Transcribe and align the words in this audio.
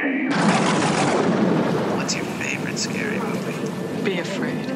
game. 0.00 0.30
What's 1.96 2.14
your 2.14 2.24
favorite 2.24 2.78
scary 2.78 3.18
movie? 3.18 4.02
Be 4.02 4.18
afraid. 4.20 4.66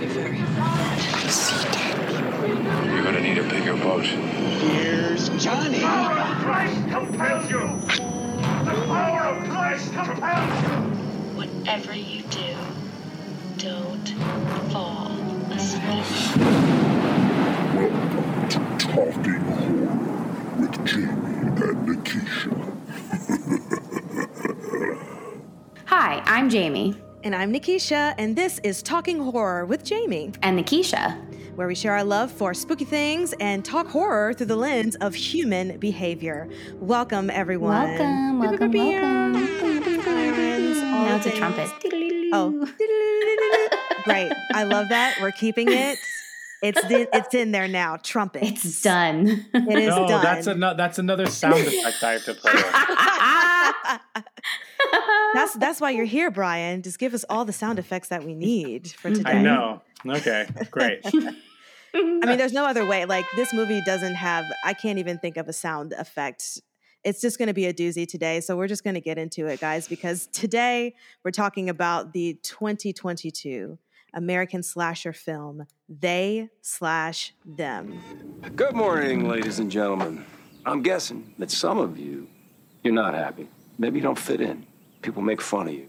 Be 0.00 0.06
very 0.06 0.40
afraid. 0.40 1.30
See 1.30 1.62
dead 1.70 1.94
people. 2.44 2.86
You're 2.90 3.04
gonna 3.04 3.20
need 3.20 3.38
a 3.38 3.44
bigger 3.44 3.76
boat. 3.76 4.04
Here's 4.04 5.28
Johnny. 5.42 5.78
The 5.78 5.84
power 5.84 6.18
of 6.18 6.36
Christ 6.42 6.88
compels 6.88 7.50
you! 7.50 7.60
The 8.64 8.74
power 8.86 9.20
of 9.20 9.48
Christ 9.50 9.92
compels 9.92 10.62
you! 10.62 10.68
Whatever 11.38 11.94
you 11.94 12.22
do, 12.24 12.54
don't 13.58 14.08
fall 14.72 15.10
asleep. 15.50 16.06
Welcome 17.74 18.48
to 18.48 18.58
Talking 18.78 19.44
Horror 19.50 19.96
with 20.60 20.74
Jamie 20.84 21.36
and 21.40 21.58
Nikisha. 21.88 22.52
Hi, 25.86 26.12
I'm 26.24 26.48
Jamie. 26.48 26.96
And 27.22 27.34
I'm 27.34 27.52
Nikisha, 27.52 28.14
and 28.18 28.36
this 28.36 28.58
is 28.60 28.82
Talking 28.82 29.18
Horror 29.18 29.64
with 29.64 29.84
Jamie, 29.84 30.32
And 30.42 30.58
Nikisha. 30.58 31.16
where 31.56 31.66
we 31.66 31.74
share 31.74 31.92
our 31.92 32.04
love 32.04 32.30
for 32.30 32.52
spooky 32.52 32.84
things 32.84 33.32
and 33.40 33.64
talk 33.64 33.86
horror 33.86 34.34
through 34.34 34.46
the 34.46 34.56
lens 34.56 34.96
of 34.96 35.14
human 35.14 35.78
behavior. 35.78 36.48
Welcome, 36.80 37.30
everyone. 37.30 37.70
Welcome, 37.88 38.38
welcome, 38.40 38.72
welcome. 38.72 39.46
Sirens, 40.02 40.78
all 40.78 41.04
Now 41.06 41.16
it's 41.16 41.26
a 41.26 41.30
trumpet. 41.30 41.70
Oh, 42.32 42.66
right. 44.06 44.32
I 44.52 44.64
love 44.64 44.88
that. 44.90 45.16
We're 45.22 45.30
keeping 45.30 45.70
it. 45.70 45.98
It's 46.62 46.82
in, 46.90 47.06
it's 47.12 47.34
in 47.34 47.52
there 47.52 47.68
now. 47.68 47.96
Trumpet. 48.02 48.42
It's 48.42 48.82
done. 48.82 49.46
It 49.54 49.78
is 49.78 49.88
no, 49.88 50.08
done. 50.08 50.22
that's 50.22 50.46
another 50.46 50.76
that's 50.76 50.98
another 50.98 51.26
sound 51.26 51.56
effect 51.60 52.02
I 52.02 52.12
have 52.12 52.24
to 52.24 52.34
play. 52.34 52.52
with. 54.92 55.02
that's 55.34 55.54
that's 55.54 55.80
why 55.80 55.90
you're 55.90 56.04
here, 56.04 56.30
Brian. 56.30 56.82
Just 56.82 56.98
give 56.98 57.14
us 57.14 57.24
all 57.28 57.44
the 57.44 57.52
sound 57.52 57.78
effects 57.78 58.08
that 58.08 58.24
we 58.24 58.34
need 58.34 58.90
for 58.90 59.10
today. 59.10 59.30
I 59.30 59.42
know. 59.42 59.82
Okay, 60.06 60.46
great. 60.70 61.00
I 61.94 62.26
mean, 62.26 62.38
there's 62.38 62.52
no 62.52 62.64
other 62.66 62.84
way. 62.84 63.04
Like 63.04 63.24
this 63.36 63.52
movie 63.52 63.80
doesn't 63.86 64.14
have. 64.14 64.44
I 64.64 64.74
can't 64.74 64.98
even 64.98 65.18
think 65.18 65.36
of 65.36 65.48
a 65.48 65.52
sound 65.52 65.92
effect. 65.92 66.60
It's 67.04 67.20
just 67.20 67.38
going 67.38 67.48
to 67.48 67.54
be 67.54 67.66
a 67.66 67.74
doozy 67.74 68.08
today. 68.08 68.40
So 68.40 68.56
we're 68.56 68.66
just 68.66 68.82
going 68.82 68.94
to 68.94 69.00
get 69.00 69.18
into 69.18 69.46
it, 69.46 69.60
guys, 69.60 69.86
because 69.86 70.26
today 70.28 70.94
we're 71.22 71.32
talking 71.32 71.68
about 71.68 72.14
the 72.14 72.38
2022 72.42 73.78
American 74.14 74.62
slasher 74.62 75.12
film 75.12 75.66
They 75.88 76.48
Slash 76.62 77.34
Them. 77.44 78.00
Good 78.56 78.74
morning, 78.74 79.28
ladies 79.28 79.58
and 79.58 79.70
gentlemen. 79.70 80.24
I'm 80.64 80.82
guessing 80.82 81.34
that 81.38 81.50
some 81.50 81.78
of 81.78 81.98
you, 81.98 82.26
you're 82.82 82.94
not 82.94 83.14
happy. 83.14 83.48
Maybe 83.78 83.98
you 83.98 84.02
don't 84.02 84.18
fit 84.18 84.40
in. 84.40 84.66
People 85.04 85.20
make 85.20 85.42
fun 85.42 85.68
of 85.68 85.74
you. 85.74 85.86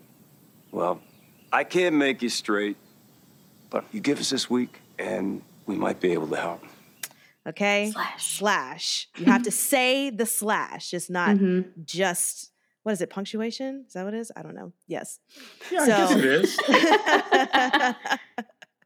Well, 0.73 0.99
I 1.53 1.63
can't 1.63 1.95
make 1.95 2.21
you 2.21 2.27
straight, 2.27 2.75
but 3.69 3.85
you 3.93 4.01
give 4.01 4.19
us 4.19 4.29
this 4.29 4.49
week, 4.49 4.81
and 4.99 5.41
we 5.65 5.75
might 5.75 6.01
be 6.01 6.11
able 6.11 6.27
to 6.27 6.35
help. 6.35 6.61
Okay, 7.47 7.91
Slash. 7.93 8.37
slash. 8.39 9.07
You 9.17 9.25
have 9.27 9.43
to 9.43 9.51
say 9.71 10.09
the 10.09 10.25
slash. 10.25 10.93
It's 10.93 11.09
not 11.09 11.37
Mhm. 11.37 11.85
just 11.85 12.51
what 12.83 12.91
is 12.91 12.99
it? 13.01 13.09
Punctuation? 13.09 13.85
Is 13.87 13.93
that 13.93 14.03
what 14.03 14.13
it 14.13 14.19
is? 14.19 14.33
I 14.35 14.41
don't 14.41 14.53
know. 14.53 14.73
Yes. 14.85 15.19
Yeah, 15.71 15.81
I 15.83 15.87
guess 15.87 16.11
it 16.11 16.25
is. 16.25 16.57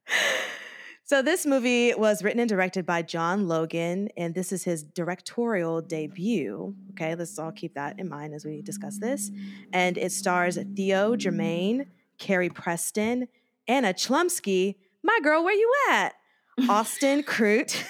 so 1.09 1.23
this 1.23 1.43
movie 1.43 1.91
was 1.95 2.23
written 2.23 2.39
and 2.39 2.47
directed 2.47 2.85
by 2.85 3.01
John 3.01 3.47
Logan, 3.47 4.09
and 4.15 4.35
this 4.35 4.51
is 4.51 4.63
his 4.63 4.83
directorial 4.83 5.81
debut. 5.81 6.75
Okay, 6.91 7.15
let's 7.15 7.39
all 7.39 7.51
keep 7.51 7.73
that 7.73 7.99
in 7.99 8.07
mind 8.07 8.35
as 8.35 8.45
we 8.45 8.61
discuss 8.61 8.99
this. 8.99 9.31
And 9.73 9.97
it 9.97 10.11
stars 10.11 10.59
Theo 10.75 11.15
Germaine, 11.15 11.87
Carrie 12.19 12.51
Preston, 12.51 13.27
Anna 13.67 13.91
Chlumsky. 13.91 14.75
My 15.01 15.17
girl, 15.23 15.43
where 15.43 15.55
you 15.55 15.73
at? 15.89 16.13
Austin 16.69 17.23
Crute, 17.23 17.83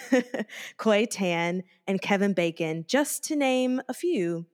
Koi 0.78 1.06
Tan, 1.06 1.64
and 1.88 2.02
Kevin 2.02 2.32
Bacon, 2.32 2.86
just 2.88 3.26
to 3.26 3.36
name 3.36 3.82
a 3.90 3.94
few. 3.94 4.46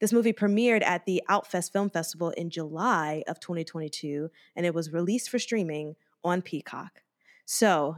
This 0.00 0.12
movie 0.12 0.32
premiered 0.32 0.82
at 0.82 1.06
the 1.06 1.22
Outfest 1.30 1.72
Film 1.72 1.88
Festival 1.88 2.30
in 2.30 2.50
July 2.50 3.22
of 3.28 3.38
2022, 3.38 4.28
and 4.56 4.66
it 4.66 4.74
was 4.74 4.92
released 4.92 5.30
for 5.30 5.38
streaming 5.38 5.94
on 6.24 6.42
Peacock. 6.42 7.02
So, 7.50 7.96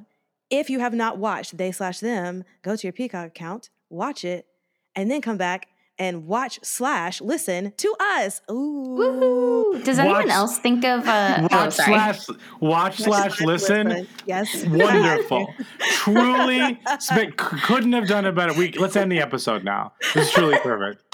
if 0.51 0.69
you 0.69 0.81
have 0.81 0.95
not 0.95 1.19
watched 1.19 1.57
They 1.57 1.73
Slash 1.73 2.01
Them, 2.01 2.45
go 2.63 2.77
to 2.77 2.87
your 2.87 2.93
Peacock 2.93 3.29
account, 3.29 3.71
watch 3.89 4.25
it, 4.25 4.47
and 4.95 5.11
then 5.11 5.21
come 5.21 5.37
back 5.37 5.69
and 6.01 6.27
watch 6.27 6.59
slash 6.63 7.21
listen 7.21 7.75
to 7.77 7.95
us. 8.01 8.41
Ooh. 8.51 8.97
Woohoo! 8.99 9.85
Does 9.85 9.99
anyone 9.99 10.31
else 10.31 10.59
think 10.59 10.83
of 10.85 11.07
uh 11.07 11.39
Watch 11.51 11.53
oh, 11.53 11.71
sorry. 11.71 11.93
slash 11.93 12.27
watch 12.61 12.97
slash 12.99 13.41
listen. 13.43 14.09
Yes. 14.27 14.65
Wonderful. 14.67 15.53
truly 15.79 16.79
sp- 17.05 17.37
couldn't 17.37 17.93
have 17.93 18.09
done 18.09 18.25
it 18.25 18.35
better. 18.35 18.55
We 18.55 18.73
let's 18.73 18.97
end 18.97 19.13
the 19.13 19.21
episode 19.21 19.63
now. 19.63 19.93
This 20.15 20.29
is 20.29 20.33
truly 20.33 20.59
perfect. 20.63 21.05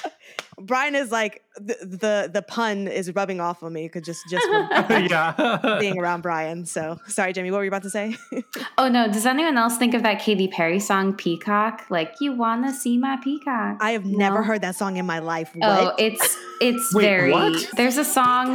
Brian 0.59 0.95
is 0.95 1.11
like 1.13 1.43
the, 1.57 1.77
the 1.83 2.31
the 2.33 2.43
pun 2.43 2.89
is 2.89 3.15
rubbing 3.15 3.41
off 3.41 3.63
on 3.63 3.73
me 3.73 3.87
because 3.87 4.03
just 4.03 4.23
just 4.31 4.47
yeah. 5.11 5.77
being 5.81 5.99
around 5.99 6.23
Brian. 6.23 6.65
So 6.65 6.99
sorry, 7.07 7.33
Jamie. 7.33 7.51
What 7.51 7.59
were 7.59 7.65
you 7.65 7.69
about 7.71 7.83
to 7.83 7.91
say? 7.91 8.17
Oh 8.79 8.89
no, 8.89 9.07
does 9.11 9.25
anyone 9.25 9.57
else 9.57 9.79
think 9.79 9.95
of 9.95 10.03
that 10.03 10.21
Katy 10.21 10.49
Perry 10.49 10.81
song 10.81 11.15
Peacock? 11.15 11.85
Like 11.91 12.15
you 12.21 12.33
wanna 12.35 12.73
see 12.75 12.99
my 12.99 13.17
peacock? 13.23 13.79
I 13.81 13.93
have 13.93 14.05
never 14.05 14.43
heard 14.43 14.61
that 14.63 14.77
song 14.77 14.97
in 14.99 15.07
my 15.07 15.19
life. 15.19 15.51
Oh, 15.63 15.95
it's 15.99 16.37
it's 16.61 16.95
Wait, 16.95 17.03
very 17.03 17.33
what? 17.33 17.67
there's 17.77 17.97
a 17.97 18.05
song 18.05 18.55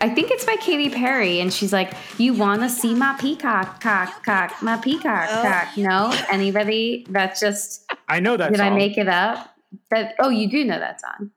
I 0.00 0.08
think 0.10 0.30
it's 0.30 0.44
by 0.44 0.56
Katy 0.56 0.90
Perry 0.90 1.40
and 1.40 1.50
she's 1.52 1.72
like, 1.72 1.94
You 2.18 2.34
wanna 2.34 2.68
see 2.68 2.94
my 2.94 3.16
peacock 3.18 3.80
cock 3.80 4.22
cock 4.24 4.62
my 4.62 4.76
peacock 4.76 5.28
Oh. 5.30 5.42
cock. 5.42 5.76
No? 5.78 6.12
Anybody? 6.30 7.06
That's 7.08 7.40
just 7.40 7.90
I 8.08 8.20
know 8.20 8.36
that 8.36 8.50
did 8.50 8.58
song. 8.58 8.72
I 8.72 8.76
make 8.76 8.98
it 8.98 9.08
up? 9.08 9.53
That 9.90 10.14
oh 10.18 10.28
you 10.30 10.48
do 10.50 10.64
know 10.64 10.78
that 10.78 11.00
song. 11.00 11.30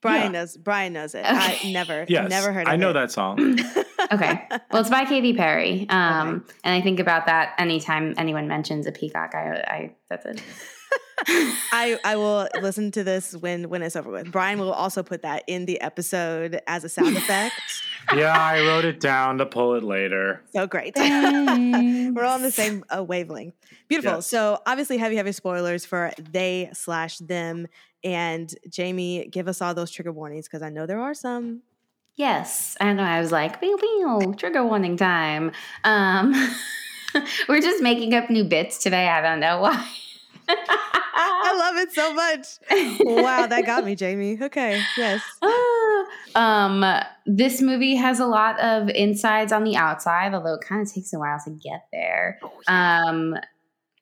Brian 0.00 0.32
Yeah. 0.32 0.40
knows. 0.40 0.56
Brian 0.56 0.92
knows 0.92 1.14
it. 1.14 1.24
Okay. 1.24 1.58
I 1.68 1.72
never, 1.72 2.04
yes, 2.08 2.30
never 2.30 2.52
heard. 2.52 2.68
Of 2.68 2.72
I 2.72 2.76
know 2.76 2.90
it. 2.90 2.94
that 2.94 3.10
song. 3.10 3.58
Okay. 4.10 4.40
Well 4.72 4.80
it's 4.80 4.88
by 4.88 5.04
Katy 5.04 5.34
Perry. 5.34 5.86
Um 5.90 6.46
and 6.64 6.74
I 6.74 6.80
think 6.80 6.98
about 6.98 7.26
that 7.26 7.54
anytime 7.58 8.14
anyone 8.16 8.48
mentions 8.48 8.86
a 8.86 8.92
peacock, 8.92 9.34
I 9.34 9.40
I 9.68 9.94
that's 10.08 10.24
it. 10.24 10.42
I 11.72 11.98
I 12.04 12.16
will 12.16 12.48
listen 12.62 12.90
to 12.92 13.04
this 13.04 13.34
when 13.36 13.68
when 13.68 13.82
it's 13.82 13.96
over 13.96 14.10
with. 14.10 14.32
Brian 14.32 14.58
will 14.60 14.72
also 14.72 15.02
put 15.02 15.20
that 15.22 15.42
in 15.46 15.66
the 15.66 15.78
episode 15.82 16.62
as 16.66 16.84
a 16.84 16.88
sound 16.88 17.18
effect. 17.18 17.60
yeah, 18.14 18.32
I 18.32 18.60
wrote 18.60 18.86
it 18.86 18.98
down 19.00 19.36
to 19.38 19.46
pull 19.46 19.74
it 19.74 19.82
later. 19.82 20.42
So 20.54 20.66
great. 20.66 20.94
We're 20.96 22.24
all 22.24 22.34
on 22.36 22.42
the 22.42 22.52
same 22.52 22.84
uh, 22.88 23.04
wavelength. 23.04 23.56
Beautiful. 23.88 24.18
Yes. 24.18 24.26
So 24.26 24.60
obviously, 24.66 24.98
heavy, 24.98 25.16
heavy 25.16 25.32
spoilers 25.32 25.84
for 25.84 26.12
they 26.18 26.70
slash 26.72 27.18
them. 27.18 27.66
And 28.04 28.54
Jamie, 28.68 29.26
give 29.28 29.48
us 29.48 29.60
all 29.60 29.74
those 29.74 29.90
trigger 29.90 30.12
warnings 30.12 30.46
because 30.46 30.62
I 30.62 30.68
know 30.68 30.86
there 30.86 31.00
are 31.00 31.14
some. 31.14 31.62
Yes, 32.14 32.76
I 32.80 32.92
know. 32.92 33.02
I 33.02 33.20
was 33.20 33.30
like, 33.30 33.60
pew, 33.60 33.76
pew, 33.78 34.34
trigger 34.36 34.64
warning 34.64 34.96
time. 34.96 35.52
Um, 35.84 36.34
we're 37.48 37.60
just 37.60 37.82
making 37.82 38.12
up 38.14 38.28
new 38.28 38.44
bits 38.44 38.78
today. 38.78 39.08
I 39.08 39.20
don't 39.20 39.40
know 39.40 39.60
why. 39.60 39.88
I 40.48 41.56
love 41.56 41.76
it 41.76 41.92
so 41.92 42.14
much. 42.14 42.46
Wow, 43.00 43.46
that 43.46 43.66
got 43.66 43.84
me, 43.84 43.94
Jamie. 43.94 44.38
Okay, 44.40 44.82
yes. 44.96 45.20
um, 46.34 46.84
this 47.26 47.60
movie 47.60 47.94
has 47.96 48.20
a 48.20 48.26
lot 48.26 48.58
of 48.60 48.88
insides 48.90 49.52
on 49.52 49.64
the 49.64 49.76
outside, 49.76 50.34
although 50.34 50.54
it 50.54 50.60
kind 50.60 50.86
of 50.86 50.92
takes 50.92 51.12
a 51.12 51.18
while 51.18 51.40
to 51.44 51.50
get 51.50 51.86
there. 51.92 52.40
Um, 52.66 53.36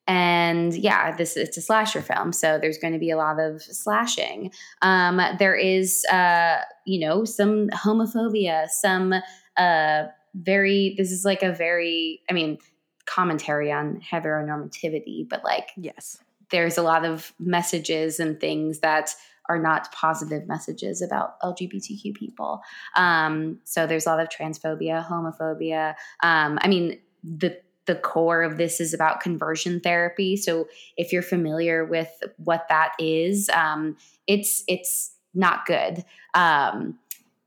and 0.07 0.73
yeah, 0.73 1.15
this 1.15 1.35
it's 1.35 1.57
a 1.57 1.61
slasher 1.61 2.01
film, 2.01 2.31
so 2.31 2.57
there's 2.59 2.77
going 2.77 2.93
to 2.93 2.99
be 2.99 3.11
a 3.11 3.17
lot 3.17 3.39
of 3.39 3.61
slashing. 3.61 4.51
Um, 4.81 5.21
there 5.37 5.55
is, 5.55 6.05
uh, 6.05 6.61
you 6.85 6.99
know, 7.05 7.25
some 7.25 7.69
homophobia, 7.69 8.67
some 8.69 9.13
uh, 9.57 10.03
very. 10.33 10.95
This 10.97 11.11
is 11.11 11.25
like 11.25 11.43
a 11.43 11.51
very, 11.51 12.21
I 12.29 12.33
mean, 12.33 12.57
commentary 13.05 13.71
on 13.71 13.99
heteronormativity, 13.99 15.27
but 15.27 15.43
like 15.43 15.69
Yes. 15.75 16.19
there's 16.51 16.77
a 16.77 16.83
lot 16.83 17.03
of 17.05 17.33
messages 17.39 18.19
and 18.19 18.39
things 18.39 18.79
that 18.79 19.13
are 19.49 19.59
not 19.59 19.91
positive 19.93 20.47
messages 20.47 21.01
about 21.01 21.39
LGBTQ 21.41 22.13
people. 22.15 22.61
Um, 22.95 23.59
so 23.63 23.87
there's 23.87 24.05
a 24.05 24.09
lot 24.09 24.19
of 24.19 24.27
transphobia, 24.29 25.05
homophobia. 25.07 25.95
Um, 26.21 26.59
I 26.61 26.67
mean, 26.67 26.99
the 27.23 27.57
the 27.87 27.95
core 27.95 28.43
of 28.43 28.57
this 28.57 28.79
is 28.79 28.93
about 28.93 29.21
conversion 29.21 29.79
therapy. 29.79 30.37
So 30.37 30.67
if 30.95 31.11
you're 31.11 31.21
familiar 31.21 31.83
with 31.83 32.11
what 32.37 32.67
that 32.69 32.93
is, 32.99 33.49
um, 33.49 33.97
it's 34.27 34.63
it's 34.67 35.15
not 35.33 35.65
good. 35.65 36.03
Um, 36.33 36.99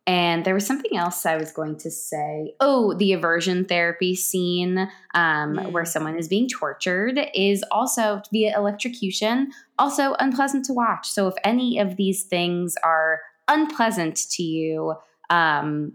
and 0.07 0.45
there 0.45 0.55
was 0.55 0.67
something 0.67 0.97
else 0.97 1.25
I 1.25 1.37
was 1.37 1.53
going 1.53 1.77
to 1.79 1.91
say. 1.91 2.55
Oh, 2.59 2.95
the 2.95 3.13
aversion 3.13 3.65
therapy 3.65 4.17
scene 4.17 4.91
um, 5.15 5.57
where 5.73 5.85
someone 5.85 6.19
is 6.19 6.27
being 6.27 6.49
tortured 6.49 7.21
is 7.33 7.63
also 7.71 8.21
via 8.33 8.57
electrocution, 8.57 9.53
also 9.79 10.15
unpleasant 10.19 10.65
to 10.65 10.73
watch. 10.73 11.09
So 11.09 11.29
if 11.29 11.35
any 11.45 11.79
of 11.79 11.97
these 11.97 12.25
things 12.25 12.75
are 12.83 13.21
unpleasant 13.47 14.17
to 14.33 14.43
you, 14.43 14.95
um, 15.29 15.93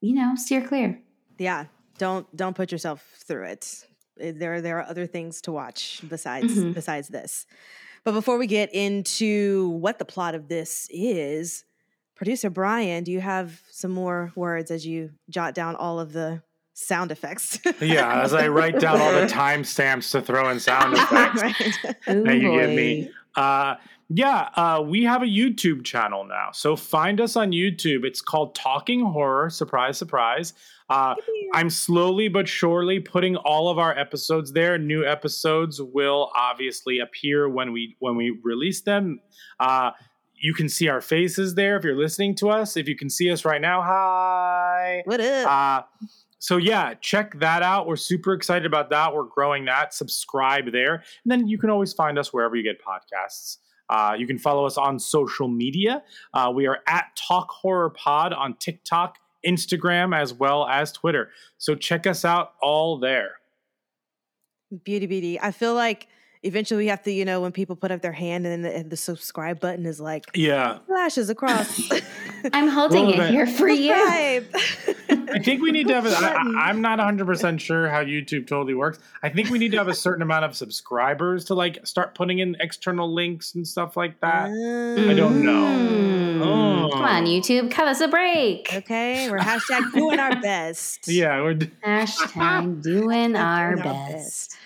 you 0.00 0.14
know, 0.14 0.34
steer 0.34 0.66
clear. 0.66 0.98
Yeah, 1.38 1.66
don't 1.98 2.34
don't 2.36 2.56
put 2.56 2.72
yourself 2.72 3.04
through 3.26 3.44
it. 3.46 3.84
Eh, 4.20 4.32
There 4.34 4.60
there 4.60 4.78
are 4.78 4.86
other 4.88 5.06
things 5.06 5.40
to 5.42 5.52
watch 5.52 6.00
besides 6.08 6.54
Mhm. 6.56 6.74
besides 6.74 7.08
this. 7.08 7.46
But 8.04 8.12
before 8.12 8.38
we 8.38 8.46
get 8.46 8.72
into 8.74 9.68
what 9.80 9.98
the 9.98 10.04
plot 10.04 10.34
of 10.34 10.48
this 10.48 10.88
is, 10.90 11.64
producer 12.14 12.48
Brian, 12.50 13.04
do 13.04 13.12
you 13.12 13.20
have 13.20 13.60
some 13.70 13.90
more 13.90 14.32
words 14.34 14.70
as 14.70 14.86
you 14.86 15.10
jot 15.28 15.54
down 15.54 15.76
all 15.76 16.00
of 16.00 16.12
the 16.12 16.42
sound 16.74 17.10
effects? 17.12 17.58
Yeah, 17.80 18.22
as 18.22 18.32
I 18.34 18.48
write 18.48 18.78
down 18.80 19.00
all 19.00 19.12
the 19.12 19.26
timestamps 19.42 20.12
to 20.12 20.22
throw 20.22 20.48
in 20.48 20.60
sound 20.60 20.94
effects 20.96 21.42
Right. 21.42 21.96
that 22.06 22.34
you 22.36 22.52
give 22.60 22.70
me. 22.70 23.10
Uh, 23.34 23.74
yeah, 24.08 24.48
uh, 24.54 24.80
we 24.82 25.02
have 25.04 25.22
a 25.22 25.26
YouTube 25.26 25.84
channel 25.84 26.24
now. 26.24 26.50
So 26.52 26.76
find 26.76 27.20
us 27.20 27.36
on 27.36 27.50
YouTube. 27.52 28.04
It's 28.04 28.22
called 28.22 28.54
Talking 28.54 29.04
Horror. 29.04 29.50
Surprise, 29.50 29.98
surprise. 29.98 30.54
Uh, 30.90 31.14
I'm 31.54 31.70
slowly 31.70 32.28
but 32.28 32.48
surely 32.48 33.00
putting 33.00 33.36
all 33.36 33.68
of 33.68 33.78
our 33.78 33.96
episodes 33.96 34.52
there. 34.52 34.78
New 34.78 35.04
episodes 35.04 35.80
will 35.80 36.30
obviously 36.36 36.98
appear 36.98 37.48
when 37.48 37.72
we 37.72 37.96
when 37.98 38.16
we 38.16 38.38
release 38.42 38.80
them. 38.80 39.20
Uh, 39.60 39.90
you 40.40 40.54
can 40.54 40.68
see 40.68 40.88
our 40.88 41.00
faces 41.00 41.54
there 41.54 41.76
if 41.76 41.84
you're 41.84 41.96
listening 41.96 42.34
to 42.36 42.48
us. 42.48 42.76
If 42.76 42.88
you 42.88 42.96
can 42.96 43.10
see 43.10 43.30
us 43.30 43.44
right 43.44 43.60
now, 43.60 43.82
hi. 43.82 45.02
What 45.04 45.20
up? 45.20 45.48
Uh, 45.48 46.06
so 46.38 46.56
yeah, 46.56 46.94
check 46.94 47.38
that 47.40 47.62
out. 47.62 47.86
We're 47.86 47.96
super 47.96 48.32
excited 48.32 48.64
about 48.64 48.90
that. 48.90 49.12
We're 49.12 49.24
growing 49.24 49.64
that. 49.64 49.92
Subscribe 49.92 50.70
there, 50.70 50.94
and 50.94 51.26
then 51.26 51.48
you 51.48 51.58
can 51.58 51.70
always 51.70 51.92
find 51.92 52.18
us 52.18 52.32
wherever 52.32 52.54
you 52.54 52.62
get 52.62 52.80
podcasts. 52.80 53.58
Uh, 53.90 54.14
you 54.16 54.26
can 54.26 54.38
follow 54.38 54.66
us 54.66 54.76
on 54.76 54.98
social 54.98 55.48
media. 55.48 56.02
Uh, 56.34 56.52
we 56.54 56.66
are 56.66 56.78
at 56.86 57.06
Talk 57.16 57.50
Horror 57.50 57.90
Pod 57.90 58.32
on 58.32 58.54
TikTok, 58.56 59.16
Instagram, 59.46 60.16
as 60.16 60.32
well 60.32 60.66
as 60.66 60.92
Twitter. 60.92 61.30
So 61.58 61.74
check 61.74 62.06
us 62.06 62.24
out 62.24 62.52
all 62.62 62.98
there. 62.98 63.32
Beauty 64.84 65.06
beauty. 65.06 65.40
I 65.40 65.50
feel 65.50 65.74
like 65.74 66.08
eventually 66.42 66.78
we 66.84 66.86
have 66.88 67.02
to, 67.02 67.12
you 67.12 67.24
know, 67.24 67.40
when 67.40 67.52
people 67.52 67.76
put 67.76 67.90
up 67.90 68.00
their 68.02 68.12
hand 68.12 68.46
and 68.46 68.52
then 68.52 68.62
the, 68.62 68.76
and 68.78 68.90
the 68.90 68.96
subscribe 68.96 69.60
button 69.60 69.86
is 69.86 70.00
like 70.00 70.24
Yeah, 70.34 70.78
flashes 70.86 71.30
across. 71.30 71.80
I'm 72.52 72.68
holding 72.68 73.06
Well, 73.06 73.14
it 73.14 73.16
then- 73.18 73.32
here 73.32 73.46
for 73.46 73.68
you. 73.68 73.92
I 75.30 75.40
think 75.40 75.60
we 75.62 75.72
need 75.72 75.88
to 75.88 75.94
have. 75.94 76.06
A, 76.06 76.10
I, 76.10 76.32
I- 76.36 76.68
I'm 76.68 76.80
not 76.80 76.98
100 76.98 77.26
percent 77.26 77.60
sure 77.60 77.88
how 77.88 78.02
YouTube 78.02 78.46
totally 78.46 78.74
works. 78.74 78.98
I 79.22 79.28
think 79.28 79.50
we 79.50 79.58
need 79.58 79.72
to 79.72 79.78
have 79.78 79.88
a 79.88 79.94
certain 79.94 80.22
amount 80.22 80.44
of 80.44 80.56
subscribers 80.56 81.44
to 81.46 81.54
like 81.54 81.86
start 81.86 82.14
putting 82.14 82.38
in 82.38 82.56
external 82.60 83.12
links 83.12 83.54
and 83.54 83.66
stuff 83.66 83.96
like 83.96 84.20
that. 84.20 84.44
I 84.46 85.14
don't 85.14 85.44
know. 85.44 85.64
Mm. 85.64 86.40
Oh. 86.40 86.90
Come 86.92 87.02
on, 87.02 87.24
YouTube, 87.26 87.70
cut 87.70 87.88
us 87.88 88.00
a 88.00 88.08
break. 88.08 88.72
Okay, 88.72 89.30
we're 89.30 89.38
hashtag 89.38 89.92
doing 89.92 90.18
our 90.18 90.40
best. 90.40 91.00
Yeah, 91.08 91.42
we're. 91.42 91.54
d- 91.54 91.70
Hashtag 91.84 92.82
doing 92.82 93.36
our 93.36 93.74
Doing 93.74 93.86
our 93.86 93.94
best. 94.12 94.56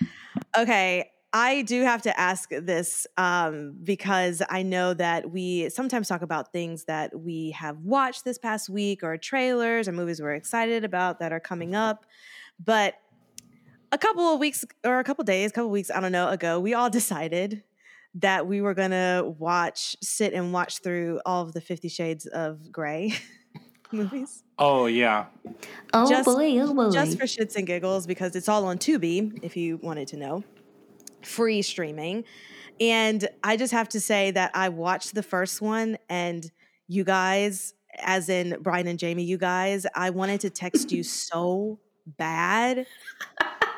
Okay, 0.57 1.09
I 1.35 1.63
do 1.63 1.81
have 1.81 2.03
to 2.03 2.19
ask 2.19 2.49
this 2.51 3.07
um, 3.17 3.75
because 3.83 4.43
I 4.51 4.61
know 4.61 4.93
that 4.93 5.31
we 5.31 5.67
sometimes 5.69 6.07
talk 6.07 6.21
about 6.21 6.51
things 6.51 6.85
that 6.85 7.19
we 7.19 7.49
have 7.51 7.79
watched 7.79 8.23
this 8.23 8.37
past 8.37 8.69
week 8.69 9.01
or 9.03 9.17
trailers 9.17 9.87
or 9.87 9.93
movies 9.93 10.21
we're 10.21 10.35
excited 10.35 10.85
about 10.85 11.19
that 11.19 11.33
are 11.33 11.39
coming 11.39 11.73
up. 11.73 12.05
But 12.63 12.93
a 13.91 13.97
couple 13.97 14.31
of 14.31 14.39
weeks 14.39 14.63
or 14.85 14.99
a 14.99 15.03
couple 15.03 15.23
days, 15.23 15.49
a 15.49 15.53
couple 15.53 15.71
weeks, 15.71 15.89
I 15.89 15.99
don't 16.01 16.11
know, 16.11 16.29
ago, 16.29 16.59
we 16.59 16.75
all 16.75 16.89
decided 17.01 17.63
that 18.15 18.45
we 18.45 18.61
were 18.61 18.75
going 18.75 18.91
to 18.91 19.33
watch, 19.39 19.95
sit 20.03 20.33
and 20.33 20.53
watch 20.53 20.79
through 20.83 21.19
all 21.25 21.41
of 21.41 21.53
the 21.53 21.61
Fifty 21.61 21.89
Shades 21.89 22.27
of 22.27 22.71
Grey 22.71 23.15
movies. 23.91 24.43
Oh 24.59 24.85
yeah. 24.85 25.25
Oh 25.93 26.07
Just- 26.07 26.25
boy, 26.25 26.59
oh 26.59 26.75
boy. 26.75 26.91
just 26.91 27.17
for 27.17 27.25
shits 27.25 27.55
and 27.55 27.65
giggles 27.65 28.05
because 28.05 28.35
it's 28.35 28.47
all 28.47 28.65
on 28.65 28.77
Tubi, 28.77 29.39
if 29.43 29.57
you 29.57 29.77
wanted 29.77 30.07
to 30.09 30.17
know, 30.17 30.43
free 31.23 31.61
streaming. 31.61 32.23
And 32.79 33.27
I 33.43 33.57
just 33.57 33.71
have 33.71 33.89
to 33.89 33.99
say 33.99 34.31
that 34.31 34.51
I 34.53 34.69
watched 34.69 35.13
the 35.13 35.23
first 35.23 35.61
one, 35.61 35.97
and 36.09 36.49
you 36.87 37.03
guys, 37.03 37.73
as 37.99 38.29
in 38.29 38.57
Brian 38.61 38.87
and 38.87 38.97
Jamie, 38.97 39.23
you 39.23 39.37
guys, 39.37 39.85
I 39.95 40.09
wanted 40.09 40.41
to 40.41 40.49
text 40.49 40.91
you 40.91 41.03
so 41.03 41.79
bad 42.05 42.85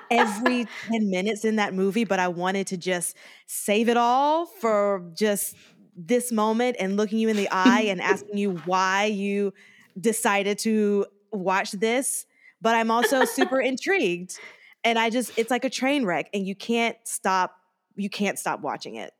every 0.10 0.68
10 0.90 1.10
minutes 1.10 1.46
in 1.46 1.58
that 1.58 1.74
movie, 1.74 2.04
but 2.04 2.20
I 2.20 2.28
wanted 2.28 2.68
to 2.68 2.78
just 2.78 3.16
save 3.48 3.90
it 3.90 3.98
all 3.98 4.46
for 4.46 5.12
just 5.18 5.56
this 5.96 6.32
moment 6.32 6.78
and 6.80 6.98
looking 6.98 7.20
you 7.20 7.30
in 7.30 7.38
the 7.38 7.50
eye 7.50 7.86
and 7.88 8.02
asking 8.02 8.38
you 8.38 8.58
why 8.66 9.06
you 9.06 9.54
decided 10.00 10.60
to 10.60 11.06
watch 11.32 11.72
this. 11.72 12.26
But 12.62 12.76
I'm 12.76 12.92
also 12.92 13.26
super 13.26 13.60
intrigued. 13.62 14.38
And 14.86 14.98
I 14.98 15.10
just 15.10 15.32
it's 15.38 15.52
like 15.52 15.66
a 15.66 15.70
train 15.70 16.06
wreck 16.06 16.30
and 16.34 16.48
you 16.48 16.56
can't 16.56 16.96
stop 17.04 17.56
you 17.96 18.10
can't 18.10 18.40
stop 18.40 18.62
watching 18.62 18.96
it. 18.96 19.12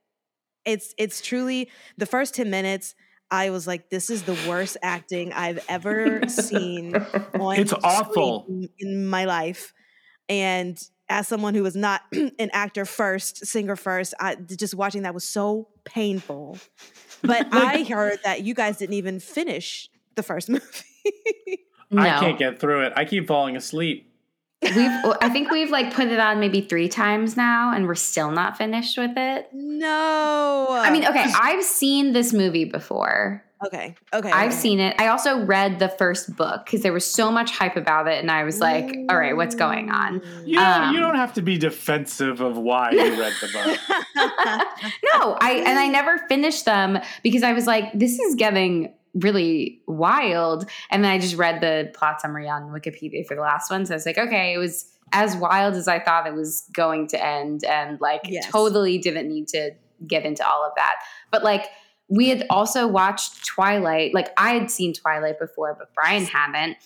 It's 0.64 0.94
it's 0.98 1.20
truly 1.22 1.70
the 1.98 2.06
first 2.06 2.36
10 2.36 2.50
minutes 2.50 2.96
I 3.32 3.50
was 3.50 3.66
like, 3.66 3.90
this 3.90 4.10
is 4.10 4.24
the 4.24 4.38
worst 4.48 4.78
acting 4.84 5.34
I've 5.34 5.64
ever 5.68 6.22
seen 6.30 6.96
on 6.96 7.60
It's 7.60 7.72
screen 7.72 7.84
awful. 7.84 8.46
in, 8.48 8.70
in 8.80 9.08
my 9.08 9.26
life. 9.26 9.74
And 10.30 10.82
as 11.10 11.28
someone 11.28 11.56
who 11.56 11.64
was 11.64 11.76
not 11.76 12.02
an 12.14 12.50
actor 12.54 12.86
first, 12.86 13.46
singer 13.46 13.76
first, 13.76 14.14
I 14.20 14.36
just 14.36 14.76
watching 14.76 15.04
that 15.04 15.14
was 15.14 15.28
so 15.28 15.70
painful. 15.86 16.58
But 17.24 17.48
I 17.52 17.84
heard 17.84 18.20
that 18.24 18.44
you 18.44 18.54
guys 18.54 18.78
didn't 18.78 18.96
even 18.96 19.20
finish 19.20 19.90
the 20.16 20.24
first 20.24 20.48
movie. 20.50 21.66
no. 21.90 22.02
I 22.04 22.20
can't 22.20 22.38
get 22.38 22.60
through 22.60 22.86
it. 22.86 22.94
I 22.96 23.06
keep 23.06 23.28
falling 23.28 23.56
asleep. 23.56 24.12
We've 24.76 25.16
I 25.22 25.30
think 25.30 25.52
we've 25.52 25.70
like 25.72 25.94
put 25.94 26.08
it 26.08 26.20
on 26.20 26.40
maybe 26.40 26.62
three 26.62 26.88
times 26.90 27.36
now 27.38 27.74
and 27.74 27.88
we're 27.88 27.96
still 27.96 28.32
not 28.32 28.58
finished 28.58 28.98
with 28.98 29.14
it. 29.18 29.50
no. 29.54 30.68
I 30.70 30.90
mean, 30.92 31.06
okay, 31.06 31.26
I've 31.40 31.64
seen 31.64 32.14
this 32.14 32.34
movie 32.34 32.66
before. 32.66 33.44
okay, 33.66 33.96
okay. 34.14 34.32
I've 34.32 34.52
okay. 34.52 34.60
seen 34.60 34.80
it. 34.80 34.96
I 35.00 35.08
also 35.08 35.44
read 35.46 35.80
the 35.80 35.90
first 35.90 36.36
book 36.36 36.66
because 36.66 36.82
there 36.82 36.94
was 36.94 37.06
so 37.06 37.32
much 37.32 37.52
hype 37.52 37.78
about 37.78 38.08
it, 38.08 38.20
and 38.20 38.30
I 38.30 38.44
was 38.44 38.60
like, 38.60 38.96
"All 39.10 39.18
right, 39.18 39.36
what's 39.36 39.56
going 39.56 39.90
on?" 39.92 40.22
You 40.46 40.60
don't, 40.60 40.82
Um, 40.84 40.94
you 40.94 41.00
don't 41.00 41.16
have 41.16 41.34
to 41.34 41.42
be 41.42 41.58
defensive 41.58 42.42
of 42.42 42.58
why 42.58 42.92
you 42.92 43.20
read 43.20 43.34
the 43.42 43.48
book. 43.54 43.80
no, 45.14 45.38
I 45.40 45.64
and 45.66 45.80
I 45.80 45.88
never 45.88 46.18
finished 46.28 46.66
them 46.66 47.00
because 47.24 47.44
I 47.44 47.54
was 47.54 47.66
like, 47.66 47.92
"This 47.94 48.20
is 48.20 48.36
getting 48.36 48.94
really 49.16 49.82
wild." 49.88 50.70
And 50.92 51.04
then 51.04 51.12
I 51.12 51.18
just 51.20 51.36
read 51.36 51.62
the 51.62 51.92
plot 51.94 52.22
summary 52.22 52.48
on 52.48 52.70
Wikipedia 52.72 53.26
for 53.26 53.36
the 53.36 53.42
last 53.42 53.72
one, 53.72 53.86
so 53.86 53.94
I 53.94 53.98
was 53.98 54.06
like, 54.06 54.18
"Okay, 54.18 54.54
it 54.54 54.58
was 54.58 54.92
as 55.14 55.36
wild 55.36 55.76
as 55.76 55.88
I 55.88 56.00
thought 56.00 56.28
it 56.28 56.34
was 56.34 56.68
going 56.74 57.08
to 57.10 57.24
end," 57.26 57.64
and 57.64 58.00
like 58.02 58.22
Yes. 58.26 58.50
totally 58.52 58.98
didn't 58.98 59.28
need 59.30 59.48
to 59.50 59.72
get 60.08 60.26
into 60.26 60.46
all 60.46 60.66
of 60.66 60.74
that. 60.76 60.96
But 61.32 61.44
like 61.44 61.66
we 62.08 62.30
had 62.30 62.46
also 62.52 62.86
watched 62.88 63.44
Twilight. 63.46 64.14
Like 64.14 64.30
I 64.38 64.54
had 64.54 64.70
seen 64.70 64.94
Twilight 64.94 65.40
before, 65.40 65.76
but 65.78 65.92
Brian 65.96 66.24
hadn't. 66.38 66.78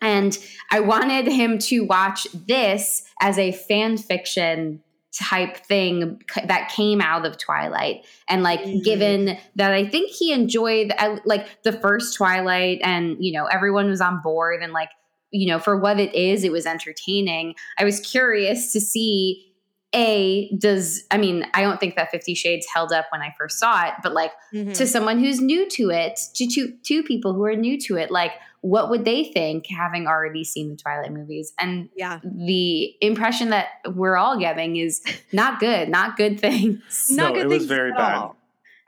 and 0.00 0.38
I 0.70 0.80
wanted 0.80 1.26
him 1.26 1.58
to 1.58 1.80
watch 1.80 2.26
this 2.46 3.02
as 3.20 3.38
a 3.38 3.52
fan 3.52 3.96
fiction 3.96 4.82
type 5.12 5.56
thing 5.58 6.20
that 6.46 6.70
came 6.70 7.00
out 7.00 7.26
of 7.26 7.36
Twilight. 7.36 8.04
And 8.28 8.42
like, 8.42 8.60
Mhm. 8.62 8.82
given 8.84 9.38
that 9.56 9.72
I 9.72 9.86
think 9.86 10.10
he 10.10 10.32
enjoyed 10.32 10.92
uh, 10.98 11.18
like 11.24 11.62
the 11.64 11.72
first 11.72 12.16
Twilight 12.16 12.80
and, 12.82 13.16
you 13.20 13.32
know, 13.32 13.44
everyone 13.46 13.88
was 13.88 14.00
on 14.00 14.20
board 14.22 14.62
and 14.62 14.72
like, 14.72 14.88
you 15.30 15.46
know, 15.48 15.58
for 15.58 15.76
what 15.78 16.00
it 16.00 16.14
is, 16.14 16.44
it 16.44 16.52
was 16.52 16.66
entertaining. 16.66 17.54
I 17.78 17.84
was 17.84 18.00
curious 18.00 18.72
to 18.72 18.80
see 18.80 19.48
a 19.94 20.48
does 20.56 21.02
i 21.10 21.18
mean 21.18 21.44
i 21.52 21.60
don't 21.60 21.78
think 21.78 21.96
that 21.96 22.10
50 22.10 22.32
shades 22.34 22.66
held 22.72 22.94
up 22.94 23.04
when 23.12 23.20
i 23.20 23.30
first 23.36 23.58
saw 23.58 23.84
it 23.88 23.92
but 24.02 24.14
like 24.14 24.32
Mhm. 24.50 24.72
to 24.72 24.86
someone 24.86 25.18
who's 25.18 25.38
new 25.38 25.68
to 25.68 25.90
it 25.90 26.18
to 26.34 26.46
two, 26.46 26.72
two 26.82 27.02
people 27.02 27.34
who 27.34 27.44
are 27.44 27.54
new 27.54 27.78
to 27.82 27.98
it 27.98 28.10
like 28.10 28.32
what 28.62 28.88
would 28.90 29.04
they 29.04 29.24
think 29.24 29.66
having 29.66 30.06
already 30.06 30.44
seen 30.44 30.70
the 30.70 30.76
twilight 30.76 31.12
movies 31.12 31.52
and 31.58 31.88
yeah. 31.96 32.20
the 32.24 32.94
impression 33.00 33.50
that 33.50 33.66
we're 33.94 34.16
all 34.16 34.38
getting 34.38 34.76
is 34.76 35.02
not 35.32 35.60
good 35.60 35.88
not 35.88 36.16
good 36.16 36.40
things 36.40 36.80
No, 37.10 37.24
Not 37.24 37.34
good 37.34 37.42
it 37.42 37.48
was 37.48 37.58
things 37.58 37.66
very 37.68 37.90
at 37.90 37.96
bad. 37.98 38.14
all. 38.16 38.36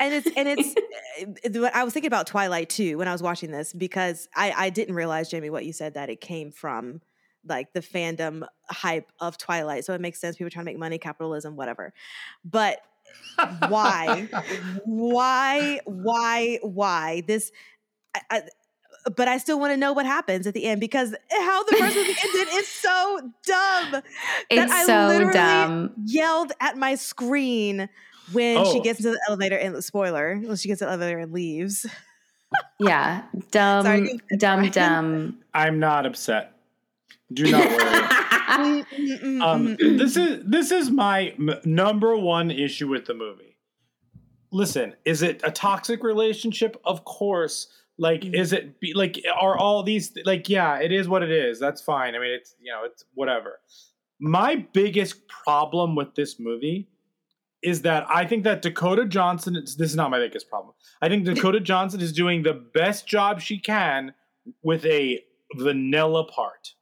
And 0.00 0.14
it's 0.14 0.28
and 0.36 0.48
it's 0.48 0.74
uh, 1.56 1.70
I 1.74 1.84
was 1.84 1.92
thinking 1.92 2.08
about 2.08 2.26
Twilight 2.26 2.68
too 2.68 2.98
when 2.98 3.06
I 3.08 3.12
was 3.12 3.22
watching 3.22 3.50
this 3.50 3.72
because 3.72 4.28
I 4.34 4.52
I 4.56 4.70
didn't 4.70 4.94
realize 4.94 5.28
Jamie 5.28 5.50
what 5.50 5.64
you 5.64 5.72
said 5.72 5.94
that 5.94 6.08
it 6.10 6.20
came 6.20 6.50
from 6.50 7.00
like 7.46 7.72
the 7.72 7.80
fandom 7.80 8.46
hype 8.70 9.10
of 9.20 9.38
Twilight. 9.38 9.84
So 9.84 9.92
it 9.94 10.00
makes 10.00 10.20
sense 10.20 10.36
people 10.36 10.50
trying 10.50 10.64
to 10.64 10.70
make 10.70 10.78
money, 10.78 10.98
capitalism, 10.98 11.56
whatever. 11.56 11.92
But 12.44 12.80
why? 13.68 14.28
why? 14.84 15.80
Why? 15.84 16.58
Why? 16.62 17.22
This 17.26 17.52
I, 18.14 18.20
I, 18.30 18.42
but 19.16 19.28
I 19.28 19.38
still 19.38 19.58
want 19.60 19.72
to 19.72 19.76
know 19.76 19.92
what 19.92 20.06
happens 20.06 20.46
at 20.46 20.54
the 20.54 20.64
end 20.64 20.80
because 20.80 21.14
how 21.30 21.62
the 21.64 21.76
first 21.76 21.94
movie 21.96 22.14
ended 22.24 22.54
is 22.54 22.68
so 22.68 23.20
dumb. 23.46 23.90
that 23.92 24.04
it's 24.50 24.72
I 24.72 24.84
so 24.86 25.06
literally 25.08 25.32
dumb 25.34 25.92
Yelled 26.06 26.52
at 26.60 26.76
my 26.78 26.94
screen 26.94 27.88
when 28.32 28.64
she 28.66 28.78
Oh. 28.78 28.82
gets 28.82 29.00
into 29.00 29.10
the 29.12 29.20
elevator 29.28 29.56
and 29.56 29.82
spoiler 29.84 30.36
when 30.38 30.56
she 30.56 30.68
gets 30.68 30.78
to 30.78 30.84
the 30.86 30.90
elevator 30.92 31.18
and 31.18 31.32
leaves. 31.32 31.86
Yeah, 32.78 33.22
dumb, 33.50 33.84
Sorry, 33.84 34.20
dumb, 34.38 34.68
dumb. 34.70 35.38
I'm 35.52 35.78
not 35.80 36.06
upset. 36.06 36.52
Do 37.32 37.50
not 37.50 37.66
worry. 37.66 38.84
Um, 39.40 39.76
this 39.80 40.16
is 40.16 40.44
this 40.44 40.70
is 40.70 40.90
my 40.90 41.34
m- 41.38 41.58
number 41.64 42.16
one 42.16 42.50
issue 42.50 42.86
with 42.88 43.06
the 43.06 43.14
movie. 43.14 43.56
Listen, 44.52 44.94
is 45.04 45.22
it 45.22 45.40
a 45.42 45.50
toxic 45.50 46.04
relationship? 46.04 46.80
Of 46.84 47.04
course. 47.04 47.66
Like, 47.98 48.24
is 48.24 48.52
it 48.52 48.80
be, 48.80 48.92
like 48.94 49.20
are 49.40 49.56
all 49.56 49.82
these 49.82 50.12
like? 50.24 50.48
Yeah, 50.48 50.78
it 50.78 50.90
is 50.92 51.08
what 51.08 51.22
it 51.22 51.30
is. 51.30 51.60
That's 51.60 51.80
fine. 51.80 52.14
I 52.14 52.18
mean, 52.18 52.32
it's 52.32 52.54
you 52.60 52.72
know, 52.72 52.82
it's 52.84 53.04
whatever. 53.14 53.60
My 54.20 54.56
biggest 54.72 55.28
problem 55.28 55.94
with 55.94 56.14
this 56.14 56.40
movie 56.40 56.88
is 57.62 57.82
that 57.82 58.04
I 58.10 58.26
think 58.26 58.44
that 58.44 58.62
Dakota 58.62 59.06
Johnson. 59.06 59.54
This 59.54 59.78
is 59.78 59.96
not 59.96 60.10
my 60.10 60.18
biggest 60.18 60.48
problem. 60.48 60.74
I 61.02 61.08
think 61.08 61.24
Dakota 61.34 61.60
Johnson 61.60 62.00
is 62.00 62.12
doing 62.12 62.42
the 62.42 62.54
best 62.54 63.06
job 63.06 63.40
she 63.40 63.58
can 63.58 64.12
with 64.62 64.84
a 64.86 65.20
vanilla 65.56 66.24
part. 66.24 66.74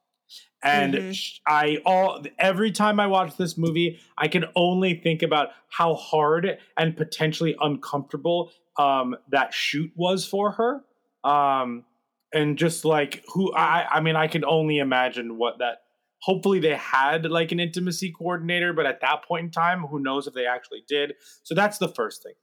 And 0.65 0.95
Mhm. 0.95 1.39
I 1.47 1.79
all 1.85 2.25
every 2.39 2.71
time 2.71 3.01
I 3.01 3.07
watch 3.07 3.37
this 3.37 3.59
movie, 3.59 3.99
I 4.17 4.29
can 4.29 4.47
only 4.57 4.95
think 4.95 5.23
about 5.23 5.49
how 5.69 5.95
hard 5.95 6.59
and 6.79 6.97
potentially 6.97 7.55
uncomfortable 7.61 8.51
um, 8.79 9.15
that 9.31 9.53
shoot 9.53 9.91
was 9.95 10.25
for 10.27 10.53
her, 10.53 10.83
um, 11.25 11.85
and 12.33 12.57
just 12.57 12.85
like 12.85 13.23
who 13.35 13.53
I 13.55 13.87
I 13.91 14.01
mean 14.01 14.17
I 14.17 14.27
can 14.27 14.45
only 14.45 14.79
imagine 14.79 15.39
what 15.39 15.59
that. 15.59 15.79
Hopefully 16.23 16.61
they 16.61 16.77
had 16.77 17.27
like 17.27 17.51
an 17.51 17.59
intimacy 17.59 18.13
coordinator, 18.17 18.73
but 18.73 18.87
at 18.87 19.01
that 19.01 19.25
point 19.25 19.47
in 19.47 19.51
time, 19.51 19.83
who 19.83 19.99
knows 19.99 20.29
if 20.29 20.35
they 20.35 20.47
actually 20.47 20.85
did. 20.87 21.15
So 21.43 21.53
that's 21.55 21.79
the 21.79 21.89
first 21.89 22.23
thing. 22.23 22.35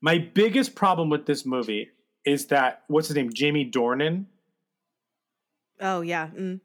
My 0.00 0.16
biggest 0.16 0.74
problem 0.74 1.10
with 1.10 1.26
this 1.26 1.44
movie 1.44 1.90
is 2.24 2.46
that 2.46 2.82
what's 2.88 3.08
his 3.08 3.16
name, 3.16 3.30
Jamie 3.34 3.70
Dornan, 3.70 4.24
Oh 5.80 6.00
yeah. 6.02 6.28
Mm. 6.28 6.60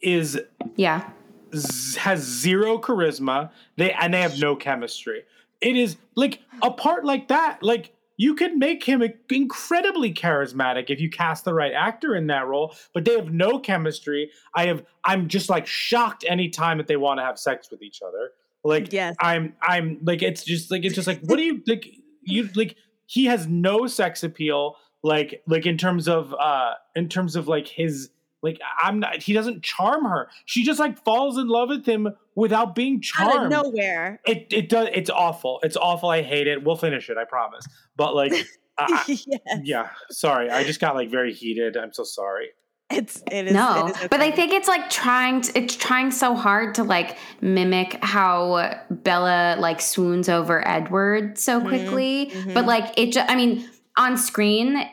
is 0.00 0.38
Yeah. 0.76 1.08
z- 1.54 1.98
has 1.98 2.20
zero 2.20 2.78
charisma. 2.78 3.50
They 3.76 3.92
and 3.92 4.12
they 4.12 4.20
have 4.20 4.38
no 4.38 4.56
chemistry. 4.56 5.22
It 5.60 5.76
is 5.76 5.96
like 6.14 6.40
a 6.62 6.70
part 6.70 7.04
like 7.04 7.28
that. 7.28 7.62
Like 7.62 7.94
you 8.16 8.34
could 8.34 8.56
make 8.56 8.84
him 8.84 9.02
incredibly 9.30 10.12
charismatic 10.12 10.88
if 10.88 11.00
you 11.00 11.10
cast 11.10 11.44
the 11.44 11.54
right 11.54 11.72
actor 11.72 12.14
in 12.14 12.28
that 12.28 12.46
role. 12.46 12.74
But 12.92 13.04
they 13.04 13.14
have 13.16 13.32
no 13.32 13.58
chemistry. 13.58 14.30
I 14.54 14.66
have. 14.66 14.84
I'm 15.04 15.28
just 15.28 15.50
like 15.50 15.66
shocked 15.66 16.24
anytime 16.28 16.78
that 16.78 16.86
they 16.86 16.96
want 16.96 17.18
to 17.18 17.24
have 17.24 17.38
sex 17.38 17.70
with 17.70 17.82
each 17.82 18.02
other. 18.02 18.30
Like 18.62 18.92
Yes. 18.92 19.16
I'm. 19.20 19.54
I'm 19.62 19.98
like 20.02 20.22
it's 20.22 20.44
just 20.44 20.70
like 20.70 20.84
it's 20.84 20.94
just 20.94 21.06
like 21.06 21.20
what 21.22 21.36
do 21.36 21.42
you 21.42 21.62
like? 21.66 21.86
You 22.22 22.48
like 22.54 22.76
he 23.06 23.26
has 23.26 23.46
no 23.46 23.86
sex 23.86 24.22
appeal. 24.22 24.76
Like 25.02 25.42
like 25.46 25.66
in 25.66 25.76
terms 25.76 26.08
of 26.08 26.34
uh 26.38 26.74
in 26.94 27.08
terms 27.08 27.36
of 27.36 27.48
like 27.48 27.68
his 27.68 28.10
like 28.44 28.60
I'm 28.80 29.00
not 29.00 29.22
he 29.22 29.32
doesn't 29.32 29.62
charm 29.64 30.04
her. 30.04 30.28
She 30.44 30.62
just 30.62 30.78
like 30.78 31.02
falls 31.04 31.36
in 31.38 31.48
love 31.48 31.70
with 31.70 31.84
him 31.86 32.08
without 32.36 32.74
being 32.76 33.00
charmed. 33.00 33.34
Out 33.34 33.44
of 33.46 33.50
nowhere. 33.72 34.20
It 34.26 34.46
it 34.52 34.68
does 34.68 34.88
it's 34.92 35.10
awful. 35.10 35.58
It's 35.64 35.76
awful. 35.76 36.08
I 36.10 36.22
hate 36.22 36.46
it. 36.46 36.62
We'll 36.62 36.76
finish 36.76 37.10
it, 37.10 37.16
I 37.18 37.24
promise. 37.24 37.66
But 37.96 38.14
like 38.14 38.32
I- 38.78 39.04
I- 39.08 39.18
yeah. 39.26 39.38
yeah, 39.62 39.88
sorry. 40.10 40.50
I 40.50 40.62
just 40.64 40.80
got 40.80 40.94
like 40.94 41.10
very 41.10 41.32
heated. 41.32 41.76
I'm 41.76 41.92
so 41.92 42.04
sorry. 42.04 42.50
It's 42.90 43.22
it 43.32 43.46
is. 43.46 43.52
no, 43.54 43.86
it 43.86 43.96
is 43.96 44.08
but 44.10 44.20
I 44.20 44.30
think 44.30 44.52
it's 44.52 44.68
like 44.68 44.90
trying. 44.90 45.40
To, 45.40 45.58
it's 45.58 45.74
trying 45.74 46.10
so 46.10 46.34
hard 46.34 46.74
to 46.74 46.84
like 46.84 47.16
mimic 47.40 47.98
how 48.04 48.72
Bella 48.90 49.56
like 49.58 49.80
swoons 49.80 50.28
over 50.28 50.66
Edward 50.68 51.38
so 51.38 51.60
Mhm, 51.60 51.68
quickly. 51.68 52.26
mhm. 52.34 52.52
But 52.54 52.66
like 52.66 52.92
it, 52.98 53.12
just, 53.12 53.28
I 53.30 53.36
mean, 53.36 53.66
on 53.96 54.16
screen, 54.16 54.84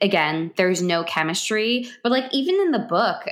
again, 0.00 0.52
there's 0.56 0.82
no 0.82 1.04
chemistry. 1.04 1.88
But 2.02 2.12
like 2.12 2.32
even 2.32 2.54
in 2.56 2.70
the 2.70 2.78
book, 2.78 3.26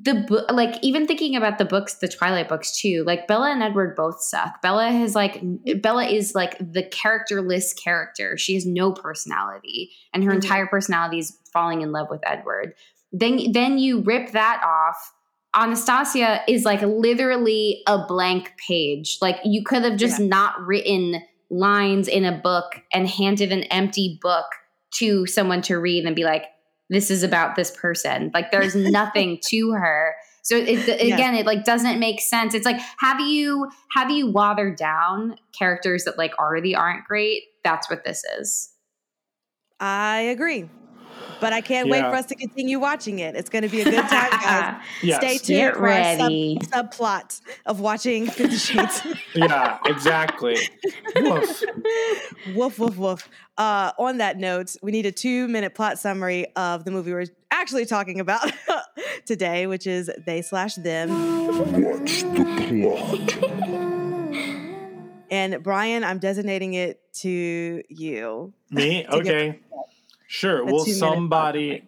the 0.00 0.14
book, 0.14 0.50
like 0.52 0.76
even 0.82 1.06
thinking 1.06 1.34
about 1.34 1.58
the 1.58 1.64
books, 1.64 1.94
the 1.94 2.08
Twilight 2.08 2.48
books 2.48 2.80
too. 2.80 3.02
Like 3.04 3.26
Bella 3.26 3.50
and 3.50 3.62
Edward 3.62 3.96
both 3.96 4.22
suck. 4.22 4.62
Bella 4.62 4.90
has 4.90 5.14
like 5.14 5.42
Bella 5.82 6.06
is 6.06 6.34
like 6.34 6.56
the 6.58 6.84
characterless 6.84 7.74
character. 7.74 8.36
She 8.38 8.54
has 8.54 8.64
no 8.64 8.92
personality, 8.92 9.90
and 10.14 10.22
her 10.24 10.30
Mhm. 10.32 10.36
entire 10.36 10.66
personality 10.66 11.18
is 11.18 11.36
falling 11.52 11.82
in 11.82 11.90
love 11.90 12.08
with 12.10 12.20
Edward. 12.24 12.74
Then 13.12 13.50
then 13.52 13.78
you 13.78 14.00
rip 14.02 14.32
that 14.32 14.62
off. 14.64 15.12
Anastasia 15.56 16.42
is 16.46 16.64
like 16.64 16.82
literally 16.82 17.82
a 17.88 18.06
blank 18.06 18.52
page. 18.68 19.18
Like 19.20 19.38
you 19.44 19.64
could 19.64 19.82
have 19.82 19.96
just 19.96 20.20
not 20.20 20.60
written 20.60 21.22
lines 21.50 22.08
in 22.08 22.24
a 22.24 22.32
book 22.32 22.82
and 22.92 23.08
handed 23.08 23.52
an 23.52 23.64
empty 23.64 24.18
book 24.20 24.46
to 24.98 25.26
someone 25.26 25.62
to 25.62 25.78
read 25.78 26.04
and 26.04 26.16
be 26.16 26.24
like, 26.24 26.44
this 26.90 27.10
is 27.10 27.22
about 27.22 27.56
this 27.56 27.70
person. 27.70 28.30
Like 28.32 28.50
there's 28.50 28.74
nothing 28.74 29.40
to 29.48 29.72
her. 29.72 30.14
So 30.42 30.56
it, 30.56 30.88
again, 30.88 31.34
it 31.34 31.44
like 31.44 31.64
doesn't 31.64 31.98
make 31.98 32.20
sense. 32.20 32.54
It's 32.54 32.64
like 32.64 32.80
have 32.98 33.20
you 33.20 33.68
have 33.94 34.10
you 34.10 34.30
watered 34.30 34.76
down 34.76 35.36
characters 35.56 36.04
that 36.04 36.16
like 36.16 36.32
already 36.38 36.74
aren't 36.74 37.04
great? 37.04 37.42
That's 37.64 37.90
what 37.90 38.04
this 38.04 38.22
is. 38.38 38.70
I 39.78 40.20
agree. 40.20 40.70
But 41.40 41.52
I 41.52 41.60
can't 41.60 41.88
wait 41.88 42.00
for 42.00 42.14
us 42.16 42.26
to 42.26 42.34
continue 42.34 42.80
watching 42.80 43.20
it. 43.20 43.36
It's 43.36 43.48
going 43.48 43.62
to 43.62 43.68
be 43.68 43.80
a 43.82 43.84
good 43.84 44.04
time, 44.08 44.30
guys. 44.42 44.82
Yes. 45.02 45.16
Stay 45.18 45.38
tuned 45.38 45.60
Get 45.60 45.74
for 45.76 45.88
our 45.88 46.02
sub, 46.16 46.20
ready. 46.22 46.58
subplot 46.62 47.40
of 47.66 47.80
watching 47.80 48.26
Fifty 48.26 48.56
Shades. 48.56 49.02
Yeah, 49.34 49.78
exactly. 49.86 50.56
Woof. 51.16 51.62
woof, 52.56 52.78
woof, 52.78 52.96
woof. 52.96 53.28
Uh, 53.56 53.92
on 53.98 54.18
that 54.18 54.36
note, 54.38 54.74
we 54.82 54.90
need 54.90 55.06
a 55.06 55.12
two 55.12 55.46
minute 55.48 55.74
plot 55.74 55.98
summary 55.98 56.46
of 56.56 56.84
the 56.84 56.90
movie 56.90 57.12
we're 57.12 57.26
actually 57.52 57.86
talking 57.86 58.18
about 58.20 58.50
today, 59.24 59.66
which 59.68 59.86
is 59.86 60.10
They 60.26 60.42
Slash 60.42 60.74
Them. 60.74 61.08
What's 61.82 62.22
the 62.22 63.38
plot? 63.38 64.58
And 65.30 65.62
Brian, 65.62 66.04
I'm 66.04 66.18
designating 66.18 66.74
it 66.74 67.00
to 67.16 67.82
you. 67.88 68.52
Me? 68.70 69.04
To 69.04 69.16
Okay. 69.16 69.60
Sure. 70.28 70.62
Will 70.62 70.84
somebody 70.84 71.84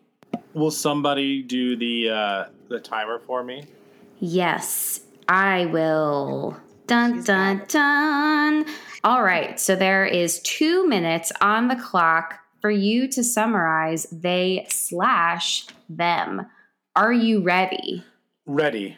will 0.55 0.71
somebody 0.71 1.43
do 1.43 1.77
the 1.77 2.09
uh 2.09 2.45
the 2.69 2.81
timer 2.81 3.19
for 3.19 3.45
me? 3.45 3.67
Yes, 4.19 5.01
I 5.29 5.67
will. 5.67 6.57
Dun 6.87 7.17
She's 7.17 7.27
dun 7.27 7.65
dun. 7.69 8.65
All 9.05 9.23
right, 9.23 9.61
so 9.61 9.77
there 9.77 10.07
is 10.07 10.41
two 10.41 10.89
minutes 10.89 11.33
on 11.43 11.69
the 11.69 11.77
clock 11.77 12.41
for 12.63 12.71
you 12.71 13.09
to 13.09 13.23
summarize 13.23 14.07
they 14.11 14.67
slash 14.71 15.67
them. 15.91 16.47
Are 16.97 17.13
you 17.13 17.43
ready? 17.43 18.05
Ready. 18.47 18.97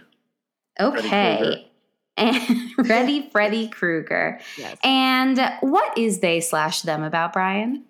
Okay. 0.81 1.69
And 2.17 2.71
ready, 2.89 3.29
Freddy 3.31 3.69
Krueger. 3.69 4.41
Yes. 4.57 4.79
And 4.85 5.41
what 5.61 5.99
is 5.99 6.21
they 6.21 6.41
slash 6.41 6.83
them 6.83 7.03
about, 7.03 7.33
Brian? 7.33 7.85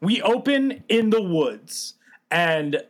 We 0.00 0.22
open 0.22 0.84
in 0.88 1.10
the 1.10 1.22
woods 1.22 1.94
and 2.30 2.82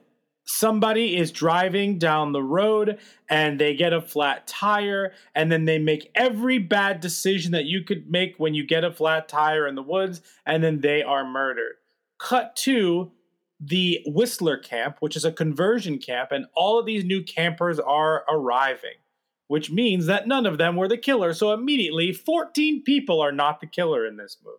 somebody 0.44 1.16
is 1.16 1.30
driving 1.30 1.98
down 1.98 2.32
the 2.32 2.42
road 2.42 2.98
and 3.28 3.60
they 3.60 3.74
get 3.74 3.92
a 3.92 4.00
flat 4.00 4.46
tire 4.46 5.12
and 5.34 5.50
then 5.50 5.64
they 5.64 5.78
make 5.78 6.10
every 6.14 6.58
bad 6.58 7.00
decision 7.00 7.52
that 7.52 7.66
you 7.66 7.82
could 7.82 8.10
make 8.10 8.34
when 8.38 8.54
you 8.54 8.66
get 8.66 8.84
a 8.84 8.92
flat 8.92 9.28
tire 9.28 9.66
in 9.66 9.74
the 9.74 9.82
woods 9.82 10.20
and 10.46 10.62
then 10.62 10.80
they 10.80 11.02
are 11.02 11.24
murdered. 11.24 11.74
Cut 12.18 12.56
to 12.56 13.12
the 13.60 14.00
Whistler 14.06 14.56
camp, 14.56 14.96
which 15.00 15.16
is 15.16 15.24
a 15.24 15.32
conversion 15.32 15.98
camp, 15.98 16.32
and 16.32 16.46
all 16.54 16.78
of 16.78 16.86
these 16.86 17.04
new 17.04 17.22
campers 17.22 17.78
are 17.78 18.24
arriving, 18.28 18.96
which 19.48 19.70
means 19.70 20.06
that 20.06 20.26
none 20.26 20.46
of 20.46 20.58
them 20.58 20.76
were 20.76 20.88
the 20.88 20.96
killer. 20.96 21.34
So 21.34 21.52
immediately, 21.52 22.12
14 22.12 22.82
people 22.82 23.20
are 23.20 23.32
not 23.32 23.60
the 23.60 23.66
killer 23.66 24.06
in 24.06 24.16
this 24.16 24.38
movie. 24.42 24.56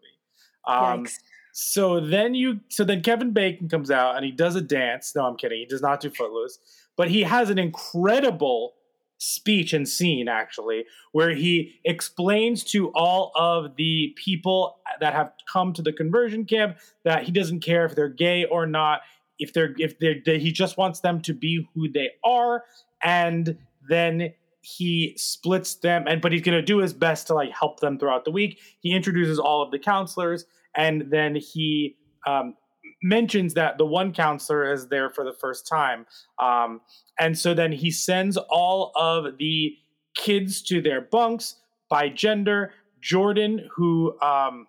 Um. 0.66 1.08
So 1.52 2.00
then 2.00 2.34
you, 2.34 2.60
so 2.70 2.84
then 2.84 3.02
Kevin 3.02 3.32
Bacon 3.32 3.68
comes 3.68 3.92
out 3.92 4.16
and 4.16 4.26
he 4.26 4.32
does 4.32 4.56
a 4.56 4.62
dance. 4.62 5.14
No, 5.16 5.26
I'm 5.26 5.36
kidding. 5.36 5.60
He 5.60 5.66
does 5.66 5.82
not 5.82 6.00
do 6.00 6.10
Footloose, 6.10 6.60
but 6.96 7.10
he 7.10 7.24
has 7.24 7.50
an 7.50 7.60
incredible 7.60 8.74
speech 9.18 9.72
and 9.74 9.88
scene 9.88 10.28
actually, 10.28 10.84
where 11.12 11.30
he 11.30 11.80
explains 11.86 12.64
to 12.64 12.90
all 12.96 13.32
of 13.36 13.76
the 13.76 14.16
people 14.16 14.80
that 15.00 15.14
have 15.14 15.32
come 15.52 15.74
to 15.74 15.82
the 15.84 15.94
conversion 15.94 16.44
camp 16.44 16.78
that 17.04 17.24
he 17.24 17.32
doesn't 17.32 17.60
care 17.60 17.86
if 17.86 17.96
they're 17.96 18.10
gay 18.10 18.46
or 18.46 18.66
not. 18.66 19.02
If 19.38 19.54
they're, 19.54 19.74
if 19.78 20.00
they're, 20.00 20.16
that 20.26 20.42
he 20.42 20.52
just 20.52 20.78
wants 20.78 21.00
them 21.02 21.22
to 21.22 21.34
be 21.34 21.68
who 21.74 21.90
they 21.90 22.12
are, 22.24 22.64
and 23.04 23.58
then 23.88 24.34
he 24.62 25.14
splits 25.18 25.76
them 25.76 26.06
and 26.08 26.22
but 26.22 26.32
he's 26.32 26.42
going 26.42 26.56
to 26.56 26.62
do 26.62 26.78
his 26.78 26.94
best 26.94 27.26
to 27.26 27.34
like 27.34 27.50
help 27.50 27.80
them 27.80 27.98
throughout 27.98 28.26
the 28.26 28.32
week 28.32 28.60
he 28.82 28.92
introduces 28.92 29.40
all 29.40 29.64
of 29.64 29.72
the 29.72 29.80
counselors 29.80 30.46
and 30.76 31.06
then 31.10 31.36
he 31.36 31.96
um, 32.28 32.56
mentions 33.04 33.54
that 33.54 33.78
the 33.78 33.86
one 33.86 34.14
counselor 34.14 34.72
is 34.72 34.88
there 34.88 35.10
for 35.10 35.24
the 35.24 35.34
first 35.34 35.68
time 35.68 36.06
um, 36.40 36.82
and 37.20 37.38
so 37.38 37.54
then 37.54 37.72
he 37.72 37.92
sends 37.92 38.38
all 38.38 38.92
of 38.96 39.38
the 39.38 39.76
kids 40.16 40.62
to 40.62 40.82
their 40.82 41.02
bunks 41.02 41.56
by 41.90 42.10
gender 42.10 42.74
jordan 43.02 43.68
who 43.76 44.20
um, 44.22 44.68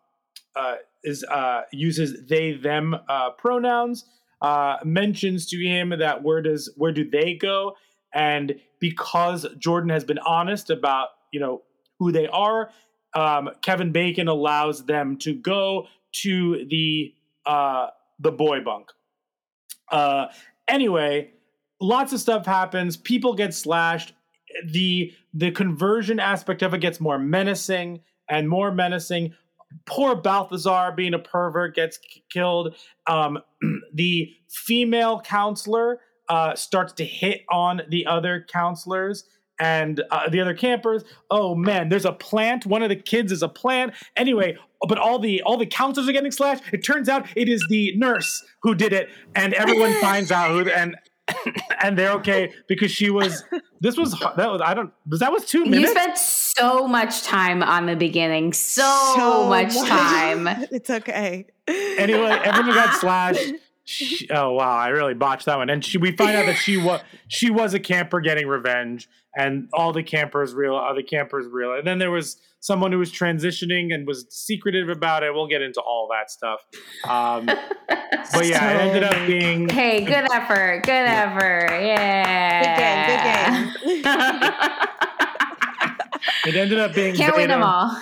uh, 0.55 0.75
is 1.05 1.25
uh, 1.25 1.63
uses 1.73 2.27
they 2.29 2.53
them 2.53 2.97
uh, 3.09 3.31
pronouns. 3.31 4.05
Uh, 4.41 4.77
mentions 4.85 5.47
to 5.47 5.57
him 5.57 5.91
that 5.97 6.23
where 6.23 6.43
does 6.43 6.73
where 6.77 6.93
do 6.93 7.09
they 7.09 7.35
go? 7.35 7.77
And 8.13 8.57
because 8.81 9.47
Jordan 9.59 9.91
has 9.91 10.05
been 10.05 10.19
honest 10.19 10.71
about 10.71 11.09
you 11.33 11.41
know 11.41 11.63
who 11.99 12.13
they 12.13 12.27
are, 12.29 12.71
um, 13.15 13.51
Kevin 13.63 13.93
Bacon 13.93 14.29
allows 14.29 14.87
them 14.87 15.17
to 15.19 15.35
go 15.35 15.87
to 16.23 16.67
the 16.69 17.15
uh, 17.47 17.89
the 18.19 18.33
boy 18.33 18.61
bunk. 18.61 18.89
Uh, 19.91 20.27
anyway, 20.69 21.33
lots 21.81 22.13
of 22.13 22.21
stuff 22.21 22.47
happens. 22.47 22.97
People 22.97 23.35
get 23.35 23.55
slashed. 23.55 24.15
The 24.67 25.13
the 25.35 25.51
conversion 25.51 26.21
aspect 26.21 26.63
of 26.63 26.75
it 26.75 26.81
gets 26.81 27.01
more 27.01 27.19
menacing 27.19 28.01
and 28.29 28.49
more 28.49 28.73
menacing. 28.73 29.35
Poor 29.87 30.15
Balthazar, 30.15 30.93
being 30.95 31.15
a 31.15 31.19
pervert, 31.19 31.75
gets 31.75 31.97
k- 31.97 32.23
killed. 32.31 32.77
Um, 33.07 33.39
the 33.95 34.35
female 34.51 35.21
counselor 35.23 36.01
uh, 36.29 36.55
starts 36.55 36.93
to 36.95 37.05
hit 37.05 37.43
on 37.51 37.83
the 37.89 38.07
other 38.07 38.45
counselors 38.51 39.25
and 39.63 40.03
uh, 40.11 40.29
the 40.29 40.41
other 40.41 40.55
campers. 40.55 41.05
Oh 41.31 41.55
man, 41.55 41.89
there's 41.89 42.05
a 42.05 42.13
plant. 42.13 42.67
One 42.67 42.83
of 42.83 42.89
the 42.89 42.97
kids 42.97 43.31
is 43.31 43.43
a 43.43 43.49
plant. 43.49 43.95
Anyway, 44.17 44.59
but 44.89 44.99
all 44.99 45.21
the 45.21 45.41
all 45.43 45.57
the 45.57 45.67
counselors 45.67 46.09
are 46.09 46.13
getting 46.13 46.33
slashed. 46.33 46.65
It 46.73 46.85
turns 46.85 47.09
out 47.09 47.27
it 47.37 47.49
is 47.49 47.65
the 47.69 47.97
nurse 47.97 48.45
who 48.63 48.75
did 48.75 48.93
it, 48.93 49.09
and 49.37 49.55
everyone 49.55 49.95
finds 50.01 50.33
out 50.33 50.51
who 50.51 50.69
and 50.69 50.97
and 51.81 51.97
they're 51.97 52.13
okay 52.13 52.53
because 52.67 52.91
she 52.91 53.09
was. 53.09 53.45
This 53.81 53.97
was 53.97 54.19
that 54.19 54.51
was 54.51 54.61
I 54.65 54.75
don't 54.75 54.93
was 55.09 55.21
that 55.21 55.31
was 55.31 55.45
two 55.45 55.65
minutes. 55.65 55.95
You 55.95 56.01
spent 56.01 56.19
so 56.19 56.89
much 56.89 57.23
time 57.23 57.63
on 57.63 57.87
the 57.87 57.95
beginning. 57.95 58.53
So, 58.53 59.49
much 59.49 59.77
time. 59.77 60.49
it's 60.73 60.91
okay. 60.91 61.47
anyway, 61.69 62.41
everyone 62.45 62.75
got 62.75 62.99
slashed. 62.99 63.53
She, 63.85 64.29
oh 64.31 64.53
wow, 64.53 64.77
I 64.77 64.89
really 64.89 65.15
botched 65.15 65.47
that 65.47 65.59
one. 65.59 65.69
And 65.69 65.85
she, 65.85 65.99
we 65.99 66.13
find 66.13 66.37
out 66.37 66.47
that 66.47 66.57
she 66.57 66.77
was 66.77 67.01
she 67.29 67.51
was 67.51 67.75
a 67.75 67.81
camper 67.81 68.21
getting 68.21 68.47
revenge, 68.47 69.09
and 69.37 69.69
all 69.73 69.93
the 69.93 70.03
campers 70.03 70.55
real, 70.55 70.77
other 70.77 71.03
campers 71.03 71.47
real. 71.51 71.75
And 71.75 71.87
then 71.87 71.99
there 71.99 72.11
was 72.11 72.37
someone 72.63 72.93
who 72.93 72.99
was 72.99 73.11
transitioning 73.11 73.93
and 73.93 74.07
was 74.07 74.25
secretive 74.31 74.89
about 74.89 75.25
it. 75.25 75.35
We'll 75.35 75.49
get 75.49 75.63
into 75.63 75.81
all 75.81 76.09
that 76.13 76.31
stuff. 76.31 76.61
Um, 77.05 77.47
but 78.27 78.47
yeah, 78.47 78.73
it 78.73 78.81
ended 78.81 79.05
up 79.05 79.27
being 79.27 79.69
Hey, 79.69 80.05
good 80.05 80.31
effort. 80.33 80.83
Good 80.85 80.93
effort. 80.93 81.69
Yeah. 81.71 82.63
Good 82.63 82.79
game. 82.79 83.73
Good 83.85 84.05
game. 84.05 84.15
it 86.47 86.55
ended 86.57 86.79
up 86.79 86.95
being 86.95 87.17
Can't 87.17 87.37
win 87.37 87.49
them 87.49 87.63
all. 87.63 88.01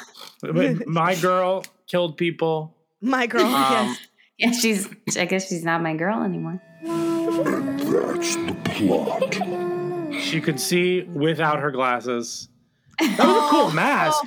My 0.86 1.14
girl 1.16 1.64
killed 1.86 2.16
people. 2.16 2.76
My 3.00 3.26
girl. 3.26 3.46
Um, 3.46 3.88
yes. 3.88 3.98
Yeah, 4.40 4.50
she's. 4.60 4.88
I 5.16 5.24
guess 5.26 5.48
she's 5.48 5.64
not 5.64 5.82
my 5.82 5.94
girl 5.94 6.22
anymore. 6.22 6.60
And 6.82 7.78
that's 7.78 8.36
the 8.36 8.56
plot. 8.64 10.14
She 10.20 10.40
could 10.40 10.58
see 10.60 11.02
without 11.02 11.60
her 11.60 11.70
glasses. 11.70 12.48
That 13.00 13.18
was 13.18 13.36
a 13.46 13.48
cool 13.50 13.70
mask. 13.70 14.24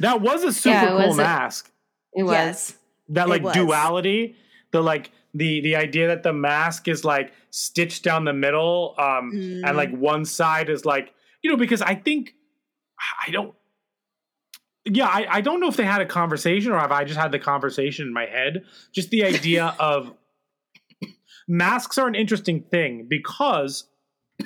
That 0.00 0.20
was 0.20 0.42
a 0.42 0.52
super 0.52 0.74
Yeah, 0.74 0.84
it 0.98 1.04
cool 1.04 1.12
a- 1.14 1.16
mask. 1.16 1.70
It 2.16 2.22
was. 2.24 2.32
Yes. 2.32 2.76
that 3.10 3.28
like 3.28 3.42
was. 3.42 3.54
duality 3.54 4.36
the 4.72 4.80
like 4.80 5.10
the 5.34 5.60
the 5.60 5.76
idea 5.76 6.08
that 6.08 6.22
the 6.22 6.32
mask 6.32 6.88
is 6.88 7.04
like 7.04 7.32
stitched 7.50 8.02
down 8.02 8.24
the 8.24 8.32
middle 8.32 8.94
um 8.98 9.30
and 9.64 9.76
like 9.76 9.90
one 9.92 10.24
side 10.24 10.68
is 10.70 10.84
like 10.84 11.12
you 11.42 11.50
know 11.50 11.56
because 11.56 11.82
i 11.82 11.94
think 11.94 12.34
i 13.26 13.30
don't 13.30 13.54
yeah 14.84 15.06
I, 15.06 15.26
I 15.36 15.40
don't 15.40 15.60
know 15.60 15.68
if 15.68 15.76
they 15.76 15.84
had 15.84 16.00
a 16.00 16.06
conversation 16.06 16.72
or 16.72 16.84
if 16.84 16.90
i 16.90 17.04
just 17.04 17.18
had 17.18 17.32
the 17.32 17.38
conversation 17.38 18.06
in 18.06 18.12
my 18.12 18.26
head. 18.26 18.64
Just 18.92 19.10
the 19.10 19.24
idea 19.24 19.74
of 19.80 20.12
masks 21.48 21.98
are 21.98 22.08
an 22.08 22.14
interesting 22.14 22.62
thing 22.62 23.06
because 23.08 23.84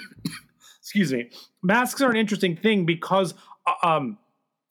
excuse 0.80 1.12
me 1.12 1.30
masks 1.62 2.00
are 2.00 2.10
an 2.10 2.16
interesting 2.16 2.56
thing 2.56 2.86
because 2.86 3.34
uh, 3.66 3.86
um 3.86 4.18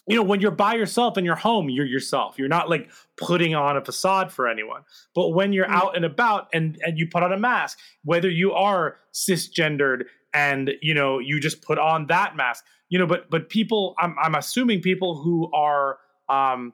you 0.08 0.16
know 0.16 0.24
when 0.24 0.40
you're 0.40 0.52
by 0.52 0.74
yourself 0.76 1.18
in 1.18 1.26
your 1.26 1.36
home 1.36 1.70
you're 1.70 1.86
yourself. 1.86 2.36
You're 2.38 2.48
not 2.48 2.70
like 2.70 2.90
putting 3.18 3.56
on 3.56 3.78
a 3.78 3.84
facade 3.84 4.32
for 4.32 4.48
anyone. 4.48 4.84
But 5.14 5.30
when 5.30 5.54
you're 5.54 5.70
out 5.70 5.96
and 5.96 6.06
about 6.06 6.48
and 6.54 6.78
and 6.86 6.98
you 6.98 7.08
put 7.08 7.24
on 7.24 7.34
a 7.34 7.40
mask 7.40 7.80
whether 8.04 8.30
you 8.30 8.54
are 8.54 8.98
cisgendered 9.14 10.04
and 10.34 10.72
you 10.82 10.94
know 10.94 11.20
you 11.20 11.40
just 11.40 11.62
put 11.62 11.78
on 11.78 12.08
that 12.08 12.36
mask 12.36 12.64
you 12.90 12.98
know 12.98 13.08
but 13.08 13.30
but 13.30 13.50
people 13.50 13.96
i'm 14.00 14.16
i'm 14.22 14.36
assuming 14.36 14.82
people 14.82 15.16
who 15.16 15.52
are 15.54 15.98
um 16.30 16.74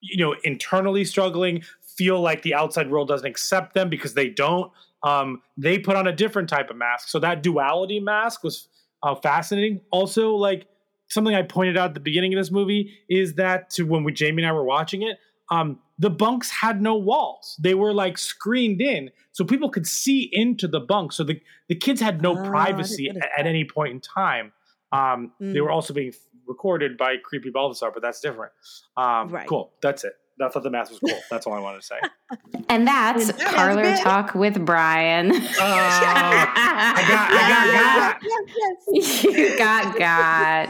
you 0.00 0.22
know 0.22 0.34
internally 0.44 1.04
struggling 1.04 1.62
feel 1.96 2.20
like 2.20 2.42
the 2.42 2.54
outside 2.54 2.90
world 2.90 3.08
doesn't 3.08 3.26
accept 3.26 3.74
them 3.74 3.88
because 3.88 4.14
they 4.14 4.28
don't 4.28 4.72
um 5.02 5.42
they 5.56 5.78
put 5.78 5.96
on 5.96 6.06
a 6.06 6.12
different 6.12 6.48
type 6.48 6.70
of 6.70 6.76
mask 6.76 7.08
so 7.08 7.18
that 7.18 7.42
duality 7.42 8.00
mask 8.00 8.42
was 8.42 8.68
uh, 9.02 9.14
fascinating 9.14 9.80
also 9.90 10.30
like 10.34 10.66
something 11.10 11.34
I 11.34 11.42
pointed 11.42 11.76
out 11.76 11.88
at 11.88 11.94
the 11.94 12.00
beginning 12.00 12.32
of 12.32 12.38
this 12.38 12.50
movie 12.50 12.98
is 13.08 13.34
that 13.34 13.68
to 13.70 13.82
when 13.84 14.04
we 14.04 14.12
Jamie 14.12 14.42
and 14.42 14.48
I 14.48 14.52
were 14.52 14.64
watching 14.64 15.02
it, 15.02 15.18
um, 15.50 15.80
the 15.98 16.08
bunks 16.10 16.48
had 16.50 16.80
no 16.80 16.96
walls. 16.96 17.56
They 17.60 17.74
were 17.74 17.92
like 17.92 18.16
screened 18.16 18.80
in, 18.80 19.10
so 19.32 19.44
people 19.44 19.68
could 19.68 19.86
see 19.86 20.30
into 20.32 20.68
the 20.68 20.80
bunk. 20.80 21.12
So 21.12 21.24
the 21.24 21.40
the 21.68 21.74
kids 21.74 22.00
had 22.00 22.22
no 22.22 22.36
Oh, 22.36 22.44
privacy 22.44 23.10
at, 23.10 23.16
at 23.40 23.46
any 23.46 23.64
point 23.64 23.92
in 23.92 24.00
time. 24.00 24.52
Um, 24.92 25.32
They 25.38 25.46
Mm. 25.46 25.62
were 25.64 25.70
also 25.70 25.94
being 25.94 26.12
recorded 26.46 26.96
by 26.98 27.16
creepy 27.18 27.50
Balthazar, 27.50 27.90
but 27.92 28.02
that's 28.02 28.20
different. 28.20 28.52
Um, 28.96 29.28
Right. 29.28 29.46
Cool. 29.46 29.72
That's 29.82 30.04
it. 30.04 30.14
I 30.42 30.48
thought 30.48 30.62
the 30.62 30.70
mask 30.70 30.90
was 30.90 31.00
cool. 31.00 31.18
That's 31.30 31.46
all 31.46 31.52
I 31.52 31.60
wanted 31.60 31.80
to 31.82 31.86
say. 31.86 32.00
And 32.70 32.86
that's 32.86 33.26
that 33.32 33.54
Parlor 33.54 33.96
Talk 33.96 34.34
with 34.34 34.64
Brian. 34.64 35.32
Uh, 35.32 35.36
I 35.60 37.04
got, 37.08 37.30
I 37.32 37.42
got, 37.50 37.66
got. 37.98 38.22
Yes, 38.22 39.22
yes. 39.24 39.24
you 39.24 39.58
got 39.58 39.98
got. 39.98 40.68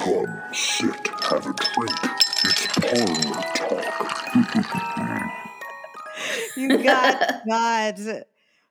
Come, 0.00 0.54
sit, 0.54 1.08
have 1.24 1.46
a 1.46 1.52
drink. 1.52 1.98
It's 2.44 2.66
parlor 2.78 3.42
talk. 3.54 5.34
You 6.56 6.82
got 6.82 7.42
God. 7.48 8.24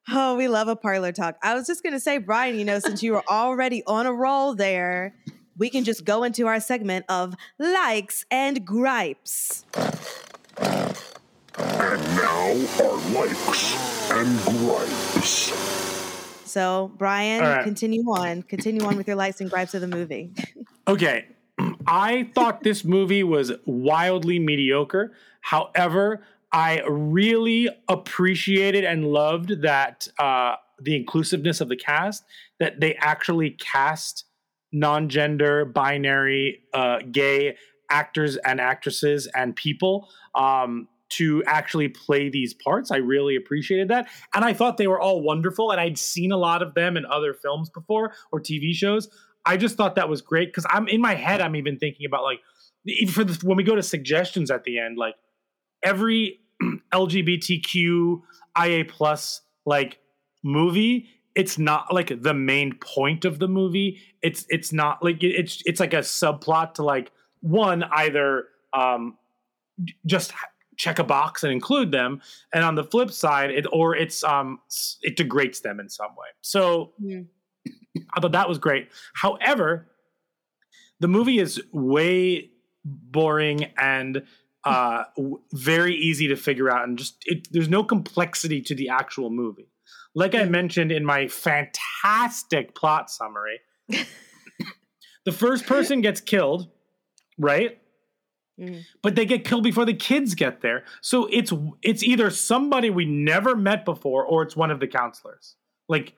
Oh, 0.09 0.35
we 0.35 0.47
love 0.47 0.67
a 0.67 0.75
parlor 0.75 1.11
talk. 1.11 1.37
I 1.43 1.53
was 1.53 1.67
just 1.67 1.83
gonna 1.83 1.99
say, 1.99 2.17
Brian, 2.17 2.57
you 2.57 2.65
know, 2.65 2.79
since 2.79 3.03
you 3.03 3.11
were 3.13 3.23
already 3.29 3.83
on 3.85 4.05
a 4.05 4.13
roll 4.13 4.55
there, 4.55 5.13
we 5.57 5.69
can 5.69 5.83
just 5.83 6.05
go 6.05 6.23
into 6.23 6.47
our 6.47 6.59
segment 6.59 7.05
of 7.09 7.35
likes 7.59 8.25
and 8.31 8.65
gripes. 8.65 9.65
And 11.57 12.03
now 12.15 12.55
our 12.83 12.97
likes 13.13 14.11
and 14.11 14.39
gripes. 14.43 15.51
So, 16.45 16.91
Brian, 16.97 17.43
All 17.43 17.49
right. 17.49 17.63
continue 17.63 18.03
on. 18.03 18.43
Continue 18.43 18.85
on 18.85 18.95
with 18.95 19.07
your 19.07 19.15
likes 19.17 19.41
and 19.41 19.49
gripes 19.49 19.73
of 19.73 19.81
the 19.81 19.87
movie. 19.87 20.31
Okay. 20.87 21.25
I 21.87 22.29
thought 22.33 22.63
this 22.63 22.85
movie 22.85 23.21
was 23.21 23.51
wildly 23.65 24.39
mediocre. 24.39 25.11
However, 25.41 26.23
I 26.51 26.81
really 26.87 27.69
appreciated 27.89 28.85
and 28.85 29.07
loved 29.07 29.61
that 29.63 30.07
uh, 30.19 30.55
the 30.79 30.95
inclusiveness 30.95 31.61
of 31.61 31.69
the 31.69 31.75
cast, 31.75 32.23
that 32.59 32.79
they 32.79 32.95
actually 32.95 33.51
cast 33.51 34.25
non 34.71 35.09
gender, 35.09 35.65
binary, 35.65 36.63
uh, 36.73 36.99
gay 37.11 37.57
actors 37.89 38.37
and 38.37 38.59
actresses 38.59 39.27
and 39.33 39.55
people 39.55 40.09
um, 40.35 40.87
to 41.09 41.43
actually 41.45 41.87
play 41.87 42.29
these 42.29 42.53
parts. 42.53 42.91
I 42.91 42.97
really 42.97 43.35
appreciated 43.35 43.87
that. 43.89 44.09
And 44.33 44.43
I 44.43 44.53
thought 44.53 44.77
they 44.77 44.87
were 44.87 44.99
all 44.99 45.21
wonderful. 45.21 45.71
And 45.71 45.79
I'd 45.79 45.97
seen 45.97 46.31
a 46.31 46.37
lot 46.37 46.61
of 46.61 46.73
them 46.73 46.97
in 46.97 47.05
other 47.05 47.33
films 47.33 47.69
before 47.69 48.13
or 48.31 48.41
TV 48.41 48.73
shows. 48.73 49.09
I 49.45 49.55
just 49.55 49.77
thought 49.77 49.95
that 49.95 50.09
was 50.09 50.21
great 50.21 50.49
because 50.49 50.65
I'm 50.69 50.87
in 50.89 50.99
my 50.99 51.15
head. 51.15 51.39
I'm 51.39 51.55
even 51.55 51.77
thinking 51.77 52.05
about 52.05 52.23
like 52.23 52.39
even 52.85 53.13
for 53.13 53.23
the, 53.23 53.45
when 53.45 53.57
we 53.57 53.63
go 53.63 53.75
to 53.75 53.83
suggestions 53.83 54.51
at 54.51 54.63
the 54.65 54.79
end, 54.79 54.97
like 54.97 55.15
every 55.87 56.39
LGBTQ 56.93 58.21
IA 58.61 58.85
plus 58.85 59.41
like 59.65 59.99
movie. 60.43 61.09
It's 61.35 61.57
not 61.57 61.93
like 61.93 62.21
the 62.21 62.33
main 62.33 62.77
point 62.79 63.25
of 63.25 63.39
the 63.39 63.47
movie. 63.47 64.01
It's 64.21 64.45
it's 64.49 64.73
not 64.73 65.03
like 65.03 65.23
it's 65.23 65.61
it's 65.65 65.79
like 65.79 65.93
a 65.93 65.99
subplot 65.99 66.73
to 66.75 66.83
like 66.83 67.11
one 67.41 67.83
either 67.83 68.45
um 68.73 69.17
just 70.05 70.33
check 70.75 70.99
a 70.99 71.03
box 71.03 71.43
and 71.43 71.51
include 71.51 71.91
them 71.91 72.21
and 72.53 72.63
on 72.63 72.75
the 72.75 72.83
flip 72.83 73.11
side 73.11 73.49
it 73.49 73.65
or 73.71 73.95
it's 73.95 74.23
um 74.23 74.59
it 75.01 75.15
degrades 75.15 75.61
them 75.61 75.79
in 75.79 75.89
some 75.89 76.09
way 76.11 76.27
so 76.41 76.93
I 78.15 78.19
thought 78.19 78.31
that 78.33 78.49
was 78.49 78.57
great. 78.57 78.89
However, 79.13 79.87
the 80.99 81.07
movie 81.07 81.39
is 81.39 81.61
way 81.71 82.51
boring 82.83 83.65
and 83.77 84.23
uh, 84.67 85.03
very 85.53 85.95
easy 85.95 86.27
to 86.27 86.35
figure 86.35 86.69
out, 86.71 86.87
and 86.87 86.97
just 86.97 87.15
it, 87.25 87.47
there's 87.51 87.69
no 87.69 87.83
complexity 87.83 88.61
to 88.61 88.75
the 88.75 88.89
actual 88.89 89.29
movie. 89.29 89.69
Like 90.15 90.33
I 90.35 90.45
mentioned 90.45 90.91
in 90.91 91.05
my 91.05 91.27
fantastic 91.27 92.73
plot 92.75 93.09
summary, 93.09 93.59
the 95.25 95.31
first 95.31 95.65
person 95.65 96.01
gets 96.01 96.21
killed, 96.21 96.69
right? 97.37 97.79
Mhm. 98.59 98.85
but 99.03 99.13
they 99.13 99.27
get 99.27 99.45
killed 99.45 99.63
before 99.63 99.85
the 99.85 99.93
kids 99.93 100.33
get 100.33 100.61
there. 100.61 100.83
So 101.01 101.27
it's 101.31 101.53
it's 101.83 102.01
either 102.01 102.31
somebody 102.31 102.89
we 102.89 103.05
never 103.05 103.55
met 103.55 103.85
before 103.85 104.25
or 104.25 104.41
it's 104.41 104.55
one 104.55 104.71
of 104.71 104.79
the 104.79 104.87
counselors. 104.87 105.55
Like 105.87 106.15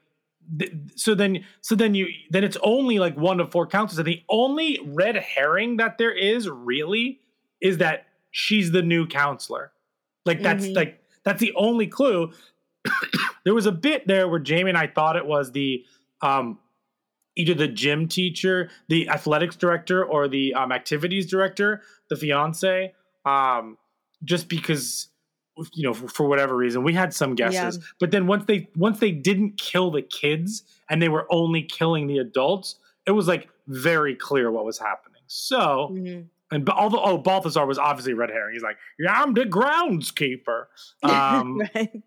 th- 0.57 0.71
so 0.95 1.15
then 1.15 1.43
so 1.59 1.75
then 1.75 1.95
you 1.95 2.07
then 2.29 2.45
it's 2.45 2.55
only 2.63 2.97
like 2.97 3.17
one 3.17 3.41
of 3.41 3.51
four 3.51 3.67
counselors 3.67 3.99
and 3.99 4.07
the 4.07 4.23
only 4.29 4.79
red 4.85 5.17
herring 5.17 5.75
that 5.77 5.97
there 5.97 6.13
is 6.17 6.47
really 6.47 7.19
is 7.59 7.79
that 7.79 8.05
she's 8.31 8.71
the 8.71 8.81
new 8.81 9.05
counselor. 9.07 9.71
Like 10.25 10.41
that's 10.41 10.65
Mhm. 10.67 10.75
like 10.75 11.03
that's 11.23 11.39
the 11.39 11.53
only 11.55 11.87
clue. 11.87 12.31
there 13.43 13.53
was 13.53 13.65
a 13.65 13.71
bit 13.71 14.07
there 14.07 14.27
where 14.27 14.39
Jamie 14.39 14.69
and 14.69 14.77
I 14.77 14.87
thought 14.87 15.15
it 15.15 15.25
was 15.25 15.51
the 15.51 15.83
um 16.21 16.59
either 17.35 17.53
the 17.53 17.67
gym 17.67 18.07
teacher, 18.07 18.69
the 18.89 19.07
athletics 19.09 19.55
director, 19.55 20.03
or 20.03 20.27
the 20.27 20.53
um, 20.55 20.71
activities 20.73 21.25
director, 21.29 21.81
the 22.09 22.15
fiance. 22.17 22.93
Um, 23.25 23.77
just 24.23 24.49
because 24.49 25.07
you 25.73 25.83
know 25.83 25.93
for, 25.93 26.07
for 26.07 26.27
whatever 26.27 26.55
reason 26.55 26.83
we 26.83 26.93
had 26.93 27.13
some 27.13 27.35
guesses, 27.35 27.77
Yeah. 27.77 27.83
but 27.99 28.11
then 28.11 28.27
once 28.27 28.45
they 28.45 28.69
once 28.75 28.99
they 28.99 29.11
didn't 29.11 29.57
kill 29.57 29.91
the 29.91 30.01
kids 30.01 30.63
and 30.89 31.01
they 31.01 31.09
were 31.09 31.27
only 31.29 31.63
killing 31.63 32.07
the 32.07 32.17
adults, 32.17 32.75
it 33.05 33.11
was 33.11 33.27
like 33.27 33.49
very 33.67 34.15
clear 34.15 34.51
what 34.51 34.65
was 34.65 34.77
happening. 34.79 35.21
So. 35.27 35.89
Mhm. 35.93 36.25
And 36.51 36.65
but 36.65 36.75
although 36.75 37.01
oh 37.03 37.17
Balthazar 37.17 37.65
was 37.65 37.77
obviously 37.77 38.13
red 38.13 38.29
herring, 38.29 38.53
he's 38.53 38.63
like, 38.63 38.77
yeah, 38.97 39.13
I'm 39.21 39.33
the 39.33 39.45
groundskeeper. 39.45 40.65
Um, 41.03 41.61
right. 41.75 42.01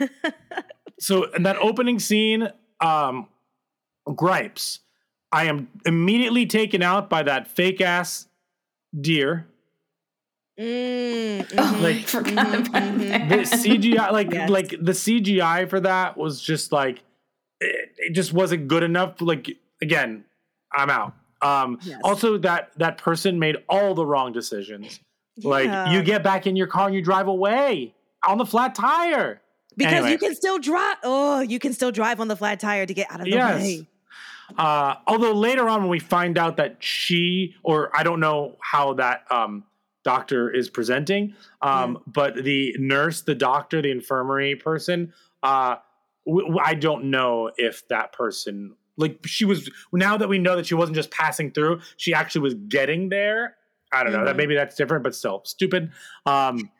so 1.00 1.24
in 1.32 1.42
that 1.44 1.56
opening 1.58 1.98
scene, 1.98 2.48
um, 2.80 3.28
gripes. 4.14 4.80
I 5.32 5.44
am 5.46 5.68
immediately 5.84 6.46
taken 6.46 6.82
out 6.82 7.10
by 7.10 7.22
that 7.24 7.48
fake 7.48 7.80
ass 7.80 8.28
deer. 8.98 9.46
Mm, 10.58 11.42
Oh, 11.58 11.62
mhm, 11.62 11.82
Like- 11.82 11.96
I 11.96 12.02
forgot 12.02 12.46
mhm, 12.46 12.68
about 12.68 12.82
mhm. 12.82 13.28
The 13.28 13.56
CGI, 13.56 14.12
like 14.12 14.32
Yes. 14.32 14.48
like 14.50 14.68
the 14.70 14.92
CGI 14.92 15.68
for 15.68 15.80
that 15.80 16.16
was 16.16 16.40
just 16.40 16.70
like 16.72 17.02
it, 17.60 17.90
it 17.98 18.12
just 18.12 18.32
wasn't 18.32 18.68
good 18.68 18.82
enough. 18.84 19.20
Like 19.20 19.50
again, 19.82 20.24
I'm 20.72 20.90
out. 20.90 21.14
Um, 21.42 21.78
Yes. 21.82 22.00
Also, 22.04 22.38
that 22.38 22.70
that 22.78 22.98
person 22.98 23.38
made 23.38 23.56
all 23.68 23.94
the 23.94 24.06
wrong 24.06 24.32
decisions. 24.32 25.00
Like 25.42 25.92
you 25.92 26.02
get 26.02 26.22
back 26.22 26.46
in 26.46 26.54
your 26.56 26.66
car 26.68 26.86
and 26.86 26.94
you 26.94 27.02
drive 27.02 27.26
away 27.28 27.94
on 28.26 28.38
the 28.38 28.46
flat 28.46 28.74
tire. 28.74 29.40
because 29.76 29.92
Anyway. 29.94 30.12
you 30.12 30.18
can 30.18 30.34
still 30.36 30.58
drive. 30.60 30.96
Oh, 31.02 31.40
you 31.40 31.58
can 31.58 31.72
still 31.72 31.90
drive 31.90 32.20
on 32.20 32.28
the 32.28 32.36
flat 32.36 32.60
tire 32.60 32.86
to 32.86 32.94
get 32.94 33.10
out 33.10 33.18
of 33.20 33.24
the 33.24 33.30
Yes. 33.32 33.62
way. 33.62 33.86
Uh, 34.56 34.94
although 35.08 35.32
later 35.32 35.68
on, 35.68 35.80
when 35.80 35.90
we 35.90 35.98
find 35.98 36.38
out 36.38 36.56
that 36.58 36.76
she, 36.78 37.56
or 37.64 37.90
I 37.96 38.04
don't 38.04 38.20
know 38.20 38.56
how 38.60 38.92
that 38.94 39.24
um, 39.32 39.64
doctor 40.04 40.48
is 40.50 40.68
presenting, 40.70 41.34
um, 41.62 41.98
but 42.06 42.36
the 42.44 42.76
nurse, 42.78 43.22
the 43.22 43.34
doctor, 43.34 43.82
the 43.82 43.90
infirmary 43.90 44.54
person, 44.54 45.12
uh, 45.42 45.76
w- 46.26 46.46
w- 46.46 46.62
I 46.64 46.74
don't 46.74 47.06
know 47.06 47.50
if 47.56 47.88
that 47.88 48.12
person, 48.12 48.76
like 48.96 49.18
she 49.26 49.44
was, 49.44 49.68
now 49.92 50.16
that 50.16 50.28
we 50.28 50.38
know 50.38 50.56
that 50.56 50.66
she 50.66 50.74
wasn't 50.74 50.96
just 50.96 51.10
passing 51.10 51.50
through, 51.50 51.80
she 51.96 52.14
actually 52.14 52.42
was 52.42 52.54
getting 52.54 53.08
there. 53.08 53.56
I 53.92 54.02
don't 54.04 54.12
know. 54.12 54.24
That 54.24 54.34
Mhm. 54.34 54.38
maybe 54.38 54.54
that's 54.54 54.76
different, 54.76 55.04
but 55.04 55.14
still 55.14 55.42
stupid. 55.44 55.92
Um, 56.26 56.70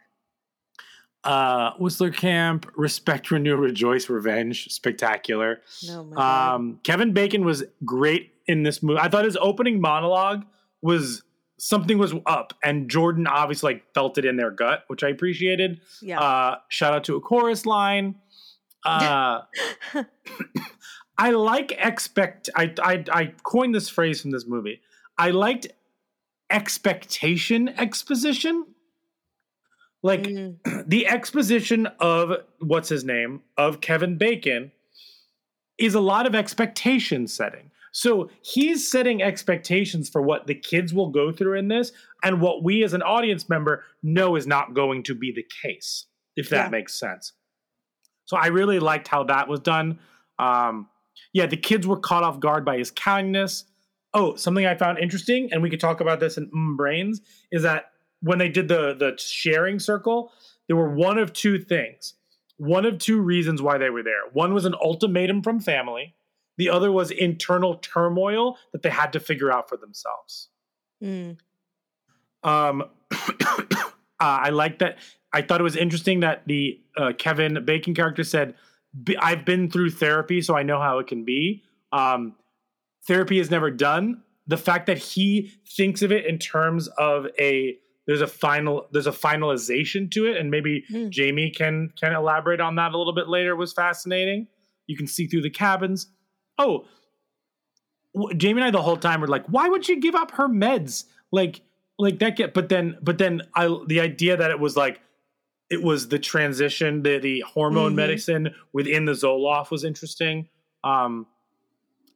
uh, 1.22 1.72
Whistler 1.79 2.11
Camp, 2.11 2.70
Respect, 2.77 3.31
Renew, 3.31 3.57
Rejoice, 3.57 4.09
Revenge, 4.11 4.68
spectacular. 4.70 5.62
No. 5.87 6.12
Um, 6.16 6.81
Kevin 6.83 7.12
Bacon 7.12 7.44
was 7.44 7.64
great 7.85 8.33
in 8.46 8.62
this 8.62 8.83
movie. 8.83 8.98
I 9.00 9.09
thought 9.09 9.24
his 9.24 9.38
opening 9.40 9.81
monologue 9.81 10.44
was 10.83 11.22
something 11.59 11.96
was 11.96 12.12
up, 12.27 12.53
and 12.62 12.90
Jordan 12.90 13.27
obviously 13.27 13.72
like 13.74 13.94
felt 13.94 14.18
it 14.18 14.24
in 14.27 14.37
their 14.37 14.50
gut, 14.50 14.85
which 14.88 15.03
I 15.03 15.09
appreciated. 15.09 15.81
yeah. 16.03 16.20
Uh, 16.20 16.57
shout 16.68 16.92
out 16.92 17.05
to 17.05 17.16
a 17.16 17.20
chorus 17.20 17.64
line. 17.66 18.16
Uh, 18.87 19.40
I 21.16 21.31
like 21.31 21.72
expect. 21.79 22.50
I, 22.57 22.74
I 22.83 23.05
I 23.12 23.27
coined 23.42 23.74
this 23.74 23.88
phrase 23.88 24.20
from 24.22 24.31
this 24.33 24.46
movie. 24.46 24.81
I 25.18 25.31
liked 25.31 25.68
expectation 26.50 27.68
exposition. 27.68 28.66
Like 30.03 30.24
Mm, 30.24 30.57
the 30.87 31.07
exposition 31.07 31.87
of 31.98 32.33
what's 32.61 32.88
his 32.88 33.05
name 33.05 33.42
of 33.57 33.81
Kevin 33.81 34.18
Bacon 34.18 34.72
is 35.79 35.94
a 35.94 36.00
lot 36.00 36.27
of 36.27 36.35
expectation 36.35 37.27
setting. 37.27 37.70
So 37.92 38.29
he's 38.42 38.90
setting 38.90 39.22
expectations 39.22 40.09
for 40.09 40.20
what 40.20 40.46
the 40.48 40.55
kids 40.55 40.92
will 40.92 41.11
go 41.11 41.31
through 41.33 41.57
in 41.59 41.68
this 41.68 41.92
and 42.24 42.40
what 42.40 42.64
we 42.64 42.83
as 42.85 42.92
an 42.92 43.03
audience 43.03 43.48
member 43.48 43.85
know 44.03 44.35
is 44.37 44.46
not 44.46 44.74
going 44.74 45.05
to 45.05 45.14
be 45.14 45.33
the 45.33 45.46
case, 45.62 46.07
if 46.37 46.48
that 46.50 46.66
Yeah. 46.66 46.70
makes 46.70 46.94
sense. 46.98 47.33
So 48.27 48.37
I 48.37 48.48
really 48.48 48.81
liked 48.81 49.07
how 49.09 49.24
that 49.24 49.48
was 49.48 49.61
done. 49.61 50.00
Um, 50.38 50.88
yeah, 51.35 51.47
the 51.47 51.57
kids 51.59 51.87
were 51.87 51.99
caught 51.99 52.23
off 52.23 52.40
guard 52.40 52.64
by 52.64 52.79
his 52.79 52.90
kindness. 52.90 53.64
Oh, 54.14 54.37
something 54.37 54.64
I 54.64 54.77
found 54.77 54.99
interesting, 55.01 55.53
and 55.53 55.62
we 55.62 55.68
could 55.68 55.81
talk 55.81 56.01
about 56.01 56.20
this 56.20 56.38
in 56.38 56.51
mm 56.51 56.77
Brains, 56.77 57.20
is 57.53 57.64
that 57.64 57.90
when 58.20 58.38
they 58.38 58.49
did 58.49 58.68
the 58.68 58.94
the 58.94 59.18
sharing 59.18 59.79
circle, 59.79 60.33
there 60.68 60.77
were 60.77 60.88
one 60.88 61.18
of 61.18 61.35
two 61.35 61.59
things. 61.59 62.14
One 62.57 62.87
of 62.87 62.99
two 62.99 63.20
reasons 63.20 63.61
why 63.61 63.79
they 63.79 63.90
were 63.90 64.05
there. 64.05 64.23
One 64.33 64.55
was 64.55 64.64
an 64.64 64.77
ultimatum 64.81 65.42
from 65.42 65.59
family. 65.59 66.14
The 66.57 66.70
other 66.70 66.92
was 66.92 67.11
internal 67.11 67.79
turmoil 67.79 68.57
that 68.73 68.83
they 68.83 68.90
had 68.90 69.12
to 69.14 69.20
figure 69.20 69.53
out 69.53 69.68
for 69.68 69.77
themselves. 69.77 70.51
mm, 71.03 71.37
Um, 72.44 72.85
uh, 73.12 73.87
I 74.20 74.51
like 74.51 74.79
that. 74.79 74.99
I 75.33 75.42
thought 75.42 75.61
it 75.61 75.64
was 75.64 75.75
interesting 75.75 76.20
that 76.20 76.44
the 76.47 76.81
uh, 76.97 77.12
Kevin 77.18 77.64
Bacon 77.64 77.92
character 77.92 78.23
said, 78.23 78.55
"B- 79.03 79.17
"I've 79.17 79.45
been 79.45 79.71
through 79.71 79.91
therapy, 79.91 80.41
so 80.41 80.57
I 80.57 80.63
know 80.63 80.81
how 80.81 80.99
it 80.99 81.07
can 81.07 81.25
be." 81.25 81.65
Um, 81.93 82.35
therapy 83.07 83.39
is 83.39 83.51
never 83.51 83.71
done. 83.71 84.23
The 84.47 84.57
fact 84.57 84.87
that 84.87 84.99
he 84.99 85.53
thinks 85.77 86.03
of 86.03 86.13
it 86.13 86.27
in 86.27 86.39
terms 86.39 86.89
of 86.99 87.27
a 87.41 87.77
there's 88.07 88.21
a 88.21 88.27
final 88.27 88.87
there's 88.93 89.07
a 89.07 89.13
finalization 89.13 90.11
to 90.11 90.27
it, 90.27 90.37
and 90.37 90.51
maybe 90.51 90.85
Hmm. 90.89 91.09
Jamie 91.09 91.51
can 91.51 91.91
can 91.99 92.13
elaborate 92.13 92.61
on 92.61 92.75
that 92.77 92.93
a 92.93 92.99
little 92.99 93.15
bit 93.15 93.29
later 93.29 93.57
was 93.57 93.73
fascinating. 93.73 94.47
You 94.87 94.97
can 94.97 95.07
see 95.07 95.27
through 95.27 95.43
the 95.43 95.51
cabins. 95.51 96.09
Oh, 96.59 96.85
Jamie 98.37 98.61
and 98.61 98.69
I 98.69 98.71
the 98.71 98.83
whole 98.83 98.97
time 98.97 99.21
were 99.21 99.27
like, 99.27 99.45
why 99.47 99.69
would 99.69 99.85
she 99.85 99.99
give 99.99 100.15
up 100.15 100.33
her 100.33 100.49
meds? 100.49 101.05
Like, 101.33 101.63
like 101.99 102.19
that 102.21 102.37
get. 102.37 102.55
But 102.55 102.69
then, 102.69 102.97
but 103.03 103.19
then, 103.19 103.43
I 103.55 103.75
the 103.87 104.01
idea 104.01 104.37
that 104.37 104.51
it 104.51 104.61
was 104.61 104.77
like, 104.77 105.01
it 105.70 105.83
was 105.83 106.09
the 106.09 106.18
transition, 106.18 107.03
the 107.03 107.18
the 107.18 107.40
hormone 107.40 107.92
Mhm. 107.92 107.96
medicine 107.96 108.55
within 108.72 109.05
the 109.05 109.12
Zoloft 109.12 109.70
was 109.70 109.85
interesting. 109.85 110.48
Um, 110.83 111.27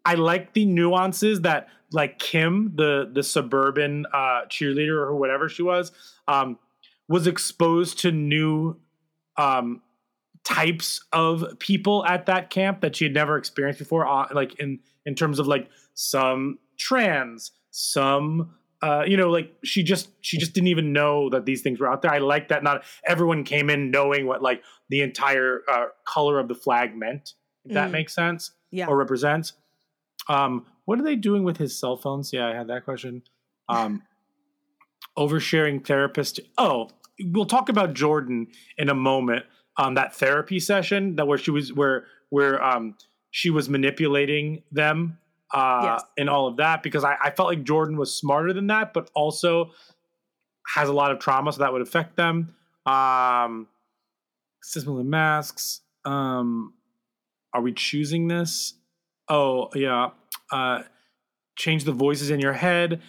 I 0.04 0.14
like 0.14 0.52
the 0.52 0.64
nuances 0.66 1.40
that 1.42 1.68
like 1.92 2.18
Kim, 2.18 2.72
the 2.76 3.10
the 3.12 3.22
suburban 3.22 4.06
uh, 4.12 4.42
cheerleader 4.48 4.96
or 4.98 5.16
whatever 5.16 5.48
she 5.48 5.62
was, 5.62 5.92
um, 6.28 6.58
was 7.08 7.26
exposed 7.26 7.98
to 8.00 8.12
new 8.12 8.78
um, 9.36 9.82
types 10.44 11.04
of 11.12 11.58
people 11.58 12.04
at 12.06 12.26
that 12.26 12.50
camp 12.50 12.80
that 12.80 12.96
she 12.96 13.04
had 13.04 13.14
never 13.14 13.36
experienced 13.38 13.78
before. 13.78 14.06
Uh, 14.06 14.26
like 14.32 14.54
in 14.60 14.80
in 15.06 15.14
terms 15.14 15.38
of 15.38 15.46
like 15.46 15.70
some 15.94 16.58
trans, 16.76 17.52
some 17.70 18.54
uh, 18.82 19.02
you 19.06 19.16
know, 19.16 19.30
like 19.30 19.52
she 19.64 19.82
just 19.82 20.08
she 20.20 20.38
just 20.38 20.52
didn't 20.52 20.68
even 20.68 20.92
know 20.92 21.28
that 21.30 21.44
these 21.46 21.62
things 21.62 21.80
were 21.80 21.90
out 21.90 22.02
there. 22.02 22.12
I 22.12 22.18
like 22.18 22.48
that 22.48 22.62
not 22.62 22.84
everyone 23.04 23.42
came 23.44 23.70
in 23.70 23.90
knowing 23.90 24.26
what 24.26 24.40
like 24.42 24.62
the 24.88 25.00
entire 25.02 25.62
uh, 25.70 25.86
color 26.06 26.38
of 26.38 26.48
the 26.48 26.54
flag 26.54 26.96
meant. 26.96 27.34
If 27.64 27.74
that 27.74 27.88
Mm. 27.88 27.92
makes 27.92 28.14
sense 28.14 28.52
yeah. 28.70 28.86
or 28.86 28.96
represents. 28.96 29.52
Um, 30.28 30.64
what 30.84 30.98
are 30.98 31.02
they 31.02 31.16
doing 31.16 31.42
with 31.44 31.56
his 31.58 31.78
cell 31.78 31.96
phones? 31.96 32.32
Yeah, 32.32 32.46
I 32.46 32.54
had 32.54 32.68
that 32.68 32.84
question. 32.84 33.22
Um, 33.68 34.02
oversharing 35.18 35.84
therapist. 35.84 36.40
Oh, 36.56 36.90
we'll 37.20 37.46
talk 37.46 37.68
about 37.68 37.94
Jordan 37.94 38.46
in 38.76 38.88
a 38.88 38.94
moment. 38.94 39.44
Um, 39.76 39.94
that 39.94 40.14
therapy 40.14 40.58
session 40.60 41.16
that 41.16 41.26
where 41.26 41.38
she 41.38 41.50
was 41.50 41.72
where 41.72 42.06
where 42.30 42.62
um 42.62 42.96
she 43.30 43.50
was 43.50 43.68
manipulating 43.68 44.62
them 44.72 45.18
uh 45.52 45.80
Yes. 45.84 46.02
and 46.18 46.28
all 46.28 46.46
of 46.46 46.56
that 46.58 46.82
because 46.82 47.04
I, 47.04 47.16
I 47.22 47.30
felt 47.30 47.48
like 47.48 47.64
Jordan 47.64 47.96
was 47.96 48.14
smarter 48.14 48.52
than 48.52 48.66
that, 48.68 48.92
but 48.92 49.10
also 49.14 49.70
has 50.74 50.88
a 50.88 50.92
lot 50.92 51.10
of 51.10 51.18
trauma, 51.18 51.52
so 51.52 51.60
that 51.60 51.72
would 51.72 51.82
affect 51.82 52.16
them. 52.16 52.54
Um, 52.86 53.68
of 54.76 55.06
masks. 55.06 55.80
Um, 56.04 56.74
are 57.54 57.62
we 57.62 57.72
choosing 57.72 58.28
this? 58.28 58.74
Oh 59.28 59.68
yeah. 59.74 60.10
Uh, 60.50 60.82
change 61.56 61.84
the 61.84 61.92
voices 61.92 62.30
in 62.30 62.40
your 62.40 62.52
head. 62.52 63.00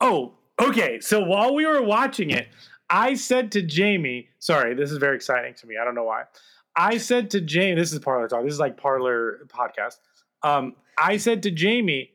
Oh, 0.00 0.34
okay. 0.60 1.00
So 1.00 1.20
while 1.22 1.54
we 1.54 1.66
were 1.66 1.82
watching 1.82 2.30
it, 2.30 2.48
I 2.88 3.14
said 3.14 3.52
to 3.52 3.62
Jamie, 3.62 4.28
sorry, 4.38 4.74
this 4.74 4.90
is 4.90 4.98
very 4.98 5.16
exciting 5.16 5.54
to 5.54 5.66
me. 5.66 5.74
I 5.80 5.84
don't 5.84 5.94
know 5.94 6.04
why. 6.04 6.24
I 6.76 6.98
said 6.98 7.30
to 7.30 7.40
Jamie, 7.40 7.74
this 7.78 7.92
is 7.92 7.98
parlor 7.98 8.28
talk. 8.28 8.44
This 8.44 8.54
is 8.54 8.60
like 8.60 8.76
parlor 8.76 9.46
podcast. 9.48 9.96
Um, 10.42 10.74
I 10.96 11.16
said 11.16 11.42
to 11.44 11.50
Jamie, 11.50 12.12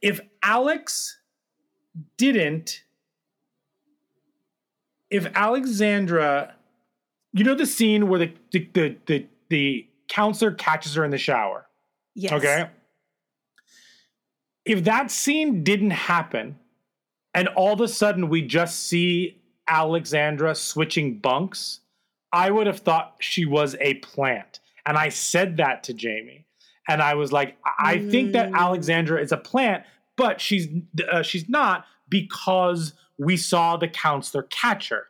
if 0.00 0.20
Alex 0.42 1.18
didn't 2.16 2.84
if 5.14 5.28
Alexandra, 5.36 6.54
you 7.32 7.44
know 7.44 7.54
the 7.54 7.66
scene 7.66 8.08
where 8.08 8.18
the 8.18 8.32
the 8.50 8.68
the 8.72 8.96
the, 9.06 9.26
the 9.48 9.88
counselor 10.08 10.50
catches 10.52 10.94
her 10.94 11.04
in 11.04 11.12
the 11.12 11.18
shower. 11.18 11.66
Yes. 12.16 12.32
Okay. 12.32 12.68
If 14.64 14.82
that 14.84 15.12
scene 15.12 15.62
didn't 15.62 15.92
happen, 15.92 16.58
and 17.32 17.46
all 17.48 17.72
of 17.72 17.80
a 17.80 17.86
sudden 17.86 18.28
we 18.28 18.42
just 18.42 18.88
see 18.88 19.40
Alexandra 19.68 20.52
switching 20.56 21.18
bunks, 21.18 21.80
I 22.32 22.50
would 22.50 22.66
have 22.66 22.80
thought 22.80 23.14
she 23.20 23.44
was 23.44 23.76
a 23.80 23.94
plant. 23.94 24.58
And 24.84 24.96
I 24.96 25.10
said 25.10 25.58
that 25.58 25.84
to 25.84 25.94
Jamie. 25.94 26.44
And 26.88 27.00
I 27.02 27.14
was 27.14 27.32
like, 27.32 27.56
I 27.64 27.92
I 27.94 28.08
think 28.10 28.32
that 28.32 28.50
Mm. 28.50 28.56
Alexandra 28.58 29.20
is 29.20 29.32
a 29.32 29.36
plant, 29.36 29.84
but 30.16 30.40
she's 30.40 30.68
uh, 31.10 31.22
she's 31.22 31.48
not 31.48 31.84
because 32.08 32.92
we 33.18 33.36
saw 33.36 33.76
the 33.76 33.88
counselor 33.88 34.42
catch 34.44 34.88
her. 34.90 35.04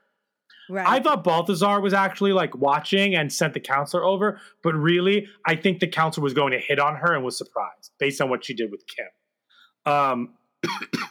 Right. 0.71 0.87
I 0.87 1.01
thought 1.01 1.25
Balthazar 1.25 1.81
was 1.81 1.93
actually 1.93 2.33
like 2.33 2.55
watching 2.57 3.15
and 3.15 3.31
sent 3.33 3.53
the 3.55 3.61
counselor 3.61 4.03
over, 4.05 4.41
but 4.63 4.75
really, 4.75 5.27
I 5.47 5.57
think 5.57 5.81
the 5.81 5.87
counselor 5.89 6.25
was 6.25 6.33
going 6.33 6.53
to 6.53 6.59
hit 6.59 6.79
on 6.79 6.97
her 6.97 7.13
and 7.15 7.23
was 7.25 7.37
surprised 7.37 7.91
based 7.99 8.21
on 8.23 8.31
what 8.31 8.45
she 8.45 8.55
did 8.55 8.71
with 8.71 8.85
Kim. 8.87 9.93
Um, 9.93 10.35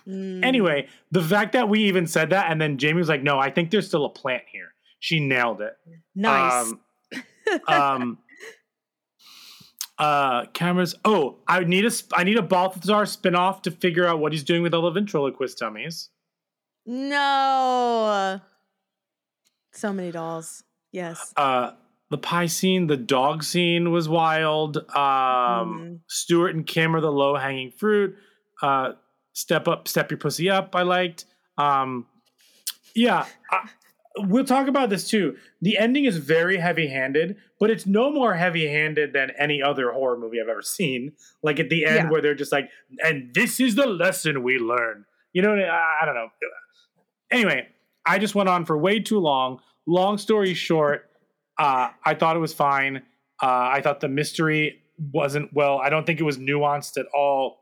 Mm. 0.08 0.43
anyway, 0.43 0.88
the 1.12 1.21
fact 1.21 1.54
that 1.54 1.69
we 1.69 1.84
even 1.84 2.08
said 2.08 2.32
that, 2.32 2.49
and 2.52 2.60
then 2.60 2.80
Jamie 2.80 2.97
was 2.97 3.08
like, 3.08 3.21
"No, 3.21 3.38
I 3.38 3.52
think 3.52 3.69
there's 3.69 3.86
still 3.88 4.04
a 4.06 4.10
plant 4.10 4.41
here." 4.52 4.73
She 4.99 5.19
nailed 5.19 5.62
it. 5.62 5.78
Nice. 6.15 6.71
Um, 6.71 6.82
um, 7.67 8.17
uh, 9.99 10.45
cameras. 10.53 10.95
Oh, 11.06 11.38
I 11.47 11.63
need 11.63 11.86
a 11.86 11.91
I 12.13 12.23
need 12.23 12.38
a 12.38 12.41
Balthazar 12.41 13.03
spinoff 13.03 13.62
to 13.63 13.71
figure 13.71 14.06
out 14.08 14.19
what 14.19 14.32
he's 14.32 14.43
doing 14.43 14.62
with 14.63 14.73
all 14.73 14.82
the 14.82 14.91
ventriloquist 14.91 15.58
dummies. 15.60 16.10
no. 16.86 18.39
So 19.73 19.91
many 19.91 20.12
dolls. 20.12 20.63
Yes. 20.91 21.34
uh 21.36 21.71
the 22.12 22.17
pie 22.19 22.45
scene 22.45 22.86
the 22.86 22.97
dog 22.97 23.43
scene 23.43 23.89
was 23.91 24.08
wild 24.08 24.77
um 24.77 24.86
Mhm. 24.95 25.99
stuart 26.08 26.53
and 26.53 26.67
kim 26.67 26.95
are 26.95 27.01
the 27.01 27.12
low 27.12 27.36
hanging 27.36 27.71
fruit 27.71 28.15
uh 28.62 28.91
step 29.34 29.67
up 29.67 29.88
step 29.88 30.12
your 30.12 30.19
pussy 30.19 30.47
up 30.51 30.75
i 30.75 30.84
liked 30.84 31.25
um 31.58 32.06
yeah 32.93 33.25
I, 33.49 33.67
we'll 34.17 34.45
talk 34.45 34.67
about 34.67 34.89
this 34.89 35.08
too 35.08 35.36
the 35.62 35.78
ending 35.78 36.06
is 36.06 36.17
very 36.17 36.58
heavy 36.58 36.88
handed 36.88 37.36
but 37.60 37.69
it's 37.71 37.86
no 37.86 38.12
more 38.12 38.36
heavy 38.36 38.67
handed 38.67 39.12
than 39.13 39.32
any 39.39 39.62
other 39.62 39.91
horror 39.91 40.17
movie 40.17 40.39
i've 40.41 40.47
ever 40.47 40.62
seen 40.62 41.12
like 41.41 41.60
at 41.60 41.69
the 41.69 41.86
end 41.86 41.95
Yeah. 41.95 42.10
where 42.10 42.21
they're 42.21 42.36
just 42.36 42.52
like 42.52 42.69
and 43.04 43.34
this 43.34 43.60
is 43.60 43.76
the 43.76 43.88
lesson 43.88 44.43
we 44.43 44.60
learn 44.60 45.06
you 45.34 45.41
know 45.41 45.54
I, 45.56 45.99
I 46.02 46.06
don't 46.06 46.15
know 46.15 46.28
anyway 47.32 47.67
i 48.06 48.19
just 48.19 48.36
went 48.36 48.49
on 48.49 48.65
for 48.65 48.78
way 48.78 48.99
too 48.99 49.19
long 49.19 49.60
long 49.88 50.17
story 50.17 50.54
short 50.54 51.10
uh, 51.60 51.89
I 52.04 52.15
thought 52.15 52.36
it 52.36 52.39
was 52.39 52.52
fine. 52.52 52.97
Uh, 53.39 53.45
I 53.71 53.82
thought 53.84 53.99
the 53.99 54.08
mystery 54.08 54.82
wasn't 55.12 55.54
well. 55.54 55.78
I 55.78 55.91
don't 55.91 56.04
think 56.04 56.19
it 56.19 56.23
was 56.23 56.39
nuanced 56.39 56.97
at 56.97 57.06
all. 57.15 57.60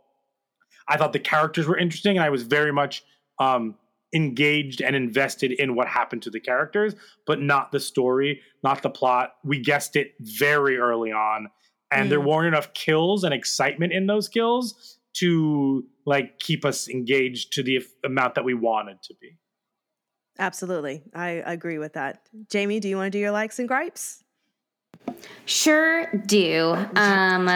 I 0.87 0.95
thought 0.95 1.11
the 1.11 1.19
characters 1.19 1.67
were 1.67 1.77
interesting, 1.77 2.15
and 2.15 2.23
I 2.23 2.29
was 2.29 2.43
very 2.43 2.71
much 2.71 3.03
um, 3.37 3.75
engaged 4.13 4.81
and 4.81 4.95
invested 4.95 5.51
in 5.53 5.75
what 5.75 5.87
happened 5.87 6.21
to 6.23 6.29
the 6.29 6.39
characters, 6.39 6.95
but 7.25 7.41
not 7.41 7.71
the 7.71 7.79
story, 7.79 8.41
not 8.63 8.81
the 8.81 8.89
plot. 8.89 9.33
We 9.43 9.59
guessed 9.59 9.95
it 9.95 10.13
very 10.19 10.77
early 10.77 11.11
on, 11.11 11.47
and 11.91 12.11
there 12.11 12.19
Mm. 12.19 12.25
weren't 12.27 12.47
enough 12.47 12.73
kills 12.73 13.23
and 13.23 13.33
excitement 13.33 13.93
in 13.93 14.07
those 14.07 14.27
kills 14.27 14.97
to 15.13 15.85
like 16.05 16.39
keep 16.39 16.63
us 16.65 16.87
engaged 16.89 17.53
to 17.53 17.63
the 17.63 17.77
f- 17.77 17.83
amount 18.05 18.35
that 18.35 18.43
we 18.45 18.53
wanted 18.53 19.01
to 19.03 19.13
be. 19.21 19.37
Absolutely. 20.39 21.03
I 21.13 21.29
agree 21.45 21.77
with 21.77 21.93
that. 21.93 22.21
Jamie, 22.49 22.79
do 22.79 22.87
you 22.89 22.95
want 22.95 23.07
to 23.11 23.17
do 23.17 23.19
your 23.19 23.31
likes 23.31 23.59
and 23.59 23.67
gripes? 23.67 24.23
Sure 25.45 26.07
do. 26.25 26.75
Um, 26.95 27.47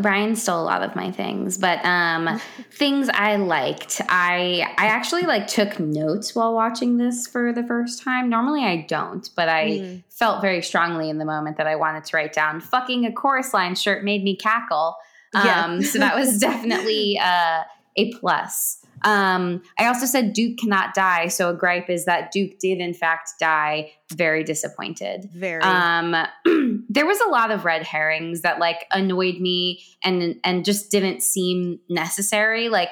Brian 0.00 0.36
stole 0.36 0.60
a 0.62 0.64
lot 0.64 0.82
of 0.82 0.94
my 0.94 1.10
things, 1.10 1.56
but 1.58 1.84
um, 1.84 2.40
things 2.72 3.08
I 3.08 3.36
liked. 3.36 4.00
I 4.08 4.66
I 4.76 4.86
actually 4.86 5.22
like 5.22 5.46
took 5.46 5.80
notes 5.80 6.34
while 6.34 6.54
watching 6.54 6.98
this 6.98 7.26
for 7.26 7.52
the 7.52 7.62
first 7.64 8.02
time. 8.02 8.28
Normally 8.28 8.64
I 8.64 8.84
don't, 8.88 9.28
but 9.34 9.48
I 9.48 9.64
Mm. 9.68 10.02
felt 10.10 10.40
very 10.42 10.62
strongly 10.62 11.08
in 11.10 11.18
the 11.18 11.24
moment 11.24 11.56
that 11.56 11.66
I 11.66 11.76
wanted 11.76 12.04
to 12.06 12.16
write 12.16 12.32
down. 12.32 12.60
Fucking 12.60 13.06
a 13.06 13.12
chorus 13.12 13.54
line 13.54 13.74
shirt 13.74 14.04
made 14.04 14.22
me 14.24 14.36
cackle. 14.36 14.96
Yeah. 15.34 15.64
Um, 15.64 15.82
so 15.82 15.98
that 15.98 16.14
was 16.16 16.38
definitely 16.48 17.18
uh, 17.18 17.62
a 17.96 18.12
plus. 18.14 18.84
Um, 19.04 19.62
I 19.78 19.86
also 19.86 20.06
said 20.06 20.32
Duke 20.32 20.58
cannot 20.58 20.92
die. 20.92 21.28
So 21.28 21.50
a 21.50 21.54
gripe 21.54 21.88
is 21.88 22.04
that 22.06 22.32
Duke 22.32 22.58
did 22.58 22.78
in 22.78 22.94
fact 22.94 23.34
die. 23.38 23.92
Very 24.12 24.42
disappointed. 24.42 25.30
Very. 25.32 25.62
Um, 25.62 26.16
there 26.88 27.06
was 27.06 27.20
a 27.20 27.28
lot 27.28 27.50
of 27.50 27.64
red 27.64 27.82
herrings 27.82 28.40
that 28.42 28.58
like 28.58 28.86
annoyed 28.92 29.40
me 29.40 29.82
and 30.02 30.40
and 30.44 30.64
just 30.64 30.90
didn't 30.90 31.22
seem 31.22 31.80
necessary. 31.88 32.68
Like 32.68 32.90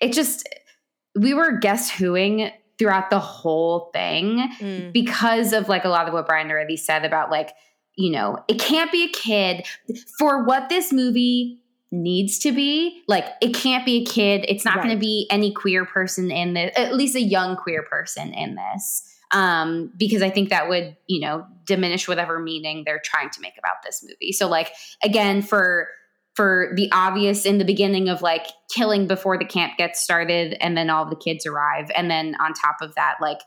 it 0.00 0.12
just 0.12 0.48
we 1.18 1.34
were 1.34 1.58
guess 1.58 1.90
whoing 1.90 2.52
throughout 2.78 3.10
the 3.10 3.20
whole 3.20 3.90
thing 3.92 4.48
Mm. 4.60 4.92
because 4.92 5.52
of 5.52 5.68
like 5.68 5.84
a 5.84 5.88
lot 5.88 6.08
of 6.08 6.14
what 6.14 6.26
Brian 6.26 6.50
already 6.50 6.76
said 6.76 7.04
about 7.04 7.30
like 7.30 7.50
you 7.96 8.10
know 8.10 8.42
it 8.48 8.58
can't 8.58 8.90
be 8.90 9.04
a 9.04 9.08
kid 9.08 9.66
for 10.18 10.42
what 10.44 10.68
this 10.68 10.92
movie 10.92 11.58
needs 11.90 12.38
to 12.38 12.52
be 12.52 13.02
like 13.06 13.26
it 13.42 13.54
can't 13.54 13.84
be 13.84 14.00
a 14.00 14.04
kid 14.06 14.46
it's 14.48 14.64
not 14.64 14.76
going 14.76 14.88
to 14.88 14.96
be 14.96 15.26
any 15.30 15.52
queer 15.52 15.84
person 15.84 16.30
in 16.30 16.54
this 16.54 16.72
at 16.74 16.94
least 16.94 17.14
a 17.14 17.20
young 17.20 17.54
queer 17.54 17.82
person 17.82 18.32
in 18.32 18.54
this 18.54 19.11
um 19.32 19.90
because 19.96 20.22
i 20.22 20.30
think 20.30 20.48
that 20.50 20.68
would 20.68 20.96
you 21.06 21.20
know 21.20 21.46
diminish 21.66 22.06
whatever 22.08 22.38
meaning 22.38 22.82
they're 22.84 23.00
trying 23.04 23.30
to 23.30 23.40
make 23.40 23.54
about 23.58 23.76
this 23.84 24.04
movie 24.06 24.32
so 24.32 24.48
like 24.48 24.72
again 25.02 25.42
for 25.42 25.88
for 26.34 26.72
the 26.76 26.90
obvious 26.92 27.44
in 27.44 27.58
the 27.58 27.64
beginning 27.64 28.08
of 28.08 28.22
like 28.22 28.46
killing 28.74 29.06
before 29.06 29.38
the 29.38 29.44
camp 29.44 29.74
gets 29.76 30.00
started 30.02 30.56
and 30.60 30.76
then 30.76 30.88
all 30.90 31.08
the 31.08 31.16
kids 31.16 31.46
arrive 31.46 31.90
and 31.94 32.10
then 32.10 32.34
on 32.40 32.52
top 32.54 32.76
of 32.80 32.94
that 32.94 33.16
like 33.20 33.40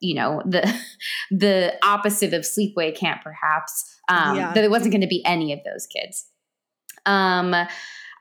you 0.00 0.14
know 0.14 0.42
the 0.44 0.62
the 1.30 1.72
opposite 1.84 2.32
of 2.34 2.42
sleepaway 2.42 2.94
camp 2.94 3.22
perhaps 3.22 3.98
um 4.08 4.36
Yeah. 4.36 4.52
that 4.54 4.64
it 4.64 4.70
wasn't 4.70 4.92
going 4.92 5.02
to 5.02 5.06
be 5.06 5.24
any 5.24 5.52
of 5.52 5.60
those 5.64 5.86
kids 5.86 6.26
um 7.06 7.54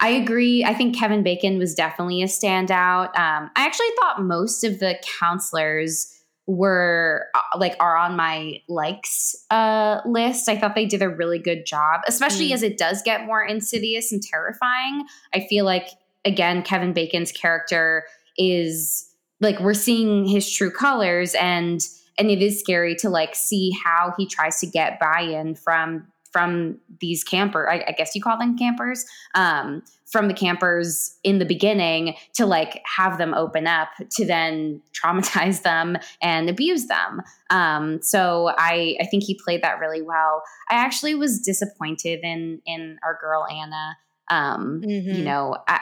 I 0.04 0.10
agree. 0.10 0.66
I 0.66 0.74
think 0.74 0.96
Kevin 0.98 1.22
Bacon 1.22 1.60
was 1.60 1.76
definitely 1.76 2.24
a 2.24 2.26
standout. 2.26 3.10
Um, 3.16 3.52
I 3.56 3.68
actually 3.68 3.90
thought 4.00 4.24
most 4.24 4.64
of 4.64 4.80
the 4.80 4.96
counselors 5.20 6.12
were 6.48 7.28
uh, 7.36 7.58
like 7.58 7.76
are 7.80 7.96
on 7.96 8.16
my 8.16 8.62
likes 8.68 9.36
uh, 9.52 10.02
list. 10.06 10.50
I 10.50 10.58
thought 10.58 10.76
they 10.76 10.86
did 10.86 11.02
a 11.02 11.10
really 11.10 11.40
good 11.40 11.66
job, 11.66 12.02
especially 12.08 12.50
Mm. 12.50 12.54
as 12.54 12.64
it 12.64 12.78
does 12.78 13.02
get 13.04 13.26
more 13.26 13.44
insidious 13.44 14.12
and 14.12 14.22
terrifying. 14.22 15.06
I 15.34 15.46
feel 15.48 15.66
like 15.66 15.88
again, 16.26 16.64
Kevin 16.64 16.94
Bacon's 16.94 17.32
character 17.32 18.06
is 18.38 19.08
like 19.40 19.60
we're 19.60 19.74
seeing 19.74 20.26
his 20.26 20.52
true 20.52 20.72
colors, 20.72 21.36
and 21.36 21.82
and 22.18 22.30
it 22.30 22.42
is 22.42 22.60
scary 22.60 22.96
to 22.96 23.10
like 23.10 23.36
see 23.36 23.72
how 23.84 24.14
he 24.18 24.26
tries 24.28 24.60
to 24.60 24.68
get 24.68 25.00
buy-in 25.00 25.56
from 25.56 26.08
from 26.32 26.78
these 27.00 27.24
camper 27.24 27.70
I, 27.70 27.84
I 27.88 27.92
guess 27.92 28.16
you 28.16 28.22
call 28.22 28.38
them 28.38 28.58
campers 28.58 29.06
um, 29.36 29.84
from 30.06 30.28
the 30.28 30.34
campers 30.34 31.18
in 31.24 31.40
the 31.40 31.46
beginning 31.46 32.16
to 32.34 32.46
like 32.46 32.82
have 32.98 33.18
them 33.18 33.34
open 33.34 33.66
up 33.68 33.90
to 34.12 34.26
then 34.26 34.82
traumatize 34.94 35.64
them 35.64 35.98
and 36.22 36.50
abuse 36.50 36.88
them. 36.88 37.22
Um, 37.50 38.02
so 38.02 38.52
I, 38.58 38.98
I 39.02 39.06
think 39.06 39.24
he 39.24 39.40
played 39.44 39.64
that 39.64 39.80
really 39.80 40.02
well. 40.02 40.44
I 40.70 40.76
actually 40.76 41.16
was 41.16 41.40
disappointed 41.40 42.20
in 42.24 42.62
in 42.66 43.00
our 43.04 43.18
girl 43.22 43.46
anna. 43.48 43.98
Um, 44.30 44.82
you 44.84 44.92
Mhm. 45.22 45.24
know 45.24 45.58
I, 45.68 45.80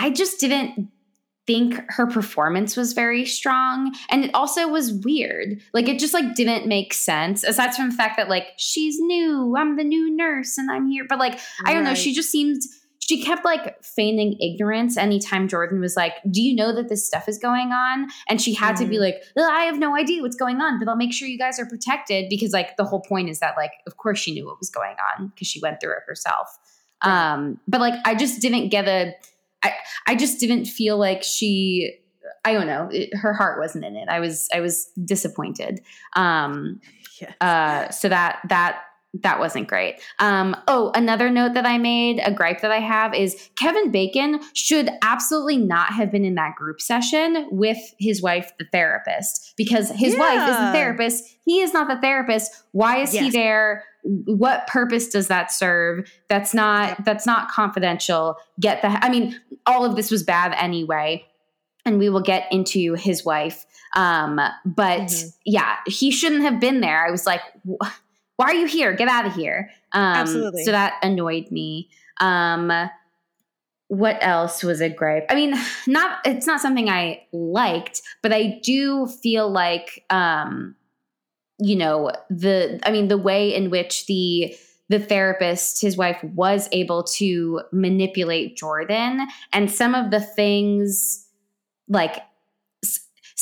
I 0.00 0.10
just 0.10 0.38
didn't 0.40 0.88
think 1.46 1.80
her 1.88 2.06
performance 2.06 2.76
was 2.76 2.92
very 2.92 3.24
strong 3.26 3.92
and 4.10 4.24
it 4.24 4.30
also 4.32 4.68
was 4.68 4.92
weird 5.04 5.58
like 5.74 5.88
it 5.88 5.98
just 5.98 6.14
like 6.14 6.34
didn't 6.36 6.68
make 6.68 6.94
sense 6.94 7.42
aside 7.42 7.74
from 7.74 7.90
the 7.90 7.96
fact 7.96 8.16
that 8.16 8.28
like 8.28 8.46
she's 8.58 9.00
new 9.00 9.56
i'm 9.58 9.76
the 9.76 9.82
new 9.82 10.14
nurse 10.14 10.56
and 10.56 10.70
i'm 10.70 10.86
here 10.88 11.04
but 11.08 11.18
like 11.18 11.40
i 11.66 11.74
don't 11.74 11.82
know 11.84 11.94
she 11.94 12.14
just 12.14 12.30
seemed 12.30 12.60
she 13.00 13.20
kept 13.20 13.44
like 13.44 13.82
feigning 13.82 14.36
ignorance 14.40 14.96
anytime 14.96 15.48
jordan 15.48 15.80
was 15.80 15.96
like 15.96 16.12
do 16.30 16.40
you 16.40 16.54
know 16.54 16.72
that 16.72 16.88
this 16.88 17.04
stuff 17.04 17.28
is 17.28 17.38
going 17.38 17.72
on 17.72 18.06
and 18.28 18.40
she 18.40 18.54
had 18.54 18.76
to 18.76 18.84
be 18.84 18.96
Mhm. 18.96 19.00
like 19.00 19.16
"Well, 19.34 19.50
i 19.50 19.64
have 19.64 19.78
no 19.80 19.96
idea 19.96 20.22
what's 20.22 20.36
going 20.36 20.60
on 20.60 20.78
but 20.78 20.88
i'll 20.88 20.94
make 20.96 21.12
sure 21.12 21.26
you 21.26 21.38
guys 21.38 21.58
are 21.58 21.66
protected 21.66 22.26
because 22.30 22.52
like 22.52 22.76
the 22.76 22.84
whole 22.84 23.00
point 23.02 23.28
is 23.28 23.40
that 23.40 23.56
like 23.56 23.72
of 23.88 23.96
course 23.96 24.20
she 24.20 24.32
knew 24.32 24.46
what 24.46 24.58
was 24.60 24.70
going 24.70 24.94
on 25.18 25.28
because 25.34 25.48
she 25.48 25.58
went 25.60 25.80
through 25.80 25.92
it 25.94 26.04
herself 26.06 26.46
Right. 27.04 27.32
um 27.32 27.58
but 27.66 27.80
like 27.80 27.94
i 28.04 28.14
just 28.14 28.40
didn't 28.40 28.68
get 28.68 28.86
a 28.86 29.12
I, 29.62 29.72
I 30.06 30.14
just 30.14 30.40
didn't 30.40 30.66
feel 30.66 30.96
like 30.98 31.22
she 31.22 31.98
I 32.44 32.52
don't 32.52 32.66
know 32.66 32.88
it, 32.90 33.14
her 33.14 33.32
heart 33.32 33.60
wasn't 33.60 33.84
in 33.84 33.96
it. 33.96 34.08
I 34.08 34.20
was 34.20 34.48
I 34.52 34.60
was 34.60 34.90
disappointed. 35.04 35.80
Um, 36.16 36.80
Yeah. 37.20 37.32
uh, 37.40 37.90
so 37.90 38.08
that 38.08 38.40
that 38.48 38.82
that 39.20 39.38
wasn't 39.38 39.68
great. 39.68 40.00
Um, 40.18 40.56
oh, 40.68 40.90
another 40.94 41.28
note 41.30 41.52
that 41.54 41.66
I 41.66 41.76
made, 41.76 42.20
a 42.24 42.32
gripe 42.32 42.62
that 42.62 42.70
I 42.70 42.80
have 42.80 43.14
is 43.14 43.50
Kevin 43.56 43.90
Bacon 43.90 44.40
should 44.54 44.88
absolutely 45.02 45.58
not 45.58 45.92
have 45.92 46.10
been 46.10 46.24
in 46.24 46.34
that 46.36 46.54
group 46.56 46.80
session 46.80 47.46
with 47.50 47.76
his 47.98 48.22
wife, 48.22 48.52
the 48.58 48.64
therapist, 48.72 49.52
because 49.56 49.90
his 49.90 50.16
wife 50.16 50.48
is 50.48 50.56
the 50.56 50.72
therapist. 50.72 51.24
He 51.44 51.60
is 51.60 51.74
not 51.74 51.88
the 51.88 52.00
therapist. 52.00 52.50
Why 52.72 52.98
is 52.98 53.12
he 53.12 53.30
there? 53.30 53.84
What 54.04 54.66
purpose 54.66 55.08
does 55.08 55.28
that 55.28 55.52
serve? 55.52 56.10
That's 56.28 56.54
not 56.54 57.04
that's 57.04 57.26
not 57.26 57.50
confidential. 57.50 58.36
Get 58.60 58.80
the 58.82 58.88
I 58.88 59.10
mean, 59.10 59.38
all 59.66 59.84
of 59.84 59.94
this 59.94 60.10
was 60.10 60.22
bad 60.22 60.54
anyway. 60.56 61.24
And 61.84 61.98
we 61.98 62.08
will 62.08 62.22
get 62.22 62.46
into 62.52 62.94
his 62.94 63.24
wife. 63.24 63.66
Um, 63.96 64.40
but 64.64 65.00
Mhm. 65.00 65.32
yeah, 65.44 65.76
he 65.86 66.10
shouldn't 66.12 66.42
have 66.42 66.60
been 66.60 66.80
there. 66.80 67.04
I 67.06 67.10
was 67.10 67.26
like, 67.26 67.40
"Wh- 67.68 67.88
why 68.36 68.46
are 68.46 68.54
you 68.54 68.66
here? 68.66 68.92
Get 68.94 69.08
out 69.08 69.26
of 69.26 69.34
here. 69.34 69.70
Um, 69.92 70.02
Absolutely. 70.02 70.64
So 70.64 70.72
that 70.72 70.94
annoyed 71.02 71.50
me. 71.50 71.90
Um, 72.20 72.72
what 73.88 74.16
else 74.22 74.62
was 74.62 74.80
a 74.80 74.88
gripe? 74.88 75.26
I 75.28 75.34
mean, 75.34 75.54
not 75.86 76.20
it's 76.24 76.46
not 76.46 76.60
something 76.60 76.88
I 76.88 77.26
liked, 77.32 78.00
but 78.22 78.32
I 78.32 78.60
do 78.62 79.06
feel 79.06 79.50
like 79.50 80.04
um, 80.08 80.76
you 81.58 81.76
know, 81.76 82.10
the 82.30 82.80
I 82.84 82.90
mean, 82.90 83.08
the 83.08 83.18
way 83.18 83.54
in 83.54 83.70
which 83.70 84.06
the 84.06 84.56
the 84.88 84.98
therapist, 84.98 85.80
his 85.80 85.96
wife, 85.96 86.22
was 86.22 86.68
able 86.72 87.02
to 87.04 87.62
manipulate 87.70 88.56
Jordan 88.56 89.26
and 89.52 89.70
some 89.70 89.94
of 89.94 90.10
the 90.10 90.20
things 90.20 91.26
like 91.88 92.16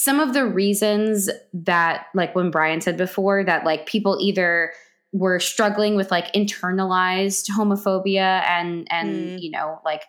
some 0.02 0.18
of 0.20 0.32
the 0.32 0.46
reasons 0.46 1.28
that 1.52 2.06
like 2.14 2.34
when 2.34 2.50
Brian 2.50 2.80
said 2.80 2.96
before 2.96 3.44
that 3.44 3.64
like 3.64 3.86
people 3.86 4.16
either 4.20 4.72
were 5.12 5.38
struggling 5.40 5.94
with 5.96 6.10
like 6.10 6.32
internalized 6.32 7.50
homophobia 7.50 8.42
and 8.48 8.86
and 8.90 9.10
Mm. 9.10 9.42
you 9.42 9.50
know 9.50 9.78
like 9.84 10.02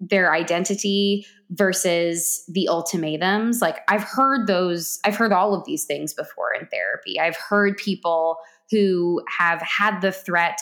their 0.00 0.32
identity 0.32 1.26
versus 1.50 2.44
the 2.48 2.68
ultimatums 2.68 3.60
like 3.60 3.78
i've 3.88 4.04
heard 4.04 4.46
those 4.46 5.00
i've 5.04 5.16
heard 5.16 5.32
all 5.32 5.54
of 5.54 5.64
these 5.66 5.84
things 5.84 6.14
before 6.14 6.52
in 6.54 6.66
therapy 6.68 7.18
i've 7.18 7.36
heard 7.36 7.76
people 7.76 8.36
who 8.70 9.22
have 9.38 9.60
had 9.62 10.00
the 10.00 10.12
threat 10.12 10.58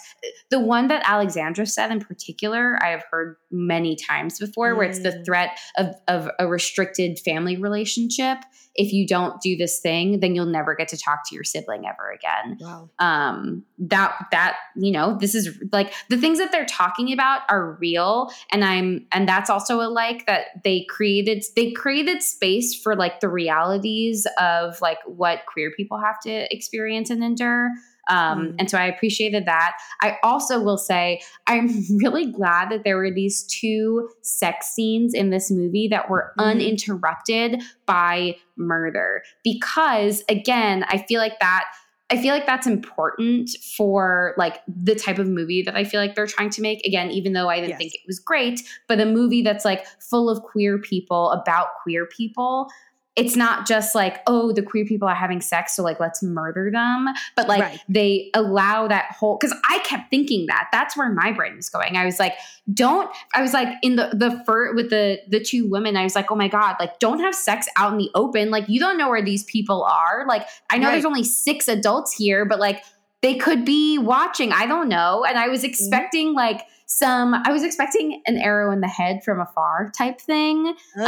the 0.51 0.61
one 0.61 0.88
that 0.88 1.03
alexandra 1.09 1.66
said 1.66 1.90
in 1.90 2.01
particular 2.01 2.79
i 2.83 2.88
have 2.88 3.05
heard 3.11 3.37
many 3.51 3.97
times 3.97 4.38
before 4.38 4.75
where 4.75 4.87
it's 4.88 5.01
the 5.01 5.11
Mm. 5.11 5.25
threat 5.25 5.59
of, 5.79 5.95
of 6.09 6.29
a 6.38 6.47
restricted 6.47 7.19
family 7.19 7.57
relationship 7.57 8.38
if 8.79 8.92
you 8.92 9.07
don't 9.07 9.40
do 9.40 9.57
this 9.57 9.81
thing 9.81 10.21
then 10.21 10.35
you'll 10.35 10.45
never 10.47 10.75
get 10.75 10.88
to 10.88 10.97
talk 10.99 11.21
to 11.29 11.35
your 11.35 11.45
sibling 11.45 11.87
ever 11.87 12.11
again 12.11 12.59
Wow. 12.61 12.90
um 12.99 13.64
that 13.79 14.14
that 14.33 14.57
you 14.77 14.92
know 14.92 15.16
this 15.19 15.35
is 15.35 15.59
like 15.73 15.92
the 16.11 16.16
things 16.16 16.38
that 16.38 16.53
they're 16.53 16.66
talking 16.66 17.12
about 17.12 17.42
are 17.49 17.73
real 17.81 18.31
and 18.53 18.64
i'm 18.64 19.07
and 19.12 19.29
that's 19.29 19.49
also 19.51 19.81
a 19.81 19.88
like 19.88 20.27
that 20.27 20.62
they 20.64 20.85
created 20.88 21.45
they 21.55 21.71
created 21.73 22.23
space 22.23 22.75
for 22.81 22.95
like 22.95 23.21
the 23.21 23.29
realities 23.29 24.27
of 24.38 24.81
like 24.83 24.99
what 25.07 25.40
queer 25.47 25.71
people 25.77 25.99
have 25.99 26.19
to 26.21 26.53
experience 26.55 27.09
and 27.11 27.23
endure 27.25 27.71
um, 28.09 28.38
Mm. 28.49 28.55
and 28.59 28.71
so 28.71 28.79
I 28.79 28.87
appreciated 28.87 29.47
that. 29.47 29.77
I 30.01 30.16
also 30.23 30.61
will 30.61 30.79
say 30.79 31.21
I'm 31.47 31.69
really 32.03 32.27
glad 32.31 32.71
that 32.71 32.85
there 32.85 32.97
were 32.97 33.11
these 33.11 33.42
two 33.45 34.09
sex 34.23 34.69
scenes 34.71 35.14
in 35.14 35.31
this 35.31 35.51
movie 35.51 35.88
that 35.88 36.09
were 36.11 36.33
Mhm. 36.38 36.45
uninterrupted 36.45 37.62
by 37.87 38.37
murder 38.57 39.23
because 39.45 40.25
again, 40.29 40.85
I 40.88 40.99
feel 40.99 41.21
like 41.21 41.38
that 41.40 41.64
I 42.09 42.16
feel 42.23 42.33
like 42.33 42.47
that's 42.47 42.69
important 42.69 43.51
for 43.77 44.33
like 44.38 44.61
the 44.69 44.95
type 44.95 45.19
of 45.19 45.27
movie 45.27 45.62
that 45.62 45.75
I 45.75 45.83
feel 45.83 46.01
like 46.01 46.14
they're 46.14 46.29
trying 46.29 46.51
to 46.51 46.62
make. 46.62 46.87
Again, 46.87 47.11
even 47.11 47.33
though 47.33 47.49
I 47.49 47.57
didn't 47.57 47.71
Yes. 47.71 47.79
think 47.79 47.95
it 47.97 48.03
was 48.07 48.21
great, 48.21 48.61
but 48.87 49.01
a 49.01 49.07
movie 49.07 49.42
that's 49.42 49.64
like 49.64 49.85
full 50.01 50.31
of 50.31 50.40
queer 50.45 50.79
people 50.79 51.33
about 51.33 51.66
queer 51.83 52.07
people. 52.07 52.69
It's 53.16 53.35
not 53.35 53.66
just 53.66 53.94
like, 53.94 54.18
oh, 54.26 54.52
the 54.52 54.62
queer 54.62 54.85
people 54.85 55.09
are 55.09 55.14
having 55.14 55.40
sex, 55.40 55.74
so 55.74 55.83
like 55.83 55.98
let's 55.98 56.22
murder 56.22 56.70
them. 56.70 57.09
But 57.35 57.48
like 57.48 57.62
Right. 57.62 57.81
they 57.88 58.31
allow 58.35 58.87
that 58.88 59.12
whole 59.18 59.38
because 59.40 59.57
I 59.68 59.79
kept 59.81 60.11
thinking 60.11 60.46
that. 60.46 60.68
That's 60.70 60.96
where 60.96 61.11
my 61.11 61.33
brain 61.33 61.57
was 61.57 61.70
going. 61.70 61.96
I 61.96 62.05
was 62.05 62.18
like, 62.20 62.35
don't 62.74 63.11
I 63.35 63.40
was 63.42 63.52
like 63.52 63.68
in 63.83 63.96
the 63.96 64.11
the 64.12 64.42
fur 64.44 64.74
with 64.74 64.90
the 64.90 65.18
the 65.29 65.40
two 65.40 65.66
women, 65.68 65.96
I 65.96 66.02
was 66.02 66.14
like, 66.14 66.31
oh 66.31 66.37
my 66.37 66.48
God, 66.48 66.76
like 66.79 66.98
don't 66.98 67.20
have 67.20 67.35
sex 67.35 67.66
out 67.76 67.92
in 67.92 67.98
the 67.98 68.11
open. 68.14 68.50
Like 68.50 68.68
you 68.68 68.79
don't 68.79 68.98
know 68.98 69.09
where 69.09 69.24
these 69.24 69.44
people 69.44 69.83
are. 69.85 70.26
Like 70.29 70.46
I 70.70 70.79
know 70.79 70.88
Right. 70.88 70.92
there's 70.92 71.05
only 71.07 71.24
six 71.24 71.68
adults 71.68 72.12
here, 72.14 72.44
but 72.44 72.61
like 72.61 72.85
they 73.22 73.35
could 73.37 73.64
be 73.64 73.96
watching. 73.98 74.52
I 74.52 74.66
don't 74.66 74.88
know. 74.88 75.24
And 75.24 75.38
I 75.38 75.48
was 75.48 75.61
mm-hmm. 75.61 75.70
expecting 75.70 76.35
like 76.35 76.62
some 76.87 77.35
I 77.35 77.51
was 77.53 77.62
expecting 77.64 78.22
an 78.27 78.37
arrow 78.38 78.70
in 78.70 78.81
the 78.81 78.88
head 78.88 79.22
from 79.25 79.40
afar 79.40 79.90
type 79.96 80.20
thing. 80.20 80.68
Um, 80.96 81.05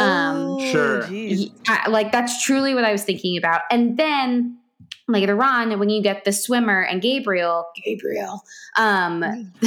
Oh, 0.59 0.73
Sure. 0.73 1.03
geez. 1.07 1.51
Y- 1.69 1.75
I- 1.85 1.89
like 1.89 2.13
that's 2.13 2.45
truly 2.45 2.75
what 2.75 2.85
I 2.85 2.93
was 2.93 3.05
thinking 3.05 3.39
about. 3.39 3.63
And 3.71 3.97
then 3.97 4.59
later 5.07 5.43
on, 5.43 5.79
when 5.79 5.89
you 5.89 6.03
get 6.03 6.25
the 6.25 6.33
swimmer 6.33 6.81
and 6.83 7.01
Gabriel, 7.01 7.67
Gabriel, 7.85 8.43
um, 8.77 9.21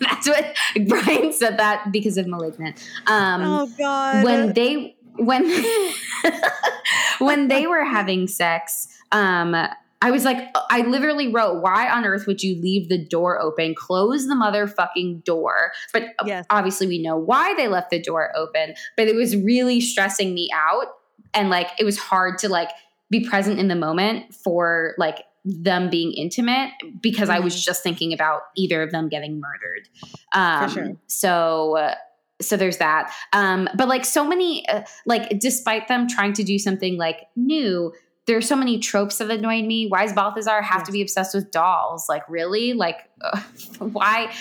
that's 0.00 0.26
what 0.28 0.56
Brian 0.86 1.32
said 1.32 1.58
that 1.58 1.90
because 1.92 2.16
of 2.16 2.26
malignant. 2.26 2.82
Um, 3.06 3.42
oh 3.42 3.66
God. 3.76 4.24
when 4.24 4.52
they 4.54 4.96
when 5.16 5.44
when 7.18 7.48
they 7.48 7.66
were 7.66 7.84
having 7.84 8.28
sex 8.28 8.86
um 9.12 9.56
i 10.02 10.10
was 10.10 10.24
like 10.24 10.48
i 10.70 10.80
literally 10.82 11.28
wrote 11.28 11.60
why 11.62 11.88
on 11.90 12.04
earth 12.04 12.26
would 12.26 12.42
you 12.42 12.60
leave 12.60 12.88
the 12.88 12.98
door 12.98 13.40
open 13.40 13.74
close 13.76 14.26
the 14.26 14.34
motherfucking 14.34 15.22
door 15.24 15.72
but 15.92 16.04
Yes. 16.24 16.46
obviously 16.50 16.86
we 16.86 17.00
know 17.02 17.16
why 17.16 17.54
they 17.56 17.68
left 17.68 17.90
the 17.90 18.00
door 18.00 18.30
open 18.36 18.74
but 18.96 19.08
it 19.08 19.14
was 19.16 19.36
really 19.36 19.80
stressing 19.80 20.34
me 20.34 20.48
out 20.54 20.86
and 21.34 21.50
like 21.50 21.68
it 21.78 21.84
was 21.84 21.98
hard 21.98 22.38
to 22.38 22.48
like 22.48 22.70
be 23.10 23.26
present 23.26 23.58
in 23.58 23.68
the 23.68 23.74
moment 23.76 24.34
for 24.34 24.94
like 24.98 25.24
them 25.44 25.88
being 25.88 26.12
intimate 26.12 26.70
because 27.00 27.30
I 27.30 27.38
was 27.38 27.54
Mhm. 27.54 27.64
just 27.64 27.82
thinking 27.82 28.12
about 28.12 28.42
either 28.54 28.82
of 28.82 28.90
them 28.90 29.08
getting 29.08 29.40
murdered. 29.40 29.88
Um, 30.34 30.68
sure. 30.70 30.92
So, 31.06 31.78
uh, 31.78 31.94
so 32.42 32.58
there's 32.58 32.76
that. 32.78 33.14
Um, 33.32 33.66
but 33.74 33.88
like 33.88 34.04
so 34.04 34.26
many, 34.26 34.68
uh, 34.68 34.82
like 35.06 35.38
despite 35.40 35.88
them 35.88 36.06
trying 36.06 36.34
to 36.34 36.44
do 36.44 36.58
something 36.58 36.98
like 36.98 37.28
new, 37.34 37.92
there's 38.28 38.46
so 38.46 38.54
many 38.54 38.78
tropes 38.78 39.16
that 39.18 39.30
annoyed 39.30 39.64
me. 39.64 39.88
Why 39.88 40.04
does 40.04 40.12
Balthazar 40.12 40.62
have 40.62 40.84
to 40.84 40.92
be 40.92 41.02
obsessed 41.02 41.34
with 41.34 41.50
dolls? 41.50 42.08
Like 42.08 42.28
really? 42.28 42.74
Like 42.74 43.08
uh, 43.20 43.40
why? 43.78 44.32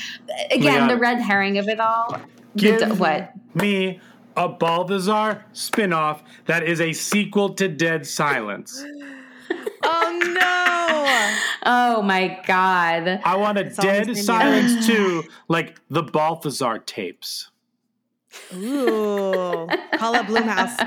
Again, 0.51 0.81
God. 0.81 0.89
the 0.91 0.97
red 0.97 1.19
herring 1.19 1.57
of 1.57 1.67
it 1.67 1.79
all. 1.79 2.19
Give 2.55 2.79
do- 2.79 2.93
what? 2.95 3.31
me 3.55 3.99
a 4.35 4.47
Balthazar 4.47 5.45
spin-off 5.53 6.21
that 6.45 6.63
is 6.63 6.79
a 6.79 6.93
sequel 6.93 7.53
to 7.55 7.67
Dead 7.67 8.05
Silence. 8.05 8.83
oh 9.83 10.33
no. 10.35 10.73
Oh 11.69 12.01
my 12.01 12.39
god. 12.47 13.19
I 13.25 13.35
want 13.35 13.57
a 13.57 13.65
It's 13.65 13.75
Dead 13.75 14.15
Silence 14.15 14.87
2 14.87 15.23
like 15.49 15.81
the 15.89 16.01
Balthazar 16.01 16.79
tapes. 16.79 17.51
Ooh. 18.53 19.67
Call 19.95 20.15
up 20.15 20.27
Blumhouse. 20.27 20.77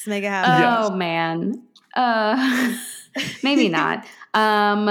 Let's 0.00 0.06
make 0.06 0.24
it 0.24 0.28
happen. 0.28 0.62
Yes. 0.62 0.78
Oh 0.80 0.96
man. 0.96 1.62
Uh 1.94 2.76
maybe 3.42 3.68
not. 3.80 4.04
Um 4.34 4.88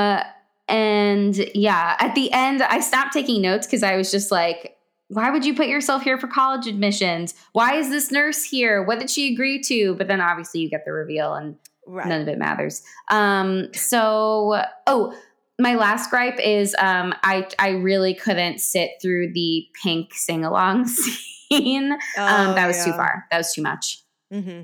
and 0.67 1.35
yeah, 1.55 1.95
at 1.99 2.13
the 2.15 2.31
end 2.31 2.61
I 2.61 2.79
stopped 2.79 3.13
taking 3.13 3.41
notes 3.41 3.67
cuz 3.67 3.83
I 3.83 3.95
was 3.95 4.11
just 4.11 4.31
like 4.31 4.75
why 5.11 5.31
would 5.31 5.43
you 5.43 5.55
put 5.55 5.65
yourself 5.67 6.03
here 6.03 6.19
for 6.19 6.27
college 6.27 6.67
admissions? 6.67 7.33
Why 7.53 7.73
is 7.75 7.89
this 7.89 8.11
nurse 8.11 8.43
here? 8.43 8.83
What 8.83 8.99
did 8.99 9.09
she 9.09 9.33
agree 9.33 9.59
to? 9.63 9.95
But 9.95 10.07
then 10.07 10.21
obviously 10.21 10.61
you 10.61 10.69
get 10.69 10.85
the 10.85 10.91
reveal 10.91 11.33
and 11.33 11.55
Right. 11.87 12.05
none 12.05 12.21
of 12.21 12.27
it 12.27 12.37
matters. 12.37 12.83
Um, 13.09 13.73
so, 13.73 14.61
oh, 14.85 15.11
my 15.57 15.73
last 15.73 16.11
gripe 16.11 16.39
is 16.39 16.75
um, 16.77 17.15
I 17.23 17.47
I 17.57 17.69
really 17.69 18.13
couldn't 18.13 18.59
sit 18.59 18.91
through 19.01 19.33
the 19.33 19.65
pink 19.81 20.13
sing 20.13 20.45
along 20.45 20.85
scene. 21.49 21.93
um, 21.93 21.99
Oh, 22.19 22.53
that 22.53 22.67
was 22.67 22.85
too 22.85 22.93
far. 22.93 23.25
That 23.31 23.37
was 23.39 23.51
too 23.51 23.63
much. 23.63 24.03
hmm 24.31 24.61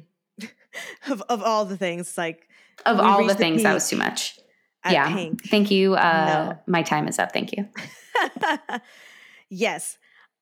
of 1.09 1.21
of 1.29 1.41
all 1.41 1.65
the 1.65 1.77
things, 1.77 2.17
like 2.17 2.47
Of 2.85 2.99
all 2.99 3.21
the 3.21 3.33
the 3.33 3.35
things, 3.35 3.63
that 3.63 3.73
was 3.73 3.89
too 3.89 3.97
much. 3.97 4.37
yeah. 4.89 5.13
Pink. 5.13 5.47
Thank 5.49 5.71
you. 5.71 5.95
Uh, 5.95 6.25
No. 6.53 6.59
My 6.67 6.83
time 6.83 7.07
is 7.07 7.17
up. 7.19 7.31
Thank 7.31 7.51
you. 7.53 7.67
yes. 9.49 9.97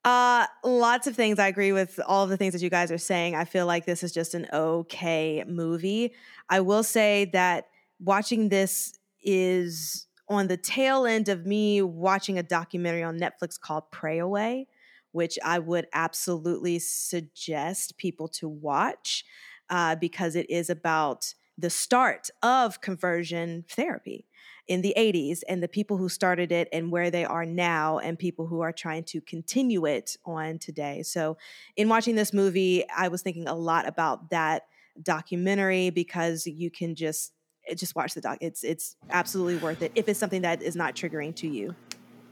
Uh 0.06 0.46
lots 0.66 1.08
of 1.08 1.16
things 1.16 1.40
I 1.40 1.48
agree 1.48 1.72
with 1.72 1.98
all 2.06 2.26
of 2.26 2.30
the 2.30 2.36
things 2.36 2.54
that 2.54 2.62
you 2.62 2.70
guys 2.70 2.92
are 2.92 2.98
saying. 2.98 3.36
I 3.36 3.46
feel 3.46 3.66
like 3.66 3.86
this 3.86 4.04
is 4.04 4.12
just 4.12 4.34
an 4.34 4.48
okay 4.52 5.44
movie. 5.48 6.14
I 6.50 6.60
will 6.60 6.84
say 6.84 7.30
that 7.32 7.68
watching 8.02 8.50
this 8.50 8.98
is 9.22 10.08
on 10.28 10.48
the 10.48 10.58
tail 10.58 11.06
end 11.06 11.30
of 11.30 11.46
me 11.46 11.82
watching 11.82 12.38
a 12.38 12.44
documentary 12.44 13.04
on 13.04 13.18
Netflix 13.18 13.58
called 13.58 13.84
Pray 13.92 14.20
Away, 14.20 14.68
which 15.14 15.40
I 15.44 15.60
would 15.60 15.88
absolutely 15.94 16.80
suggest 16.80 17.98
people 17.98 18.28
to 18.40 18.50
watch 18.50 19.24
uh, 19.74 19.96
because 19.96 20.36
it 20.36 20.48
is 20.52 20.70
about 20.70 21.34
the 21.58 21.70
start 21.70 22.30
of 22.44 22.80
conversion 22.80 23.66
therapy 23.68 24.28
in 24.68 24.84
the 24.84 24.94
80s 24.96 25.42
and 25.50 25.64
the 25.64 25.68
people 25.68 25.98
who 25.98 26.10
started 26.10 26.52
it 26.52 26.70
and 26.72 26.92
where 26.92 27.10
they 27.10 27.26
are 27.26 27.44
now 27.44 27.98
and 27.98 28.20
people 28.20 28.46
who 28.46 28.62
are 28.62 28.72
trying 28.72 29.04
to 29.04 29.20
continue 29.20 29.88
it 29.88 30.16
on 30.26 30.60
today. 30.60 31.02
So, 31.02 31.38
in 31.76 31.90
watching 31.90 32.16
this 32.16 32.34
movie, 32.34 32.88
I 32.96 33.08
was 33.08 33.24
thinking 33.24 33.48
a 33.48 33.56
lot 33.56 33.88
about 33.88 34.30
that 34.30 34.68
documentary 35.02 35.90
because 35.90 36.46
you 36.46 36.70
can 36.70 36.94
just 36.94 37.34
eh, 37.68 37.74
just 37.74 37.96
watch 37.96 38.14
the 38.14 38.22
doc. 38.22 38.38
It's 38.42 38.64
it's 38.64 38.96
absolutely 39.10 39.58
worth 39.58 39.82
it 39.82 39.92
if 39.96 40.08
it's 40.08 40.20
something 40.20 40.44
that 40.44 40.62
is 40.62 40.76
not 40.76 40.96
triggering 40.96 41.36
to 41.38 41.48
you. 41.48 41.74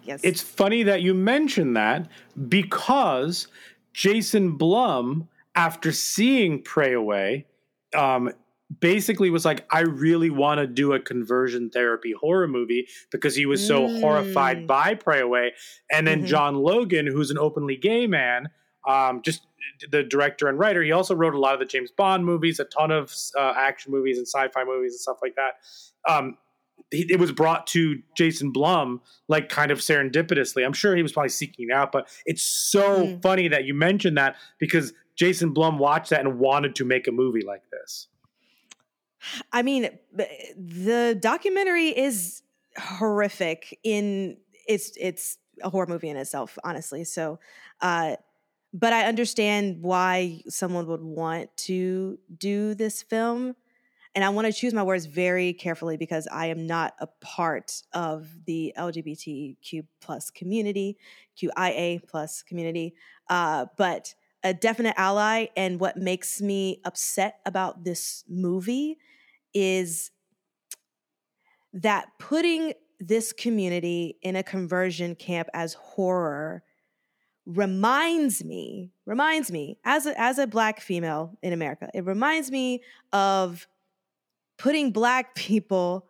Yes. 0.03 0.21
It's 0.23 0.41
funny 0.41 0.83
that 0.83 1.01
you 1.01 1.15
mention 1.15 1.73
that 1.73 2.07
because 2.47 3.47
Jason 3.93 4.57
Blum, 4.57 5.27
after 5.55 5.91
seeing 5.91 6.61
Pray 6.61 6.93
Away, 6.93 7.47
um, 7.95 8.31
basically 8.79 9.29
was 9.29 9.43
like, 9.43 9.65
I 9.71 9.81
really 9.81 10.29
want 10.29 10.59
to 10.59 10.67
do 10.67 10.93
a 10.93 10.99
conversion 10.99 11.69
therapy 11.69 12.13
horror 12.19 12.47
movie 12.47 12.87
because 13.11 13.35
he 13.35 13.45
was 13.45 13.65
so 13.65 13.87
mm. 13.87 13.99
horrified 13.99 14.65
by 14.65 14.95
Pray 14.95 15.19
Away. 15.19 15.53
And 15.91 16.07
then 16.07 16.19
mm-hmm. 16.19 16.27
John 16.27 16.55
Logan, 16.55 17.07
who's 17.07 17.31
an 17.31 17.37
openly 17.37 17.75
gay 17.75 18.07
man, 18.07 18.47
um, 18.87 19.21
just 19.23 19.45
the 19.91 20.03
director 20.03 20.47
and 20.47 20.57
writer, 20.57 20.81
he 20.81 20.91
also 20.91 21.15
wrote 21.15 21.33
a 21.33 21.39
lot 21.39 21.53
of 21.53 21.59
the 21.59 21.65
James 21.65 21.91
Bond 21.91 22.25
movies, 22.25 22.59
a 22.59 22.65
ton 22.65 22.91
of 22.91 23.13
uh, 23.37 23.53
action 23.57 23.91
movies 23.91 24.17
and 24.17 24.27
sci-fi 24.27 24.63
movies 24.63 24.93
and 24.93 24.99
stuff 24.99 25.17
like 25.21 25.35
that. 25.35 26.11
Um, 26.11 26.37
it 26.93 27.19
was 27.19 27.31
brought 27.31 27.67
to 27.67 28.01
Jason 28.17 28.51
Blum 28.51 28.99
like 29.29 29.47
kind 29.47 29.71
of 29.71 29.79
serendipitously. 29.79 30.65
I'm 30.65 30.73
sure 30.73 30.93
he 30.95 31.01
was 31.01 31.13
probably 31.13 31.29
seeking 31.29 31.69
it 31.69 31.73
out, 31.73 31.93
but 31.93 32.09
it's 32.25 32.43
so 32.43 33.05
mm. 33.05 33.21
funny 33.21 33.47
that 33.47 33.63
you 33.63 33.73
mentioned 33.73 34.17
that 34.17 34.35
because 34.59 34.91
Jason 35.21 35.51
Blum 35.51 35.77
watched 35.77 36.09
that 36.09 36.21
and 36.21 36.39
wanted 36.39 36.73
to 36.73 36.83
make 36.83 37.07
a 37.07 37.11
movie 37.11 37.43
like 37.45 37.61
this. 37.69 38.07
I 39.53 39.61
mean, 39.61 39.87
the 40.11 41.15
documentary 41.21 41.89
is 41.89 42.41
horrific 42.75 43.77
in 43.83 44.37
it's 44.67 44.93
it's 44.99 45.37
a 45.61 45.69
horror 45.69 45.85
movie 45.85 46.09
in 46.09 46.17
itself, 46.17 46.57
honestly. 46.63 47.03
So, 47.03 47.37
uh, 47.81 48.15
but 48.73 48.93
I 48.93 49.03
understand 49.05 49.83
why 49.83 50.41
someone 50.49 50.87
would 50.87 51.03
want 51.03 51.55
to 51.67 52.17
do 52.35 52.73
this 52.73 53.03
film. 53.03 53.55
And 54.15 54.25
I 54.25 54.29
want 54.29 54.47
to 54.47 54.51
choose 54.51 54.73
my 54.73 54.81
words 54.81 55.05
very 55.05 55.53
carefully 55.53 55.97
because 55.97 56.27
I 56.31 56.47
am 56.47 56.65
not 56.65 56.95
a 56.99 57.05
part 57.21 57.83
of 57.93 58.27
the 58.45 58.73
LGBTQ 58.75 59.85
plus 60.01 60.31
community, 60.31 60.97
QIA 61.37 62.01
plus 62.07 62.41
community, 62.41 62.95
uh, 63.29 63.67
but 63.77 64.15
a 64.43 64.53
definite 64.53 64.95
ally. 64.97 65.47
And 65.55 65.79
what 65.79 65.97
makes 65.97 66.41
me 66.41 66.81
upset 66.85 67.39
about 67.45 67.83
this 67.83 68.23
movie 68.27 68.97
is 69.53 70.11
that 71.73 72.07
putting 72.19 72.73
this 72.99 73.33
community 73.33 74.17
in 74.21 74.35
a 74.35 74.43
conversion 74.43 75.15
camp 75.15 75.49
as 75.53 75.73
horror 75.73 76.63
reminds 77.47 78.43
me 78.43 78.91
reminds 79.07 79.51
me 79.51 79.75
as 79.83 80.05
a, 80.05 80.19
as 80.21 80.37
a 80.37 80.45
black 80.45 80.79
female 80.79 81.35
in 81.41 81.53
America 81.53 81.89
it 81.95 82.05
reminds 82.05 82.51
me 82.51 82.83
of 83.13 83.67
putting 84.59 84.91
black 84.91 85.33
people 85.35 86.05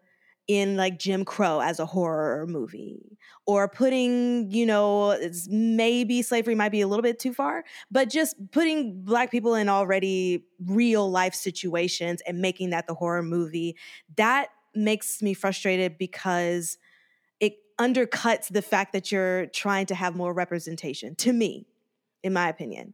in 0.47 0.75
like 0.75 0.99
Jim 0.99 1.23
Crow 1.23 1.61
as 1.61 1.79
a 1.79 1.85
horror 1.85 2.45
movie 2.47 3.17
or 3.45 3.67
putting, 3.67 4.51
you 4.51 4.65
know, 4.65 5.17
maybe 5.47 6.21
slavery 6.21 6.55
might 6.55 6.71
be 6.71 6.81
a 6.81 6.87
little 6.87 7.03
bit 7.03 7.19
too 7.19 7.33
far, 7.33 7.63
but 7.89 8.09
just 8.09 8.35
putting 8.51 9.03
black 9.03 9.31
people 9.31 9.55
in 9.55 9.69
already 9.69 10.45
real 10.65 11.09
life 11.09 11.33
situations 11.33 12.21
and 12.27 12.39
making 12.39 12.71
that 12.71 12.87
the 12.87 12.93
horror 12.93 13.23
movie, 13.23 13.77
that 14.17 14.49
makes 14.75 15.21
me 15.21 15.33
frustrated 15.33 15.97
because 15.97 16.77
it 17.39 17.53
undercuts 17.79 18.47
the 18.47 18.61
fact 18.61 18.93
that 18.93 19.11
you're 19.11 19.45
trying 19.47 19.85
to 19.85 19.95
have 19.95 20.15
more 20.15 20.33
representation 20.33 21.15
to 21.15 21.33
me, 21.33 21.65
in 22.23 22.33
my 22.33 22.49
opinion. 22.49 22.93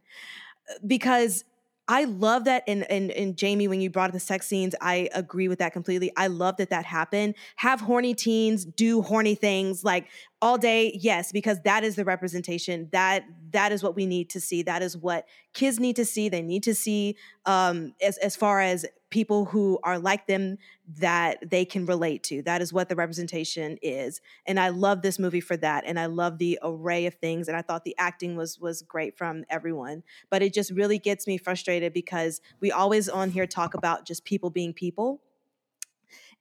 Because 0.86 1.44
I 1.88 2.04
love 2.04 2.44
that. 2.44 2.64
And, 2.68 2.88
and, 2.90 3.10
and 3.10 3.36
Jamie, 3.36 3.66
when 3.66 3.80
you 3.80 3.88
brought 3.88 4.10
up 4.10 4.12
the 4.12 4.20
sex 4.20 4.46
scenes, 4.46 4.74
I 4.80 5.08
agree 5.14 5.48
with 5.48 5.58
that 5.60 5.72
completely. 5.72 6.12
I 6.16 6.26
love 6.26 6.58
that 6.58 6.68
that 6.68 6.84
happened. 6.84 7.34
Have 7.56 7.80
horny 7.80 8.14
teens 8.14 8.66
do 8.66 9.00
horny 9.00 9.34
things 9.34 9.82
like 9.84 10.06
all 10.40 10.58
day. 10.58 10.98
Yes, 11.00 11.32
because 11.32 11.60
that 11.62 11.84
is 11.84 11.96
the 11.96 12.04
representation. 12.04 12.88
That 12.92 13.24
that 13.50 13.72
is 13.72 13.82
what 13.82 13.96
we 13.96 14.06
need 14.06 14.30
to 14.30 14.40
see. 14.40 14.62
That 14.62 14.82
is 14.82 14.96
what 14.96 15.26
kids 15.54 15.80
need 15.80 15.96
to 15.96 16.04
see. 16.04 16.28
They 16.28 16.42
need 16.42 16.62
to 16.64 16.74
see 16.74 17.16
um, 17.46 17.94
as 18.00 18.18
as 18.18 18.36
far 18.36 18.60
as 18.60 18.86
people 19.10 19.46
who 19.46 19.78
are 19.82 19.98
like 19.98 20.26
them 20.26 20.58
that 20.98 21.38
they 21.48 21.64
can 21.64 21.86
relate 21.86 22.22
to. 22.22 22.42
That 22.42 22.60
is 22.60 22.72
what 22.72 22.88
the 22.88 22.94
representation 22.94 23.78
is. 23.80 24.20
And 24.46 24.60
I 24.60 24.68
love 24.68 25.00
this 25.00 25.18
movie 25.18 25.40
for 25.40 25.56
that. 25.56 25.84
And 25.86 25.98
I 25.98 26.06
love 26.06 26.38
the 26.38 26.58
array 26.62 27.06
of 27.06 27.14
things. 27.14 27.48
And 27.48 27.56
I 27.56 27.62
thought 27.62 27.84
the 27.84 27.96
acting 27.98 28.36
was 28.36 28.58
was 28.60 28.82
great 28.82 29.16
from 29.16 29.44
everyone. 29.48 30.02
But 30.30 30.42
it 30.42 30.52
just 30.52 30.70
really 30.70 30.98
gets 30.98 31.26
me 31.26 31.38
frustrated 31.38 31.92
because 31.92 32.40
we 32.60 32.70
always 32.70 33.08
on 33.08 33.30
here 33.30 33.46
talk 33.46 33.74
about 33.74 34.06
just 34.06 34.24
people 34.24 34.50
being 34.50 34.72
people 34.72 35.22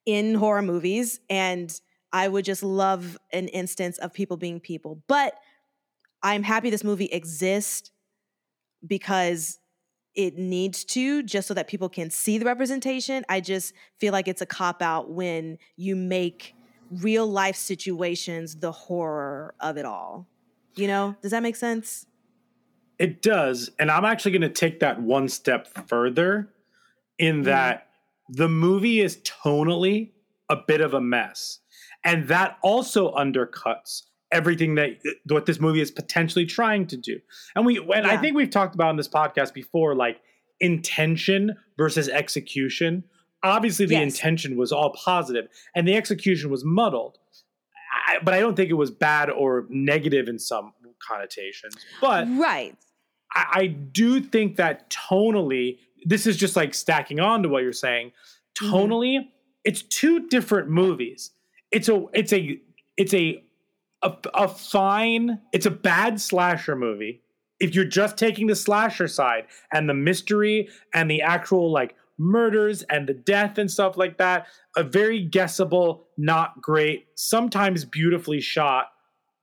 in 0.05 0.35
horror 0.35 0.61
movies. 0.61 1.19
And 1.29 1.79
I 2.11 2.27
would 2.27 2.45
just 2.45 2.63
love 2.63 3.17
an 3.31 3.47
instance 3.49 3.97
of 3.97 4.13
people 4.13 4.37
being 4.37 4.59
people. 4.59 5.01
But 5.07 5.33
I'm 6.23 6.43
happy 6.43 6.69
this 6.69 6.83
movie 6.83 7.05
exists 7.05 7.91
because 8.85 9.59
it 10.15 10.37
needs 10.37 10.83
to 10.83 11.21
just 11.23 11.47
so 11.47 11.53
that 11.53 11.67
people 11.67 11.89
can 11.89 12.09
see 12.09 12.37
the 12.37 12.45
representation. 12.45 13.23
I 13.29 13.39
just 13.39 13.73
feel 13.99 14.11
like 14.11 14.27
it's 14.27 14.41
a 14.41 14.45
cop 14.45 14.81
out 14.81 15.11
when 15.11 15.59
you 15.75 15.95
make 15.95 16.55
real 16.89 17.27
life 17.27 17.55
situations 17.55 18.55
the 18.55 18.71
horror 18.71 19.53
of 19.59 19.77
it 19.77 19.85
all. 19.85 20.27
You 20.75 20.87
know, 20.87 21.15
does 21.21 21.31
that 21.31 21.43
make 21.43 21.55
sense? 21.55 22.05
It 22.97 23.21
does. 23.21 23.69
And 23.77 23.91
I'm 23.91 24.05
actually 24.05 24.31
going 24.31 24.41
to 24.41 24.49
take 24.49 24.79
that 24.79 25.01
one 25.01 25.29
step 25.29 25.67
further 25.87 26.49
in 27.19 27.37
mm-hmm. 27.37 27.43
that 27.43 27.89
the 28.29 28.49
movie 28.49 29.01
is 29.01 29.17
tonally 29.17 30.11
a 30.49 30.55
bit 30.55 30.81
of 30.81 30.93
a 30.93 31.01
mess. 31.01 31.59
And 32.07 32.29
that 32.29 32.57
also 32.63 33.13
undercuts 33.13 34.03
everything 34.31 34.75
that 34.75 34.91
what 35.27 35.45
this 35.45 35.59
movie 35.59 35.81
is 35.81 35.91
potentially 35.91 36.45
trying 36.45 36.87
to 36.87 36.95
do. 36.95 37.19
And 37.53 37.65
we 37.65 37.79
and 37.79 38.05
yeah. 38.05 38.07
I 38.07 38.17
think 38.17 38.35
we've 38.35 38.49
talked 38.49 38.75
about 38.75 38.91
in 38.91 38.95
this 38.95 39.09
podcast 39.09 39.53
before 39.53 39.93
like 39.93 40.21
intention 40.61 41.57
versus 41.77 42.07
execution. 42.07 43.03
Obviously 43.43 43.85
the 43.85 43.95
yes. 43.95 44.03
intention 44.03 44.55
was 44.55 44.71
all 44.71 44.91
positive 44.91 45.47
and 45.75 45.85
the 45.85 45.95
execution 45.95 46.49
was 46.49 46.63
muddled. 46.63 47.17
I, 48.07 48.19
but 48.23 48.33
I 48.33 48.39
don't 48.39 48.55
think 48.55 48.69
it 48.69 48.75
was 48.75 48.89
bad 48.89 49.29
or 49.29 49.65
negative 49.69 50.29
in 50.29 50.39
some 50.39 50.73
connotations. 51.05 51.75
But 51.99 52.25
Right. 52.29 52.75
I, 53.33 53.45
I 53.51 53.67
do 53.67 54.21
think 54.21 54.55
that 54.55 54.89
tonally 54.89 55.79
this 56.05 56.25
is 56.25 56.37
just 56.37 56.55
like 56.55 56.73
stacking 56.73 57.19
on 57.19 57.43
to 57.43 57.49
what 57.49 57.63
you're 57.63 57.73
saying. 57.73 58.13
Mm-hmm. 58.59 58.73
Tonally, 58.73 59.19
mm-hmm. 59.19 59.29
it's 59.65 59.81
two 59.81 60.29
different 60.29 60.69
movies. 60.69 61.31
It's 61.71 61.89
a 61.89 62.05
it's 62.13 62.33
a 62.33 62.59
it's 62.97 63.13
a 63.13 63.43
a, 64.01 64.13
a 64.33 64.47
fine, 64.47 65.39
it's 65.53 65.65
a 65.65 65.71
bad 65.71 66.21
slasher 66.21 66.75
movie. 66.75 67.21
If 67.59 67.73
you're 67.73 67.85
just 67.85 68.17
taking 68.17 68.47
the 68.47 68.55
slasher 68.55 69.07
side 69.07 69.47
and 69.73 69.89
the 69.89 69.93
mystery 69.93 70.69
and 70.93 71.09
the 71.09 71.21
actual 71.21 71.71
like 71.71 71.95
murders 72.19 72.83
and 72.83 73.07
the 73.07 73.13
death 73.13 73.57
and 73.57 73.69
stuff 73.69 73.97
like 73.97 74.17
that, 74.17 74.47
a 74.75 74.83
very 74.83 75.23
guessable, 75.23 76.07
not 76.17 76.61
great, 76.61 77.07
sometimes 77.15 77.83
beautifully 77.85 78.39
shot, 78.39 78.91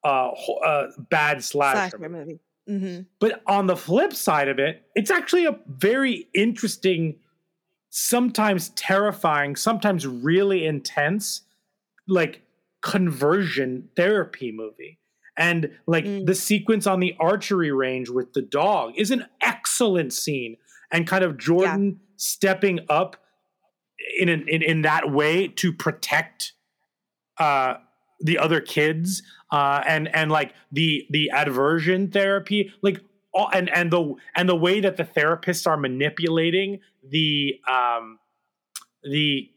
uh, 0.05 0.31
uh 0.65 0.87
bad 1.11 1.43
slasher, 1.43 1.91
slasher 1.91 2.09
movie. 2.09 2.39
Mm-hmm. 2.69 3.03
But 3.19 3.43
on 3.47 3.67
the 3.67 3.77
flip 3.77 4.15
side 4.15 4.49
of 4.49 4.59
it, 4.59 4.83
it's 4.95 5.11
actually 5.11 5.47
a 5.47 5.59
very 5.67 6.29
interesting, 6.35 7.17
sometimes 7.91 8.71
terrifying, 8.71 9.57
sometimes 9.57 10.07
really 10.07 10.65
intense, 10.65 11.43
like 12.09 12.43
conversion 12.81 13.89
therapy 13.97 14.53
movie. 14.53 14.99
And 15.37 15.71
like 15.87 16.05
mm. 16.05 16.27
the 16.27 16.35
sequence 16.35 16.87
on 16.87 17.01
the 17.01 17.17
archery 17.19 17.73
range 17.73 18.09
with 18.09 18.35
the 18.35 18.43
dog 18.43 18.93
is 18.97 19.11
an 19.11 19.27
excellent 19.41 20.13
scene. 20.13 20.57
And 20.93 21.07
kind 21.07 21.25
of 21.25 21.39
Jordan 21.39 21.87
yeah. 21.87 22.15
stepping 22.17 22.81
up 22.89 23.17
in, 24.19 24.29
an, 24.29 24.47
in 24.49 24.63
in 24.63 24.83
that 24.83 25.11
way 25.11 25.49
to 25.49 25.73
protect 25.73 26.53
uh, 27.39 27.75
the 28.21 28.39
other 28.39 28.61
kids 28.61 29.23
uh, 29.51 29.83
and 29.87 30.15
and 30.15 30.31
like 30.31 30.53
the 30.73 31.07
the 31.11 31.31
aversion 31.35 32.11
therapy 32.11 32.73
like 32.83 33.01
all, 33.33 33.51
and 33.53 33.69
and 33.71 33.93
the 33.93 34.15
and 34.37 34.49
the 34.49 34.57
way 34.57 34.81
that 34.81 34.97
the 34.97 35.05
therapists 35.05 35.67
are 35.67 35.77
manipulating 35.77 36.81
the 37.09 37.61
um 37.69 38.19
the 39.03 39.51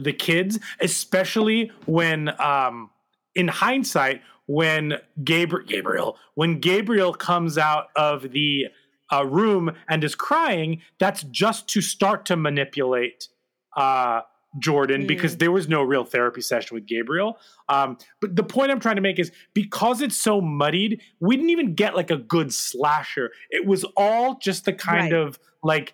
the 0.00 0.12
kids, 0.12 0.58
especially 0.80 1.70
when, 1.86 2.28
um, 2.40 2.90
in 3.34 3.48
hindsight, 3.48 4.22
when 4.46 4.94
Gabriel, 5.24 5.66
Gabriel, 5.66 6.16
when 6.34 6.60
Gabriel 6.60 7.12
comes 7.12 7.58
out 7.58 7.88
of 7.96 8.30
the 8.32 8.66
uh, 9.12 9.24
room 9.26 9.72
and 9.88 10.02
is 10.04 10.14
crying, 10.14 10.80
that's 10.98 11.22
just 11.24 11.68
to 11.68 11.80
start 11.80 12.24
to 12.26 12.36
manipulate 12.36 13.28
uh, 13.76 14.20
Jordan 14.58 15.02
Mm. 15.02 15.08
because 15.08 15.36
there 15.36 15.52
was 15.52 15.68
no 15.68 15.82
real 15.82 16.04
therapy 16.04 16.40
session 16.40 16.74
with 16.76 16.86
Gabriel. 16.86 17.38
Um, 17.68 17.98
but 18.20 18.36
the 18.36 18.42
point 18.42 18.70
I'm 18.70 18.80
trying 18.80 18.96
to 18.96 19.02
make 19.02 19.18
is 19.18 19.30
because 19.52 20.00
it's 20.00 20.16
so 20.16 20.40
muddied, 20.40 21.02
we 21.20 21.36
didn't 21.36 21.50
even 21.50 21.74
get 21.74 21.94
like 21.94 22.10
a 22.10 22.16
good 22.16 22.54
slasher. 22.54 23.32
It 23.50 23.66
was 23.66 23.84
all 23.96 24.38
just 24.38 24.64
the 24.64 24.72
kind 24.72 25.12
Right. 25.12 25.20
of 25.20 25.38
like 25.62 25.92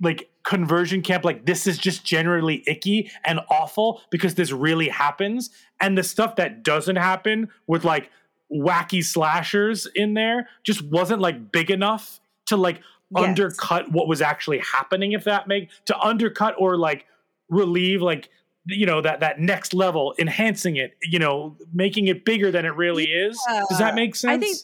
like 0.00 0.28
conversion 0.44 1.02
camp 1.02 1.24
like 1.24 1.44
this 1.46 1.66
is 1.66 1.78
just 1.78 2.04
generally 2.04 2.64
icky 2.66 3.10
and 3.24 3.40
awful 3.48 4.00
because 4.10 4.34
this 4.34 4.50
really 4.50 4.88
happens 4.88 5.50
and 5.80 5.96
the 5.96 6.02
stuff 6.02 6.36
that 6.36 6.62
doesn't 6.62 6.96
happen 6.96 7.48
with 7.66 7.84
like 7.84 8.10
wacky 8.52 9.04
slashers 9.04 9.86
in 9.94 10.14
there 10.14 10.48
just 10.64 10.82
wasn't 10.82 11.20
like 11.20 11.52
big 11.52 11.70
enough 11.70 12.20
to 12.46 12.56
like 12.56 12.80
Yes. 13.14 13.24
undercut 13.28 13.92
what 13.92 14.08
was 14.08 14.22
actually 14.22 14.58
happening 14.60 15.12
if 15.12 15.24
that 15.24 15.46
make 15.46 15.68
to 15.84 15.98
undercut 16.00 16.54
or 16.56 16.78
like 16.78 17.04
relieve 17.50 18.00
like 18.00 18.30
you 18.64 18.86
know 18.86 19.02
that 19.02 19.20
that 19.20 19.38
next 19.38 19.74
level 19.74 20.14
enhancing 20.18 20.76
it 20.76 20.96
you 21.02 21.18
know 21.18 21.54
making 21.74 22.06
it 22.06 22.24
bigger 22.24 22.50
than 22.50 22.64
it 22.64 22.74
really 22.74 23.04
is 23.04 23.38
does 23.68 23.78
that 23.78 23.94
make 23.94 24.16
sense 24.16 24.32
I 24.32 24.38
think 24.38 24.56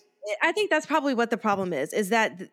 I 0.42 0.52
think 0.52 0.70
that's 0.70 0.86
probably 0.86 1.14
what 1.14 1.30
the 1.30 1.36
problem 1.36 1.72
is. 1.72 1.92
Is 1.92 2.10
that 2.10 2.38
th- 2.38 2.50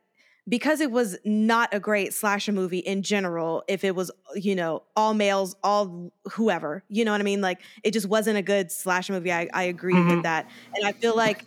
because 0.48 0.80
it 0.82 0.92
was 0.92 1.18
not 1.26 1.70
a 1.74 1.80
great 1.80 2.14
slasher 2.14 2.52
movie 2.52 2.80
in 2.80 3.02
general. 3.04 3.64
If 3.68 3.84
it 3.84 3.96
was, 3.96 4.12
you 4.36 4.56
know, 4.56 4.84
all 4.96 5.14
males, 5.14 5.56
all 5.64 6.12
whoever, 6.34 6.84
you 6.90 7.06
know 7.06 7.12
what 7.12 7.22
I 7.22 7.24
mean. 7.24 7.42
Like 7.42 7.62
it 7.84 7.92
just 7.92 8.08
wasn't 8.08 8.38
a 8.38 8.42
good 8.44 8.72
slasher 8.72 9.14
movie. 9.14 9.32
I, 9.32 9.50
I 9.54 9.64
agree 9.64 10.02
Mhm. 10.02 10.08
with 10.08 10.24
that, 10.24 10.48
and 10.76 10.88
I 10.88 10.94
feel 11.02 11.16
like 11.16 11.46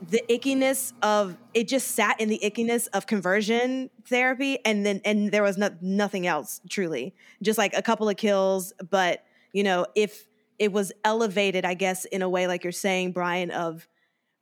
the 0.00 0.22
ickiness 0.30 0.92
of 1.02 1.38
it 1.54 1.68
just 1.68 1.92
sat 1.92 2.20
in 2.20 2.28
the 2.28 2.40
ickiness 2.44 2.86
of 2.92 3.06
conversion 3.06 3.90
therapy, 4.08 4.58
and 4.64 4.84
then 4.84 5.00
and 5.04 5.32
there 5.32 5.42
was 5.42 5.56
no, 5.56 5.70
nothing 5.80 6.26
else 6.26 6.60
truly, 6.68 7.14
just 7.42 7.58
like 7.58 7.74
a 7.76 7.82
couple 7.82 8.08
of 8.08 8.16
kills. 8.16 8.72
But 8.90 9.24
you 9.52 9.62
know, 9.62 9.86
if 9.94 10.26
it 10.58 10.72
was 10.72 10.92
elevated, 11.04 11.64
I 11.64 11.74
guess 11.74 12.04
in 12.06 12.22
a 12.22 12.28
way 12.28 12.46
like 12.46 12.64
you're 12.64 12.72
saying, 12.72 13.12
Brian, 13.12 13.50
of 13.50 13.88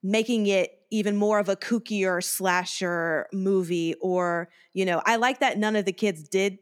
making 0.02 0.46
it 0.46 0.70
even 0.94 1.16
more 1.16 1.38
of 1.38 1.48
a 1.48 1.56
kookier 1.56 2.22
slasher 2.22 3.26
movie 3.32 3.94
or 4.00 4.48
you 4.72 4.84
know 4.84 5.02
i 5.06 5.16
like 5.16 5.40
that 5.40 5.58
none 5.58 5.76
of 5.76 5.84
the 5.84 5.92
kids 5.92 6.28
did 6.28 6.58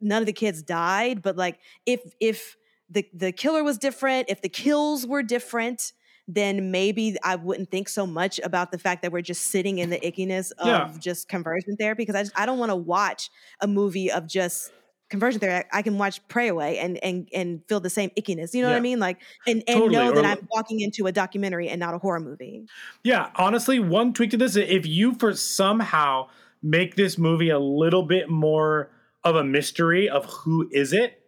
none 0.00 0.22
of 0.22 0.26
the 0.26 0.32
kids 0.32 0.62
died 0.62 1.22
but 1.22 1.36
like 1.36 1.58
if 1.84 2.00
if 2.20 2.56
the 2.88 3.06
the 3.12 3.32
killer 3.32 3.62
was 3.62 3.78
different 3.78 4.28
if 4.30 4.40
the 4.40 4.48
kills 4.48 5.06
were 5.06 5.22
different 5.22 5.92
then 6.28 6.70
maybe 6.70 7.16
i 7.22 7.36
wouldn't 7.36 7.70
think 7.70 7.88
so 7.88 8.06
much 8.06 8.40
about 8.42 8.72
the 8.72 8.78
fact 8.78 9.02
that 9.02 9.12
we're 9.12 9.20
just 9.22 9.44
sitting 9.44 9.78
in 9.78 9.90
the 9.90 10.00
ickiness 10.00 10.52
of 10.58 10.66
Yeah. 10.68 10.92
just 10.98 11.28
conversion 11.28 11.76
therapy 11.76 12.02
because 12.02 12.14
i 12.16 12.22
just, 12.22 12.38
i 12.38 12.46
don't 12.46 12.58
want 12.58 12.70
to 12.70 12.76
watch 12.76 13.30
a 13.60 13.66
movie 13.66 14.10
of 14.10 14.26
just 14.26 14.72
conversion 15.08 15.38
therapy 15.40 15.68
i 15.72 15.82
can 15.82 15.98
watch 15.98 16.20
pray 16.28 16.48
away 16.48 16.78
and 16.78 16.98
and 17.04 17.28
and 17.32 17.62
feel 17.68 17.78
the 17.78 17.88
same 17.90 18.10
ickiness 18.18 18.52
you 18.54 18.62
know 18.62 18.68
what 18.68 18.76
i 18.76 18.80
mean 18.80 18.98
like 18.98 19.18
and 19.46 19.62
and 19.68 19.78
Totally, 19.78 19.92
know 19.92 20.12
that 20.12 20.24
i'm 20.24 20.48
walking 20.50 20.80
into 20.80 21.06
a 21.06 21.12
documentary 21.12 21.68
and 21.68 21.78
not 21.78 21.94
a 21.94 21.98
horror 21.98 22.20
movie 22.20 22.66
Yeah, 23.04 23.30
honestly, 23.36 23.78
one 23.78 24.12
tweak 24.12 24.30
to 24.30 24.36
this: 24.36 24.56
if 24.56 24.84
you 24.86 25.14
for 25.14 25.32
somehow 25.34 26.28
make 26.62 26.96
this 26.96 27.18
movie 27.18 27.50
a 27.50 27.58
little 27.58 28.02
bit 28.02 28.28
more 28.28 28.90
of 29.22 29.36
a 29.36 29.44
mystery 29.44 30.08
of 30.08 30.24
who 30.26 30.68
is 30.72 30.92
it, 30.92 31.22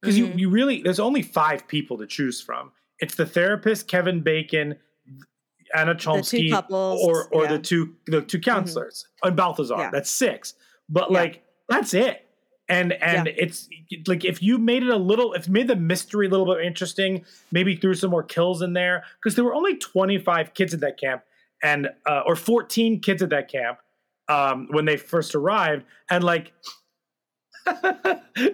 because 0.00 0.14
Mhm. 0.16 0.18
you 0.18 0.32
you 0.36 0.48
really 0.50 0.80
there's 0.82 1.00
only 1.00 1.20
five 1.22 1.68
people 1.68 1.98
to 1.98 2.06
choose 2.06 2.40
from. 2.40 2.72
It's 3.00 3.14
the 3.16 3.26
therapist, 3.26 3.86
Kevin 3.88 4.20
Bacon, 4.22 4.76
Anna 5.74 5.94
Chlumsky, 5.94 6.50
couples, 6.50 7.02
or 7.06 7.28
or 7.34 7.44
yeah. 7.44 7.52
the 7.52 7.58
two 7.58 7.94
the 8.06 8.22
two 8.22 8.40
counselors, 8.40 9.06
and 9.22 9.36
Balthazar. 9.36 9.76
Yeah. 9.76 9.90
That's 9.90 10.10
six. 10.10 10.54
But 10.88 11.10
Yeah. 11.10 11.18
like 11.18 11.42
that's 11.68 11.92
it. 11.94 12.26
And 12.68 12.92
and 12.94 13.28
it's 13.28 13.68
like 14.06 14.24
if 14.24 14.42
you 14.42 14.56
made 14.58 14.82
it 14.82 14.88
a 14.88 14.96
little, 14.96 15.34
if 15.34 15.46
you 15.46 15.52
made 15.52 15.68
the 15.68 15.76
mystery 15.76 16.26
a 16.26 16.30
little 16.30 16.46
bit 16.46 16.64
interesting, 16.64 17.24
maybe 17.52 17.76
threw 17.76 17.92
some 17.94 18.10
more 18.10 18.22
kills 18.22 18.62
in 18.62 18.72
there, 18.72 19.04
because 19.22 19.34
there 19.36 19.44
were 19.44 19.54
only 19.54 19.76
25 19.76 20.54
kids 20.54 20.72
at 20.72 20.80
that 20.80 20.98
camp, 20.98 21.22
and 21.62 21.88
uh, 22.08 22.22
or 22.26 22.36
14 22.36 23.00
kids 23.00 23.22
at 23.22 23.28
that 23.30 23.50
camp 23.50 23.78
um, 24.28 24.68
when 24.70 24.86
they 24.86 24.96
first 24.96 25.34
arrived, 25.34 25.84
and 26.10 26.24
like 26.24 26.52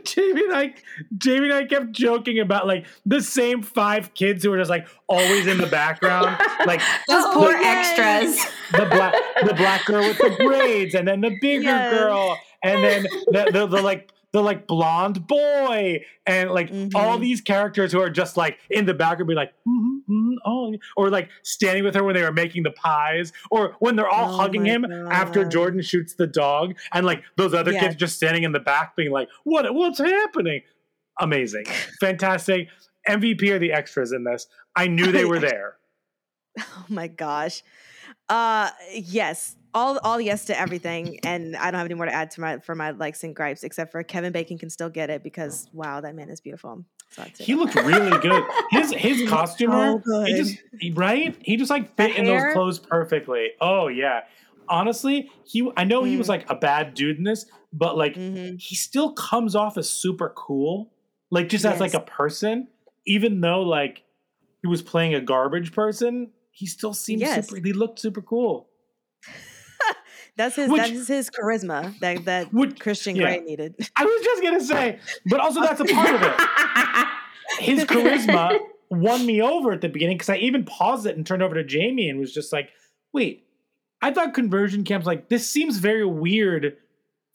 Jamie 0.05 0.45
and 0.45 0.53
I, 0.55 0.75
Jamie 1.19 1.47
and 1.47 1.53
I 1.55 1.65
kept 1.65 1.91
joking 1.93 2.39
about 2.39 2.67
like 2.67 2.87
the 3.07 3.21
same 3.21 3.63
five 3.63 4.15
kids 4.15 4.45
who 4.45 4.51
were 4.51 4.59
just 4.59 4.71
like 4.71 4.87
always 5.09 5.47
in 5.47 5.59
the 5.59 5.67
background, 5.67 6.37
like 6.67 6.81
Those 7.09 7.25
poor 7.35 7.53
extras. 7.57 8.37
the 8.73 8.87
black 8.87 9.15
the 9.45 9.55
black 9.55 9.85
girl 9.87 10.07
with 10.07 10.19
the 10.19 10.37
braids 10.45 10.95
and 10.95 11.09
then 11.09 11.21
the 11.21 11.37
bigger 11.41 11.63
Yes. 11.63 11.91
girl 11.93 12.39
and 12.63 12.83
then 12.85 13.03
the, 13.03 13.49
the, 13.53 13.67
the 13.67 13.81
like 13.83 14.13
the 14.33 14.41
like 14.41 14.67
blonde 14.69 15.27
boy 15.27 16.05
and 16.25 16.51
like 16.53 16.71
all 16.95 17.19
Mhm. 17.19 17.21
these 17.21 17.41
characters 17.41 17.91
who 17.91 18.01
are 18.01 18.11
just 18.11 18.37
like 18.37 18.59
in 18.71 18.87
the 18.87 18.95
background 18.95 19.27
be 19.29 19.35
like 19.35 19.53
"Mhm, 19.67 20.03
mhm, 20.09 20.35
oh 20.47 20.73
or 20.97 21.11
like 21.11 21.31
standing 21.43 21.83
with 21.83 21.97
her 21.97 22.05
when 22.05 22.15
they 22.15 22.23
were 22.23 22.31
making 22.33 22.63
the 22.63 22.71
pies 22.71 23.33
or 23.51 23.75
when 23.81 23.97
they're 23.97 24.09
all 24.09 24.29
Oh 24.29 24.37
hugging 24.37 24.65
him 24.65 24.87
after 25.11 25.45
Jordan 25.45 25.83
shoots 25.83 26.15
the 26.15 26.29
dog 26.29 26.77
and 26.93 27.05
like 27.05 27.25
those 27.37 27.55
other 27.55 27.73
Yes. 27.73 27.83
kids 27.83 27.97
just 27.97 28.15
standing 28.17 28.45
in 28.45 28.53
the 28.53 28.61
back 28.61 28.95
being 28.95 29.11
like 29.11 29.29
what 29.43 29.75
what's 29.75 29.99
happening 29.99 30.63
amazing 31.21 31.65
fantastic 32.01 32.69
MVP 33.09 33.51
are 33.51 33.59
the 33.59 33.73
extras 33.73 34.13
in 34.13 34.23
this 34.23 34.47
I 34.77 34.87
knew 34.87 35.11
they 35.11 35.25
were 35.25 35.41
there 35.51 35.75
Oh 36.59 36.85
my 36.89 37.09
gosh. 37.09 37.63
Uh 38.29 38.71
yes. 38.93 39.57
All 39.73 39.99
all 40.03 40.21
yes 40.21 40.47
to 40.47 40.59
everything. 40.59 41.21
And 41.25 41.57
I 41.57 41.71
don't 41.71 41.79
have 41.79 41.85
any 41.87 41.95
more 41.95 42.07
to 42.07 42.13
add 42.15 42.31
to 42.33 42.41
my 42.41 42.59
for 42.59 42.75
my 42.75 42.91
likes 42.91 43.23
and 43.25 43.35
gripes, 43.35 43.63
except 43.63 43.93
for 43.93 44.03
Kevin 44.03 44.33
Bacon 44.33 44.59
can 44.59 44.71
still 44.71 44.89
get 44.91 45.11
it 45.11 45.23
because 45.23 45.69
wow, 45.73 46.01
that 46.01 46.15
man 46.15 46.29
is 46.29 46.41
beautiful. 46.41 46.85
So. 47.11 47.25
He 47.39 47.55
looked 47.55 47.75
really 47.75 48.17
good. 48.21 48.45
His 48.71 48.93
his 48.93 49.29
costumer, 49.29 50.01
so 50.05 50.23
he 50.25 50.35
just 50.35 50.59
he- 50.79 50.91
right. 50.93 51.37
He 51.41 51.57
just 51.57 51.71
like 51.71 51.97
That 51.97 52.11
fit 52.11 52.17
in 52.19 52.25
those 52.25 52.53
clothes 52.53 52.79
perfectly. 52.79 53.49
Oh 53.61 53.89
yeah. 53.89 54.23
Honestly, 54.69 55.31
he 55.45 55.69
I 55.77 55.85
know 55.85 56.05
he 56.05 56.17
was 56.17 56.27
Mm. 56.27 56.31
like 56.31 56.51
a 56.51 56.55
bad 56.55 56.95
dude 56.95 57.19
in 57.19 57.25
this, 57.25 57.47
but 57.73 57.97
like 57.97 58.15
Mhm. 58.15 58.61
he 58.61 58.75
still 58.77 59.13
comes 59.15 59.57
off 59.57 59.77
as 59.77 59.91
super 59.91 60.33
cool. 60.37 60.93
Like 61.31 61.49
just 61.49 61.65
as 61.65 61.81
like 61.81 61.95
a 61.95 62.01
person, 62.01 62.69
even 63.07 63.41
though 63.41 63.63
like 63.63 64.03
he 64.63 64.69
was 64.69 64.83
playing 64.83 65.15
a 65.15 65.21
garbage 65.21 65.73
person, 65.73 66.31
he 66.53 66.67
still 66.67 66.95
seemed 66.95 67.21
Yes. 67.23 67.49
super. 67.49 67.61
He 67.65 67.73
looked 67.73 67.99
super 67.99 68.23
cool. 68.23 68.69
That's 70.37 70.57
his 70.57 70.69
Which- 70.71 70.83
that 70.83 70.91
is 70.91 71.09
his 71.09 71.31
charisma 71.31 71.99
that 72.01 72.25
that 72.25 72.53
Which- 72.53 72.79
Christian 72.81 73.17
yeah. 73.17 73.23
Grey 73.37 73.41
needed. 73.41 73.75
I 73.97 74.05
was 74.05 74.23
just 74.25 74.43
gonna 74.43 74.61
say, 74.61 74.99
but 75.27 75.41
also 75.41 75.61
that's 75.61 75.81
a 75.81 75.85
part 75.85 76.15
of 76.15 76.23
it. 76.23 77.07
his 77.61 77.85
charisma 77.85 78.59
won 78.91 79.25
me 79.27 79.41
over 79.43 79.73
at 79.73 79.81
the 79.81 79.89
beginning 79.89 80.17
because 80.17 80.29
I 80.31 80.37
even 80.37 80.65
paused 80.65 81.07
it 81.07 81.17
and 81.17 81.27
turned 81.27 81.43
over 81.43 81.55
to 81.55 81.65
Jamie 81.65 82.09
and 82.09 82.19
was 82.19 82.33
just 82.35 82.53
like, 82.53 82.71
wait, 83.13 83.45
I 84.03 84.13
thought 84.13 84.35
conversion 84.35 84.85
camps 84.85 85.07
like 85.07 85.29
this 85.29 85.49
seems 85.49 85.79
very 85.79 86.05
weird 86.07 86.77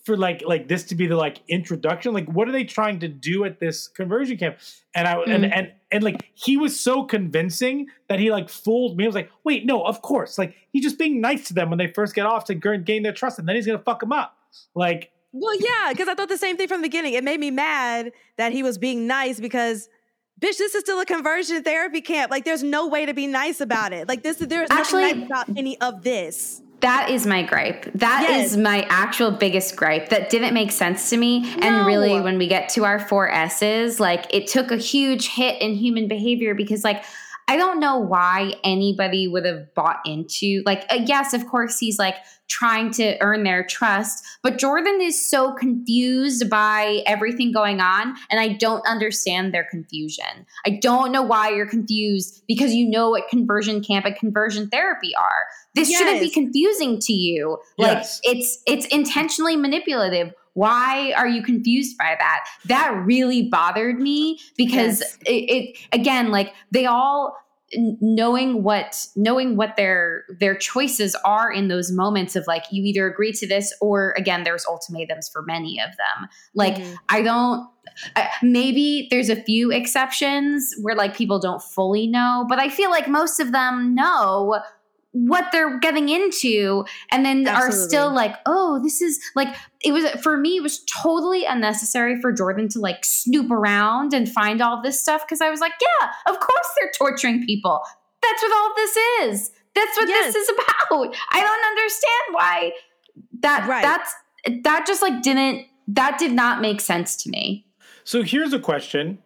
for 0.04 0.16
like 0.18 0.43
like 0.46 0.68
this 0.68 0.84
to 0.86 0.96
be 0.96 1.08
the 1.08 1.16
like 1.16 1.41
introduction. 1.48 2.14
Like, 2.14 2.28
what 2.28 2.48
are 2.48 2.52
they 2.52 2.64
trying 2.64 3.00
to 3.00 3.08
do 3.08 3.43
at 3.46 3.60
this 3.60 3.88
conversion 3.88 4.38
camp? 4.38 4.58
And 4.93 5.08
I 5.08 5.16
and 5.22 5.43
Mhm. 5.46 5.52
and 5.54 5.72
and 5.96 6.04
like 6.04 6.30
he 6.34 6.58
was 6.58 6.80
so 6.80 7.04
convincing 7.04 7.88
that 8.10 8.20
he 8.20 8.30
like 8.32 8.50
fooled 8.50 8.98
me. 8.98 9.06
I 9.06 9.08
was 9.08 9.16
like, 9.16 9.32
wait, 9.43 9.66
no, 9.66 9.82
of 9.84 10.02
course. 10.02 10.38
Like 10.38 10.54
he's 10.72 10.84
just 10.84 11.00
being 11.00 11.22
nice 11.22 11.48
to 11.48 11.54
them 11.54 11.70
when 11.70 11.80
they 11.80 11.88
first 11.88 12.14
get 12.14 12.26
off 12.26 12.46
to 12.46 12.56
gain 12.56 13.02
their 13.04 13.14
trust, 13.14 13.39
and 13.39 13.48
then 13.48 13.56
he's 13.56 13.66
gonna 13.66 13.80
fuck 13.80 14.00
them 14.02 14.12
up. 14.12 14.38
Like, 14.76 15.12
Well, 15.32 15.56
yeah, 15.60 15.89
because 15.91 16.08
I 16.08 16.16
thought 16.16 16.30
the 16.30 16.38
same 16.38 16.56
thing 16.58 16.68
from 16.68 16.82
the 16.82 16.88
beginning. 16.88 17.14
It 17.14 17.24
made 17.24 17.39
me 17.39 17.52
mad 17.52 18.12
that 18.38 18.52
he 18.54 18.64
was 18.64 18.78
being 18.78 19.06
nice 19.08 19.39
because, 19.39 19.89
bitch, 20.39 20.58
this 20.58 20.76
is 20.76 20.82
still 20.82 21.00
a 21.02 21.06
conversion 21.06 21.62
therapy 21.64 22.00
camp. 22.02 22.32
Like, 22.32 22.46
there's 22.46 22.64
no 22.64 22.88
way 22.88 23.06
to 23.06 23.14
be 23.14 23.28
nice 23.28 23.60
about 23.60 23.91
it. 23.91 24.08
Like, 24.08 24.24
this, 24.24 24.38
there's 24.38 24.70
Actually- 24.72 25.02
nothing 25.14 25.20
nice 25.20 25.28
about 25.28 25.58
any 25.58 25.82
of 25.82 26.04
this. 26.04 26.62
That 26.86 27.09
is 27.09 27.25
my 27.25 27.41
gripe. 27.41 27.86
That 27.95 28.29
is 28.29 28.51
Yes. 28.51 28.57
my 28.57 28.86
actual 28.89 29.31
biggest 29.31 29.75
gripe. 29.75 30.09
That 30.09 30.29
didn't 30.29 30.53
make 30.53 30.71
sense 30.71 31.09
to 31.09 31.17
me. 31.17 31.51
And 31.59 31.88
really, 31.88 32.21
when 32.21 32.38
we 32.38 32.47
get 32.47 32.69
to 32.69 32.86
our 32.86 32.99
four 32.99 33.27
S's, 33.27 33.99
like 33.99 34.27
it 34.29 34.45
took 34.45 34.69
a 34.69 34.77
huge 34.77 35.29
hit 35.29 35.59
in 35.63 35.73
human 35.73 36.07
behavior 36.07 36.53
because, 36.53 36.83
like, 36.83 37.03
I 37.47 37.57
don't 37.57 37.79
know 37.79 37.97
why 37.97 38.53
anybody 38.63 39.27
would 39.27 39.45
have 39.45 39.73
bought 39.75 39.99
into, 40.05 40.61
like, 40.65 40.86
uh, 40.91 40.99
yes, 41.05 41.33
of 41.33 41.47
course, 41.47 41.77
he's 41.79 41.99
like 41.99 42.15
trying 42.47 42.91
to 42.91 43.17
earn 43.21 43.43
their 43.43 43.63
trust, 43.63 44.23
but 44.43 44.57
Jordan 44.59 44.99
is 45.01 45.29
so 45.29 45.53
confused 45.53 46.49
by 46.49 47.01
everything 47.07 47.51
going 47.51 47.81
on. 47.81 48.15
And 48.29 48.39
I 48.39 48.49
don't 48.49 48.86
understand 48.88 49.53
their 49.53 49.63
confusion. 49.63 50.45
I 50.65 50.79
don't 50.81 51.11
know 51.11 51.23
why 51.23 51.49
you're 51.49 51.69
confused 51.69 52.43
because 52.47 52.73
you 52.73 52.88
know 52.88 53.09
what 53.09 53.27
conversion 53.29 53.83
camp 53.83 54.05
and 54.05 54.15
conversion 54.15 54.69
therapy 54.69 55.15
are. 55.15 55.47
This 55.76 55.91
shouldn't 55.95 56.21
be 56.21 56.30
confusing 56.30 56.99
to 56.99 57.13
you. 57.13 57.57
Like 57.78 57.97
Yes. 57.97 58.19
it's 58.23 58.59
it's 58.65 58.86
intentionally 58.88 59.55
manipulative. 59.55 60.34
Why 60.53 61.13
are 61.17 61.28
you 61.28 61.43
confused 61.43 61.97
by 61.97 62.15
that? 62.17 62.45
That 62.65 62.93
really 63.05 63.43
bothered 63.49 63.99
me 63.99 64.39
because 64.57 65.01
Yes. 65.01 65.17
it, 65.26 65.32
it 65.32 65.78
again 65.91 66.32
like 66.32 66.53
they 66.71 66.86
all 66.86 67.38
knowing 67.99 68.63
what 68.63 69.05
knowing 69.15 69.57
what 69.57 69.76
their 69.76 70.23
their 70.39 70.55
choices 70.55 71.15
are 71.26 71.51
in 71.51 71.67
those 71.67 71.91
moments 71.91 72.36
of 72.36 72.45
like 72.47 72.63
you 72.71 72.84
either 72.86 73.07
agree 73.07 73.34
to 73.34 73.47
this 73.47 73.73
or 73.82 74.13
again 74.17 74.43
there's 74.43 74.65
ultimatums 74.67 75.28
for 75.28 75.41
many 75.41 75.80
of 75.82 75.89
them 75.97 76.30
like 76.53 76.76
Mhm. 76.76 76.95
i 77.09 77.21
don't 77.23 77.67
maybe 78.43 79.07
there's 79.09 79.30
a 79.30 79.36
few 79.36 79.71
exceptions 79.71 80.73
where 80.82 80.95
like 80.95 81.15
people 81.17 81.39
don't 81.39 81.61
fully 81.61 82.07
know 82.07 82.45
but 82.47 82.59
i 82.59 82.69
feel 82.69 82.91
like 82.91 83.07
most 83.07 83.39
of 83.39 83.51
them 83.51 83.95
know 83.95 84.59
what 85.18 85.45
they're 85.53 85.80
getting 85.80 86.09
into 86.09 86.84
and 87.09 87.26
then 87.26 87.47
are 87.47 87.72
still 87.72 88.13
like 88.13 88.36
oh 88.45 88.82
this 88.84 89.01
is 89.01 89.18
like 89.34 89.47
it 89.82 89.93
was 89.93 90.03
for 90.22 90.36
me 90.36 90.57
it 90.57 90.61
was 90.61 90.84
totally 91.01 91.45
unnecessary 91.45 92.20
for 92.20 92.34
jordan 92.34 92.68
to 92.68 92.80
like 92.80 93.05
snoop 93.05 93.49
around 93.49 94.13
and 94.13 94.28
find 94.28 94.61
all 94.61 94.82
this 94.82 94.99
stuff 95.01 95.22
because 95.26 95.39
i 95.39 95.49
was 95.49 95.61
like 95.61 95.72
yeah 95.82 96.09
of 96.28 96.38
course 96.41 96.68
they're 96.78 96.91
torturing 96.97 97.45
people 97.45 97.82
that's 98.22 98.41
what 98.41 98.51
all 98.57 98.74
this 98.76 98.97
is 99.22 99.51
that's 99.74 99.95
what 99.95 100.09
Yes. 100.09 100.34
this 100.34 100.36
is 100.36 100.49
about 100.49 101.16
i 101.32 101.39
don't 101.41 101.66
understand 101.66 102.26
why 102.32 102.72
that 103.39 103.70
Right. 103.70 103.84
that's 103.84 104.13
that 104.63 104.86
just 104.86 105.01
like 105.01 105.24
didn't 105.24 105.66
that 105.88 106.20
did 106.20 106.34
not 106.34 106.59
make 106.59 106.82
sense 106.82 107.16
to 107.24 107.30
me 107.30 107.66
So 108.03 108.22
here's 108.22 108.51
a 108.51 108.59
question. 108.59 109.20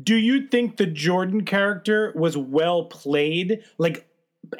Do 0.00 0.14
you 0.16 0.46
think 0.46 0.76
the 0.76 0.86
Jordan 0.86 1.44
character 1.44 2.12
was 2.14 2.36
well 2.36 2.84
played, 2.84 3.64
like 3.78 4.06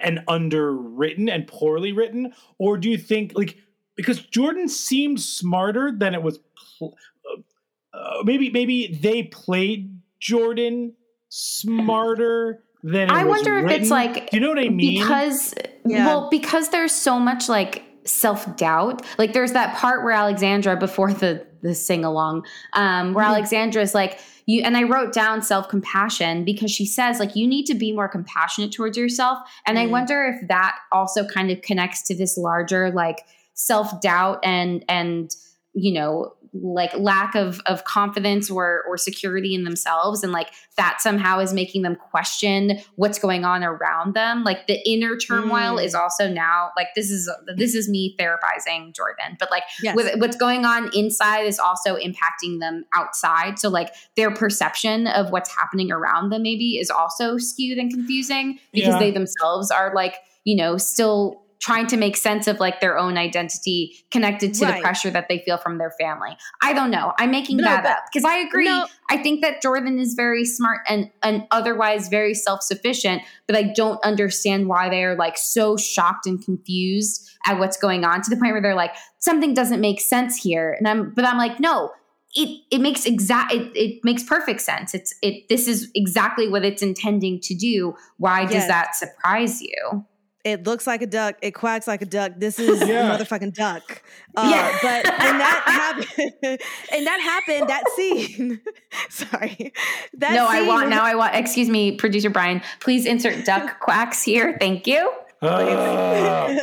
and 0.02 0.20
underwritten 0.28 1.28
and 1.28 1.46
poorly 1.46 1.92
written, 1.92 2.32
or 2.58 2.76
do 2.76 2.88
you 2.88 2.98
think 2.98 3.32
like 3.34 3.56
because 3.96 4.20
Jordan 4.20 4.68
seemed 4.68 5.20
smarter 5.20 5.92
than 5.92 6.14
it 6.14 6.22
was 6.22 6.38
pl- 6.78 6.96
uh, 7.30 7.96
uh, 7.96 8.22
maybe 8.24 8.50
maybe 8.50 8.98
they 9.00 9.24
played 9.24 10.00
Jordan 10.20 10.94
smarter 11.28 12.62
than 12.82 13.08
it 13.08 13.12
I 13.12 13.24
was 13.24 13.42
wonder 13.42 13.66
if 13.66 13.80
it's 13.80 13.90
like 13.90 14.30
do 14.30 14.36
you 14.36 14.40
know 14.40 14.48
what 14.48 14.58
I 14.58 14.68
mean? 14.68 15.00
because 15.02 15.54
Yeah. 15.84 16.06
well 16.06 16.28
because 16.30 16.70
there's 16.70 16.92
so 16.92 17.18
much 17.18 17.48
like 17.48 17.82
self-doubt 18.04 19.02
like 19.18 19.32
there's 19.32 19.52
that 19.52 19.76
part 19.76 20.02
where 20.02 20.12
alexandra 20.12 20.76
before 20.76 21.12
the 21.12 21.44
the 21.62 21.74
sing 21.74 22.04
along 22.04 22.44
um 22.72 23.12
where 23.14 23.24
Mhm. 23.24 23.28
alexandra 23.28 23.82
is 23.82 23.94
like 23.94 24.18
you 24.46 24.62
and 24.62 24.76
i 24.76 24.82
wrote 24.82 25.12
down 25.12 25.42
self-compassion 25.42 26.44
because 26.44 26.70
she 26.70 26.86
says 26.86 27.18
like 27.20 27.36
you 27.36 27.46
need 27.46 27.66
to 27.66 27.74
be 27.74 27.92
more 27.92 28.08
compassionate 28.08 28.72
towards 28.72 28.96
yourself 28.96 29.38
and 29.66 29.78
i 29.78 29.86
Mm. 29.86 29.90
wonder 29.90 30.24
if 30.40 30.48
that 30.48 30.76
also 30.92 31.26
kind 31.26 31.50
of 31.50 31.60
connects 31.62 32.02
to 32.02 32.14
this 32.16 32.36
larger 32.38 32.90
like 32.90 33.20
self-doubt 33.54 34.38
and 34.42 34.84
and 34.88 35.36
you 35.74 35.92
know 35.92 36.32
like 36.52 36.92
lack 36.98 37.34
of 37.36 37.60
of 37.66 37.84
confidence 37.84 38.50
or 38.50 38.82
or 38.88 38.96
security 38.96 39.54
in 39.54 39.62
themselves 39.64 40.24
and 40.24 40.32
like 40.32 40.48
that 40.76 41.00
somehow 41.00 41.38
is 41.38 41.52
making 41.52 41.82
them 41.82 41.94
question 41.94 42.78
what's 42.96 43.18
going 43.20 43.44
on 43.44 43.62
around 43.62 44.14
them 44.14 44.42
like 44.42 44.66
the 44.66 44.78
inner 44.88 45.16
turmoil 45.16 45.76
Mm. 45.76 45.84
is 45.84 45.94
also 45.94 46.28
now 46.28 46.70
like 46.76 46.88
this 46.96 47.10
is 47.10 47.30
this 47.56 47.74
is 47.76 47.88
me 47.88 48.16
therapizing 48.18 48.92
jordan 48.94 49.36
but 49.38 49.50
like 49.50 49.62
Yes. 49.82 49.94
with 49.94 50.18
what's 50.18 50.36
going 50.36 50.64
on 50.64 50.90
inside 50.94 51.42
is 51.42 51.58
also 51.60 51.96
impacting 51.96 52.58
them 52.58 52.84
outside 52.94 53.58
so 53.58 53.68
like 53.68 53.94
their 54.16 54.30
perception 54.32 55.06
of 55.06 55.30
what's 55.30 55.54
happening 55.54 55.92
around 55.92 56.30
them 56.30 56.42
maybe 56.42 56.78
is 56.78 56.90
also 56.90 57.38
skewed 57.38 57.78
and 57.78 57.92
confusing 57.92 58.58
because 58.72 58.94
Yeah. 58.94 58.98
they 58.98 59.10
themselves 59.12 59.70
are 59.70 59.94
like 59.94 60.16
you 60.44 60.56
know 60.56 60.76
still 60.78 61.42
trying 61.60 61.86
to 61.86 61.96
make 61.96 62.16
sense 62.16 62.46
of 62.46 62.58
like 62.58 62.80
their 62.80 62.98
own 62.98 63.18
identity 63.18 63.94
connected 64.10 64.54
to 64.54 64.64
Right. 64.64 64.76
the 64.76 64.80
pressure 64.82 65.10
that 65.10 65.28
they 65.28 65.38
feel 65.40 65.58
from 65.58 65.76
their 65.78 65.90
family. 66.00 66.36
I 66.62 66.72
don't 66.72 66.90
know. 66.90 67.12
I'm 67.18 67.30
making 67.30 67.58
No, 67.58 67.64
that 67.64 67.84
up. 67.86 68.04
Because 68.12 68.24
i 68.28 68.36
agree. 68.38 68.64
No. 68.64 68.86
i 69.10 69.16
think 69.16 69.42
that 69.42 69.60
jordan 69.60 69.98
is 69.98 70.14
very 70.14 70.44
smart 70.44 70.80
and 70.88 71.10
and 71.22 71.44
otherwise 71.50 72.08
very 72.08 72.32
self-sufficient 72.34 73.22
but 73.46 73.56
i 73.56 73.62
don't 73.62 74.02
understand 74.04 74.68
why 74.68 74.88
they're 74.88 75.16
like 75.16 75.36
so 75.36 75.76
shocked 75.76 76.26
and 76.26 76.42
confused 76.44 77.28
at 77.46 77.58
what's 77.58 77.76
going 77.76 78.04
on 78.04 78.22
to 78.22 78.30
the 78.30 78.36
point 78.36 78.52
where 78.52 78.62
they're 78.62 78.74
like 78.74 78.94
something 79.18 79.52
doesn't 79.54 79.80
make 79.80 80.00
sense 80.00 80.36
here. 80.36 80.74
And 80.78 80.86
i'm 80.88 81.12
but 81.14 81.24
i'm 81.24 81.38
like 81.38 81.60
no. 81.60 81.92
It 82.36 82.60
it 82.70 82.80
makes 82.80 83.06
exact 83.06 83.52
it, 83.52 83.72
it 83.74 84.04
makes 84.04 84.22
perfect 84.22 84.60
sense. 84.60 84.94
It's 84.94 85.12
it 85.20 85.48
this 85.48 85.66
is 85.66 85.90
exactly 85.96 86.48
what 86.48 86.64
it's 86.64 86.80
intending 86.80 87.40
to 87.40 87.56
do. 87.56 87.96
Why 88.18 88.44
does 88.44 88.68
that 88.68 88.94
surprise 88.94 89.60
you 89.60 90.04
it 90.44 90.64
looks 90.64 90.86
like 90.86 91.02
a 91.02 91.06
duck. 91.06 91.36
It 91.42 91.52
quacks 91.52 91.86
like 91.86 92.02
a 92.02 92.06
duck. 92.06 92.32
This 92.36 92.58
is 92.58 92.80
Yeah. 92.88 93.14
a 93.14 93.18
motherfucking 93.18 93.54
duck. 93.54 94.02
Uh, 94.36 94.48
Yeah. 94.50 94.78
But 94.82 95.04
when 95.18 95.38
that 95.38 95.62
happened, 95.66 96.60
and 96.92 97.06
that 97.06 97.20
happened, 97.20 97.68
that 97.68 97.84
scene. 97.96 98.60
sorry. 99.08 99.72
That 100.14 100.32
no 100.34 100.46
i 100.46 100.62
want 100.66 100.88
now 100.88 101.02
i 101.04 101.14
want 101.14 101.34
excuse 101.34 101.68
me 101.68 101.92
producer 101.92 102.30
brian 102.30 102.60
please 102.80 103.06
insert 103.06 103.44
duck 103.44 103.80
quacks 103.80 104.22
here 104.22 104.56
thank 104.60 104.86
you 104.86 105.12
Ah. 105.42 106.56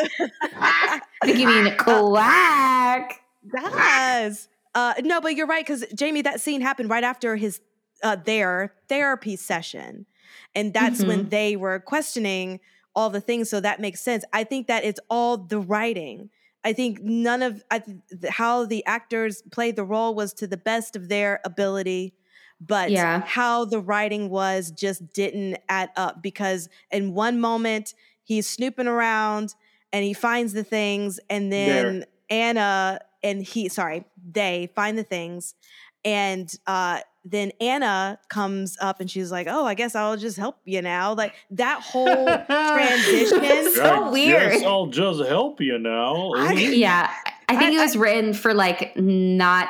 i 0.61 0.99
think 1.25 1.39
you 1.39 1.47
mean 1.47 1.75
quack 1.77 3.21
Yes. 3.53 4.49
Uh, 4.75 4.93
no, 5.01 5.21
but 5.21 5.35
you're 5.35 5.47
right 5.47 5.65
because 5.65 5.85
Jamie, 5.95 6.21
that 6.21 6.41
scene 6.41 6.61
happened 6.61 6.89
right 6.89 7.03
after 7.03 7.35
his 7.37 7.61
uh, 8.03 8.15
their 8.17 8.73
therapy 8.89 9.35
session, 9.37 10.05
and 10.53 10.73
that's 10.73 11.01
when 11.03 11.29
they 11.29 11.55
were 11.55 11.79
questioning 11.79 12.59
all 12.97 13.09
the 13.11 13.21
things. 13.21 13.49
So 13.49 13.59
that 13.61 13.79
makes 13.79 14.01
sense. 14.01 14.25
I 14.33 14.43
think 14.43 14.67
that 14.67 14.83
it's 14.83 14.99
all 15.09 15.37
the 15.37 15.59
writing. 15.59 16.29
I 16.65 16.73
think 16.73 17.01
none 17.01 17.41
of 17.43 17.63
I, 17.71 17.79
th- 17.79 17.97
th- 18.21 18.33
how 18.33 18.65
the 18.65 18.85
actors 18.85 19.43
played 19.51 19.75
the 19.77 19.83
role 19.85 20.15
was 20.15 20.33
to 20.33 20.47
the 20.47 20.57
best 20.57 20.95
of 20.97 21.07
their 21.07 21.39
ability, 21.45 22.13
but 22.59 22.89
Yeah. 22.91 23.21
how 23.21 23.63
the 23.65 23.79
writing 23.79 24.29
was 24.29 24.71
just 24.71 25.13
didn't 25.13 25.59
add 25.69 25.91
up 25.95 26.21
because 26.21 26.67
in 26.91 27.13
one 27.13 27.39
moment 27.39 27.93
he's 28.23 28.47
snooping 28.49 28.87
around 28.87 29.53
and 29.93 30.03
he 30.03 30.13
finds 30.13 30.51
the 30.53 30.63
things, 30.63 31.19
and 31.29 31.51
then 31.53 32.05
Anna 32.29 32.99
and 33.23 33.41
he 33.43 33.69
sorry 33.69 34.03
they 34.31 34.69
find 34.75 34.97
the 34.97 35.03
things 35.03 35.55
and 36.03 36.53
uh 36.67 36.99
then 37.31 37.51
Anna 37.61 38.19
comes 38.29 38.77
up 38.81 38.99
and 39.01 39.09
she's 39.11 39.31
like, 39.31 39.47
"Oh, 39.49 39.65
I 39.65 39.73
guess 39.73 39.95
I'll 39.95 40.17
just 40.17 40.37
help 40.37 40.57
you 40.65 40.81
now." 40.81 41.13
Like 41.13 41.33
that 41.51 41.81
whole 41.81 42.25
transition. 42.25 43.73
So 43.77 43.83
I 43.83 44.09
weird. 44.09 44.51
guess 44.53 44.63
I'll 44.63 44.87
just 44.87 45.23
help 45.27 45.61
you 45.61 45.77
now. 45.77 46.31
I- 46.35 46.53
yeah 46.53 47.11
i 47.49 47.55
think 47.55 47.71
I- 47.71 47.75
it 47.75 47.79
was 47.79 47.95
written 47.95 48.33
for 48.33 48.53
like 48.53 48.95
not 48.97 49.69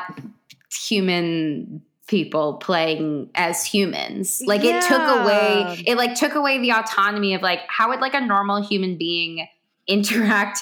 human 0.88 1.82
people 2.08 2.54
playing 2.56 3.30
as 3.36 3.66
humans 3.66 4.42
like 4.46 4.64
it 4.64 4.82
took 4.84 5.02
away 5.02 5.84
it 5.86 5.98
like 5.98 6.16
took 6.16 6.36
away 6.36 6.58
the 6.60 6.72
autonomy 6.72 7.34
of 7.34 7.42
like 7.42 7.60
how 7.68 7.90
would 7.90 8.00
like 8.00 8.14
a 8.14 8.22
normal 8.22 8.62
human 8.62 8.98
being 8.98 9.46
interact 9.88 10.62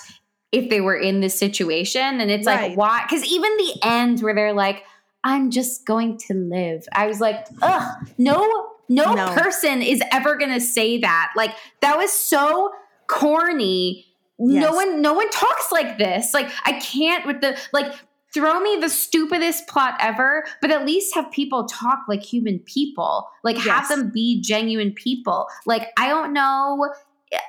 if 0.52 0.70
they 0.72 0.82
were 0.82 0.96
in 0.98 1.20
this 1.20 1.38
situation 1.38 2.20
and 2.20 2.32
it's 2.32 2.48
Right. 2.48 2.70
like 2.70 2.78
why 2.78 3.04
because 3.08 3.24
even 3.26 3.56
the 3.58 3.74
end 3.84 4.22
where 4.22 4.34
they're 4.34 4.54
like 4.54 4.84
i'm 5.26 5.52
just 5.52 5.86
going 5.86 6.18
to 6.18 6.34
live 6.34 6.86
i 6.94 7.06
was 7.08 7.20
like 7.20 7.46
ugh 7.62 8.08
no 8.18 8.70
no, 8.88 9.14
No. 9.16 9.34
person 9.34 9.82
is 9.82 10.02
ever 10.12 10.38
gonna 10.38 10.60
say 10.62 11.00
that 11.00 11.34
like 11.36 11.52
that 11.82 11.98
was 11.98 12.12
so 12.14 12.72
corny 13.08 14.06
no 14.38 14.74
one 14.74 15.02
no 15.02 15.14
one 15.14 15.30
talks 15.32 15.72
like 15.72 15.98
this 15.98 16.34
like 16.34 16.50
i 16.66 16.74
can't 16.74 17.26
with 17.26 17.42
the 17.42 17.58
like 17.74 17.94
throw 18.34 18.60
me 18.60 18.76
the 18.82 18.90
stupidest 18.90 19.66
plot 19.68 19.96
ever 20.00 20.44
but 20.62 20.70
at 20.70 20.86
least 20.86 21.16
have 21.16 21.32
people 21.32 21.66
talk 21.66 22.00
like 22.10 22.22
human 22.22 22.60
people 22.60 23.28
like 23.44 23.58
have 23.58 23.88
them 23.88 24.12
be 24.14 24.42
genuine 24.42 24.92
people 24.92 25.48
like 25.66 25.88
i 25.98 26.08
don't 26.08 26.34
know 26.34 26.88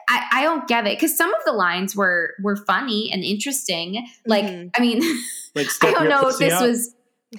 I, 0.08 0.26
I 0.32 0.42
don't 0.42 0.66
get 0.66 0.86
it 0.86 0.96
because 0.96 1.16
some 1.16 1.32
of 1.34 1.40
the 1.44 1.52
lines 1.52 1.94
were 1.94 2.30
were 2.42 2.56
funny 2.56 3.10
and 3.12 3.22
interesting. 3.22 4.04
Like, 4.26 4.44
Mhm. 4.44 4.70
I 4.74 4.80
mean, 4.80 5.00
Like 5.54 5.68
I 5.82 5.92
don't 5.92 6.08
know 6.08 6.28
if 6.28 6.38
this 6.38 6.54
up. 6.54 6.62
was 6.66 6.92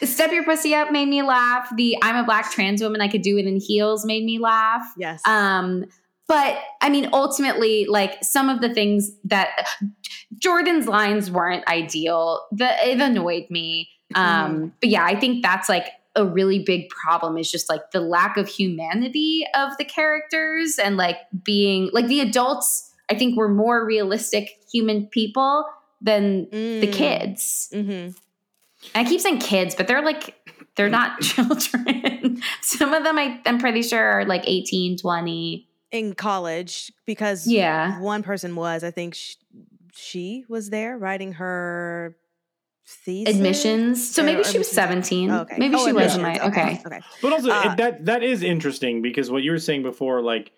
"Step 0.04 0.32
Your 0.32 0.44
Pussy 0.44 0.74
Up" 0.76 0.92
made 0.92 1.08
me 1.08 1.22
laugh. 1.22 1.70
The 1.76 1.98
"I'm 2.02 2.16
a 2.16 2.24
Black 2.24 2.52
Trans 2.52 2.82
Woman, 2.82 3.02
I 3.02 3.08
Could 3.08 3.22
Do 3.22 3.38
It 3.38 3.46
in 3.46 3.60
Heels" 3.60 4.06
made 4.06 4.24
me 4.26 4.40
laugh. 4.40 4.84
Yes. 4.98 5.22
Um, 5.26 5.86
but 6.28 6.60
I 6.82 6.90
mean, 6.90 7.10
ultimately, 7.14 7.86
like 7.88 8.24
some 8.24 8.50
of 8.50 8.62
the 8.62 8.74
things 8.74 9.12
that 9.26 9.50
Jordan's 10.38 10.88
lines 10.88 11.32
weren't 11.32 11.68
ideal. 11.68 12.42
The 12.52 12.70
it 12.88 13.00
annoyed 13.00 13.46
me. 13.50 13.90
Um, 14.16 14.74
but 14.82 14.90
yeah, 14.90 15.04
I 15.06 15.20
think 15.20 15.44
that's 15.44 15.68
like 15.70 15.88
a 16.16 16.26
really 16.26 16.64
big 16.64 16.90
problem 16.90 17.38
is 17.38 17.52
just 17.52 17.70
like 17.70 17.92
the 17.92 18.00
lack 18.00 18.38
of 18.38 18.48
humanity 18.48 19.46
of 19.54 19.78
the 19.78 19.86
characters 19.86 20.80
and 20.80 20.98
like 20.98 21.18
being 21.44 21.90
like 21.94 22.08
the 22.08 22.22
adults. 22.22 22.92
I 23.10 23.16
think 23.16 23.38
were 23.38 23.48
more 23.48 23.86
realistic 23.86 24.50
human 24.72 25.08
people 25.08 25.66
than 26.02 26.50
the 26.52 26.88
Mm. 26.88 26.94
kids. 26.94 27.70
hmm 27.72 27.80
And 27.80 28.16
I 28.96 29.04
keep 29.04 29.22
saying 29.22 29.40
kids, 29.40 29.76
but 29.76 29.88
they're 29.88 30.02
like 30.04 30.36
they're 30.76 30.90
not 30.90 31.22
children. 31.22 32.42
Some 32.62 32.94
of 32.94 33.04
them 33.04 33.18
I, 33.18 33.40
I'm 33.46 33.60
pretty 33.60 33.82
sure 33.82 34.02
are 34.04 34.26
like 34.26 34.44
18, 34.46 34.98
20. 34.98 35.68
In 35.92 36.14
college, 36.16 36.92
because 37.06 37.48
Yeah. 37.48 38.00
one 38.02 38.22
person 38.22 38.56
was, 38.58 38.84
I 38.84 38.92
think 38.92 39.16
sh- 39.16 39.36
she 39.94 40.44
was 40.50 40.70
there 40.70 40.98
writing 40.98 41.32
her 41.34 42.18
thesis. 42.86 43.36
Admissions. 43.36 44.14
So 44.14 44.22
maybe 44.22 44.44
she 44.44 44.58
was 44.58 44.70
17. 44.70 45.32
Oh, 45.32 45.40
okay. 45.42 45.56
Maybe 45.58 45.76
Oh, 45.76 45.86
she 45.86 45.94
was 45.94 46.16
in 46.16 46.26
admissions. 46.26 46.54
my 46.54 46.62
okay. 46.76 46.82
Okay. 46.86 47.00
But 47.22 47.32
also 47.34 47.50
Uh, 47.52 47.74
that 47.76 48.06
that 48.06 48.22
is 48.24 48.44
interesting 48.44 49.02
because 49.02 49.32
what 49.32 49.44
you 49.44 49.52
were 49.52 49.60
saying 49.60 49.84
before, 49.84 50.22
like 50.22 50.52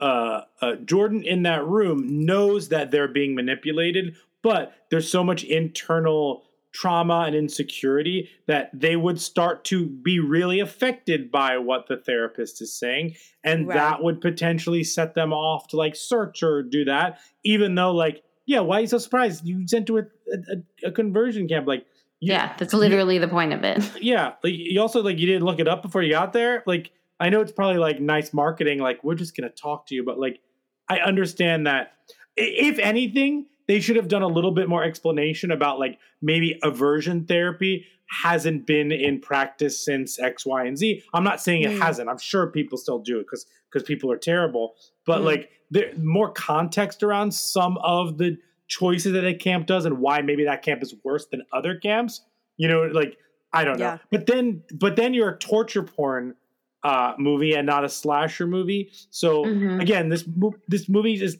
uh, 0.00 0.42
uh, 0.60 0.74
Jordan 0.76 1.22
in 1.22 1.44
that 1.44 1.64
room 1.66 2.26
knows 2.26 2.68
that 2.68 2.90
they're 2.90 3.08
being 3.08 3.34
manipulated, 3.34 4.16
but 4.42 4.74
there's 4.90 5.10
so 5.10 5.24
much 5.24 5.42
internal 5.44 6.44
trauma 6.74 7.22
and 7.24 7.36
insecurity 7.36 8.28
that 8.46 8.68
they 8.74 8.96
would 8.96 9.20
start 9.20 9.64
to 9.64 9.86
be 9.86 10.18
really 10.18 10.58
affected 10.58 11.30
by 11.30 11.56
what 11.56 11.86
the 11.86 11.96
therapist 11.96 12.60
is 12.60 12.76
saying 12.76 13.14
and 13.44 13.68
Right. 13.68 13.76
that 13.76 14.02
would 14.02 14.20
potentially 14.20 14.82
set 14.82 15.14
them 15.14 15.32
off 15.32 15.68
to 15.68 15.76
like 15.76 15.94
search 15.94 16.42
or 16.42 16.64
do 16.64 16.84
that 16.86 17.20
even 17.44 17.76
though 17.76 17.92
like 17.92 18.24
yeah 18.46 18.58
why 18.58 18.78
are 18.78 18.80
you 18.80 18.86
so 18.88 18.98
surprised 18.98 19.46
you 19.46 19.66
sent 19.68 19.86
to 19.86 19.98
a, 19.98 20.02
a, 20.32 20.88
a 20.88 20.90
conversion 20.90 21.46
camp 21.46 21.68
like 21.68 21.86
you- 22.18 22.32
yeah, 22.32 22.54
that's 22.58 22.74
literally 22.74 23.18
the 23.18 23.28
point 23.28 23.52
of 23.52 23.62
it. 23.62 23.78
yeah 24.02 24.32
like 24.42 24.54
you 24.56 24.80
also 24.80 25.00
like 25.00 25.18
you 25.20 25.26
didn't 25.26 25.44
look 25.44 25.60
it 25.60 25.68
up 25.68 25.80
before 25.80 26.02
you 26.02 26.10
got 26.10 26.32
there 26.32 26.64
like 26.66 26.90
i 27.20 27.28
know 27.28 27.40
it's 27.40 27.52
probably 27.52 27.78
like 27.78 28.00
nice 28.00 28.32
marketing 28.34 28.80
like 28.80 29.04
we're 29.04 29.14
just 29.14 29.36
gonna 29.36 29.48
talk 29.48 29.86
to 29.86 29.94
you 29.94 30.02
but 30.02 30.18
like 30.18 30.40
i 30.88 30.98
understand 30.98 31.68
that 31.68 31.92
if 32.36 32.80
anything 32.80 33.46
they 33.66 33.80
should 33.80 33.96
have 33.96 34.08
done 34.08 34.22
a 34.22 34.28
little 34.28 34.50
bit 34.52 34.68
more 34.68 34.84
explanation 34.84 35.50
about 35.50 35.78
like 35.78 35.98
maybe 36.20 36.58
aversion 36.62 37.24
therapy 37.26 37.86
hasn't 38.22 38.66
been 38.66 38.92
in 38.92 39.18
practice 39.20 39.82
since 39.84 40.18
x 40.18 40.44
y 40.46 40.64
and 40.64 40.76
z 40.78 41.02
i'm 41.14 41.24
not 41.24 41.40
saying 41.40 41.62
it 41.62 41.70
Mm. 41.72 41.80
hasn't 41.80 42.08
i'm 42.08 42.18
sure 42.18 42.46
people 42.50 42.76
still 42.78 42.98
do 42.98 43.18
it 43.18 43.22
because 43.24 43.46
because 43.72 43.86
people 43.86 44.12
are 44.12 44.18
terrible 44.18 44.74
but 45.06 45.20
Mm. 45.22 45.24
like 45.24 45.50
there 45.70 45.92
more 45.96 46.30
context 46.30 47.02
around 47.02 47.32
some 47.32 47.78
of 47.78 48.18
the 48.18 48.36
choices 48.68 49.12
that 49.12 49.24
a 49.24 49.34
camp 49.34 49.66
does 49.66 49.84
and 49.86 49.98
why 49.98 50.20
maybe 50.20 50.44
that 50.44 50.62
camp 50.62 50.82
is 50.82 50.94
worse 51.02 51.26
than 51.26 51.42
other 51.52 51.76
camps 51.78 52.20
you 52.58 52.68
know 52.68 52.82
like 52.84 53.16
i 53.52 53.64
don't 53.64 53.78
know 53.78 53.84
Yeah. 53.86 53.98
but 54.10 54.26
then 54.26 54.62
but 54.74 54.96
then 54.96 55.14
you're 55.14 55.30
a 55.30 55.38
torture 55.38 55.82
porn 55.82 56.34
uh 56.82 57.14
movie 57.18 57.54
and 57.54 57.66
not 57.66 57.84
a 57.84 57.88
slasher 57.88 58.46
movie 58.46 58.90
so 59.10 59.44
Mhm. 59.44 59.80
again 59.80 60.10
this 60.10 60.28
this 60.68 60.88
movie 60.90 61.14
is 61.14 61.38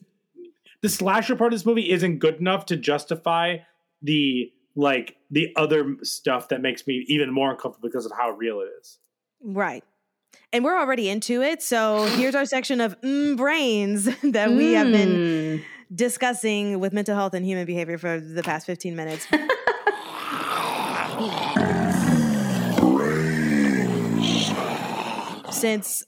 the 0.85 0.91
slasher 0.91 1.35
part 1.35 1.51
of 1.51 1.59
this 1.59 1.65
movie 1.65 1.91
isn't 1.91 2.19
good 2.19 2.37
enough 2.41 2.67
to 2.67 2.77
justify 2.77 3.57
the 4.03 4.53
like 4.77 5.17
the 5.31 5.51
other 5.57 5.97
stuff 6.03 6.49
that 6.49 6.61
makes 6.61 6.87
me 6.87 7.07
even 7.09 7.33
more 7.33 7.51
uncomfortable 7.53 7.89
because 7.89 8.05
of 8.05 8.13
how 8.13 8.31
real 8.33 8.61
it 8.61 8.69
is 8.81 8.99
Right. 9.43 9.83
And 10.53 10.63
we're 10.65 10.79
already 10.79 11.09
into 11.09 11.41
it. 11.43 11.63
So 11.63 12.05
here's 12.17 12.35
our 12.35 12.45
section 12.45 12.81
of 12.83 13.01
mm, 13.01 13.35
brains 13.37 14.05
that 14.23 14.53
we 14.53 14.73
have 14.73 14.91
been 14.93 15.19
Mm. 15.19 15.63
discussing 15.95 16.81
with 16.81 16.93
mental 16.93 17.15
health 17.15 17.33
and 17.35 17.47
human 17.47 17.65
behavior 17.65 17.97
for 17.99 18.21
the 18.21 18.43
past 18.43 18.67
15 18.67 18.95
minutes. 18.95 19.27
Since 25.51 26.05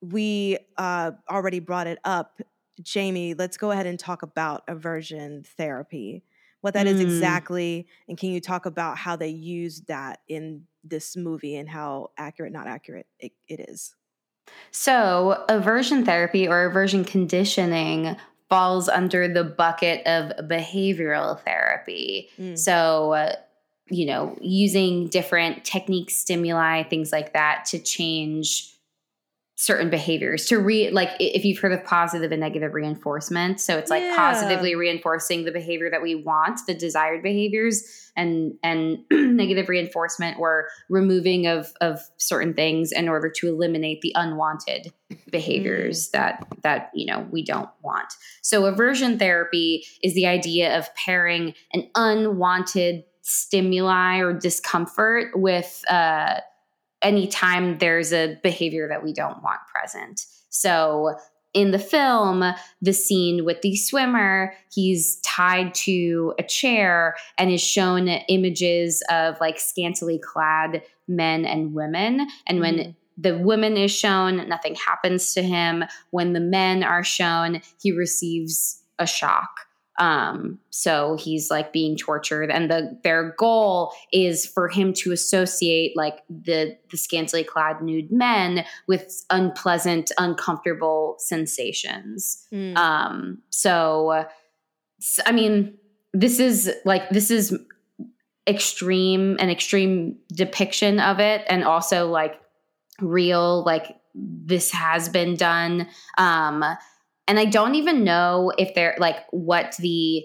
we 0.00 0.58
uh, 0.76 1.12
already 1.28 1.58
brought 1.60 1.86
it 1.86 1.98
up, 2.04 2.40
Jamie, 2.82 3.34
let's 3.34 3.56
go 3.56 3.70
ahead 3.70 3.86
and 3.86 3.98
talk 3.98 4.22
about 4.22 4.64
aversion 4.68 5.44
therapy. 5.56 6.24
What 6.60 6.74
that 6.74 6.86
is 6.86 6.98
Mm. 6.98 7.02
exactly, 7.02 7.86
and 8.08 8.16
can 8.16 8.30
you 8.30 8.40
talk 8.40 8.64
about 8.66 8.96
how 8.96 9.16
they 9.16 9.28
use 9.28 9.82
that 9.82 10.20
in 10.28 10.66
this 10.82 11.16
movie 11.16 11.56
and 11.56 11.68
how 11.68 12.10
accurate, 12.16 12.52
not 12.52 12.66
accurate 12.66 13.06
it, 13.18 13.32
it 13.48 13.60
is? 13.68 13.94
So, 14.70 15.44
aversion 15.48 16.04
therapy 16.04 16.48
or 16.48 16.64
aversion 16.64 17.04
conditioning 17.04 18.16
falls 18.48 18.88
under 18.88 19.28
the 19.28 19.44
bucket 19.44 20.06
of 20.06 20.32
behavioral 20.48 21.40
therapy. 21.42 22.28
Mm. 22.38 22.58
So, 22.58 23.12
uh, 23.12 23.34
you 23.90 24.06
know, 24.06 24.36
using 24.40 25.08
different 25.08 25.64
techniques, 25.64 26.16
stimuli, 26.16 26.82
things 26.84 27.12
like 27.12 27.32
that 27.34 27.66
to 27.66 27.78
change 27.78 28.73
certain 29.56 29.88
behaviors 29.88 30.46
to 30.46 30.58
re 30.58 30.90
like 30.90 31.10
if 31.20 31.44
you've 31.44 31.58
heard 31.58 31.72
of 31.72 31.84
positive 31.84 32.32
and 32.32 32.40
negative 32.40 32.74
reinforcement 32.74 33.60
so 33.60 33.78
it's 33.78 33.88
like 33.88 34.02
Yeah. 34.02 34.16
positively 34.16 34.74
reinforcing 34.74 35.44
the 35.44 35.52
behavior 35.52 35.88
that 35.90 36.02
we 36.02 36.16
want 36.16 36.58
the 36.66 36.74
desired 36.74 37.22
behaviors 37.22 38.10
and 38.16 38.54
and 38.64 38.98
negative 39.12 39.68
reinforcement 39.68 40.40
or 40.40 40.68
removing 40.88 41.46
of 41.46 41.72
of 41.80 42.00
certain 42.16 42.52
things 42.52 42.90
in 42.90 43.08
order 43.08 43.30
to 43.30 43.46
eliminate 43.46 44.00
the 44.00 44.12
unwanted 44.16 44.92
behaviors 45.30 46.10
that 46.10 46.44
that 46.64 46.90
you 46.92 47.06
know 47.06 47.24
we 47.30 47.44
don't 47.44 47.70
want 47.80 48.12
so 48.42 48.66
aversion 48.66 49.20
therapy 49.20 49.84
is 50.02 50.14
the 50.14 50.26
idea 50.26 50.76
of 50.76 50.92
pairing 50.96 51.54
an 51.72 51.88
unwanted 51.94 53.04
stimuli 53.22 54.18
or 54.18 54.32
discomfort 54.32 55.28
with 55.34 55.82
uh 55.88 56.40
anytime 57.04 57.78
there's 57.78 58.12
a 58.12 58.36
behavior 58.42 58.88
that 58.88 59.04
we 59.04 59.12
don't 59.12 59.42
want 59.42 59.60
present. 59.72 60.26
So 60.48 61.16
in 61.52 61.70
the 61.70 61.78
film, 61.78 62.42
the 62.82 62.92
scene 62.92 63.44
with 63.44 63.62
the 63.62 63.76
swimmer, 63.76 64.54
he's 64.72 65.20
tied 65.20 65.72
to 65.74 66.34
a 66.38 66.42
chair 66.42 67.14
and 67.38 67.50
is 67.50 67.62
shown 67.62 68.08
images 68.08 69.02
of 69.08 69.36
like 69.40 69.60
scantily 69.60 70.18
clad 70.18 70.82
men 71.06 71.44
and 71.44 71.72
women. 71.72 72.26
And 72.48 72.58
when 72.58 72.74
Mhm. 72.76 72.96
the 73.16 73.38
woman 73.38 73.76
is 73.76 73.92
shown, 73.92 74.48
nothing 74.48 74.74
happens 74.74 75.32
to 75.34 75.42
him. 75.42 75.84
When 76.10 76.32
the 76.32 76.40
men 76.40 76.82
are 76.82 77.04
shown, 77.04 77.62
he 77.80 77.92
receives 77.92 78.82
a 78.98 79.06
shock 79.06 79.68
um 79.98 80.58
so 80.70 81.16
he's 81.20 81.50
like 81.50 81.72
being 81.72 81.96
tortured 81.96 82.50
and 82.50 82.70
the 82.70 82.98
their 83.04 83.34
goal 83.38 83.92
is 84.12 84.44
for 84.44 84.68
him 84.68 84.92
to 84.92 85.12
associate 85.12 85.96
like 85.96 86.20
the 86.28 86.76
the 86.90 86.96
scantily 86.96 87.44
clad 87.44 87.80
nude 87.80 88.10
men 88.10 88.64
with 88.88 89.24
unpleasant 89.30 90.10
uncomfortable 90.18 91.14
sensations 91.18 92.46
Mm. 92.52 92.76
um 92.76 93.38
so 93.50 94.24
I 95.26 95.32
mean 95.32 95.76
this 96.12 96.40
is 96.40 96.70
like 96.84 97.08
this 97.10 97.30
is 97.30 97.56
extreme 98.46 99.36
an 99.38 99.48
extreme 99.48 100.16
depiction 100.32 101.00
of 101.00 101.18
it 101.20 101.42
and 101.48 101.64
also 101.64 102.08
like 102.08 102.34
real 103.00 103.64
like 103.64 103.96
this 104.14 104.70
has 104.70 105.08
been 105.08 105.34
done 105.34 105.88
um 106.18 106.64
and 107.28 107.38
i 107.38 107.44
don't 107.44 107.74
even 107.74 108.04
know 108.04 108.52
if 108.58 108.74
they're 108.74 108.96
like 108.98 109.16
what 109.30 109.76
the 109.78 110.24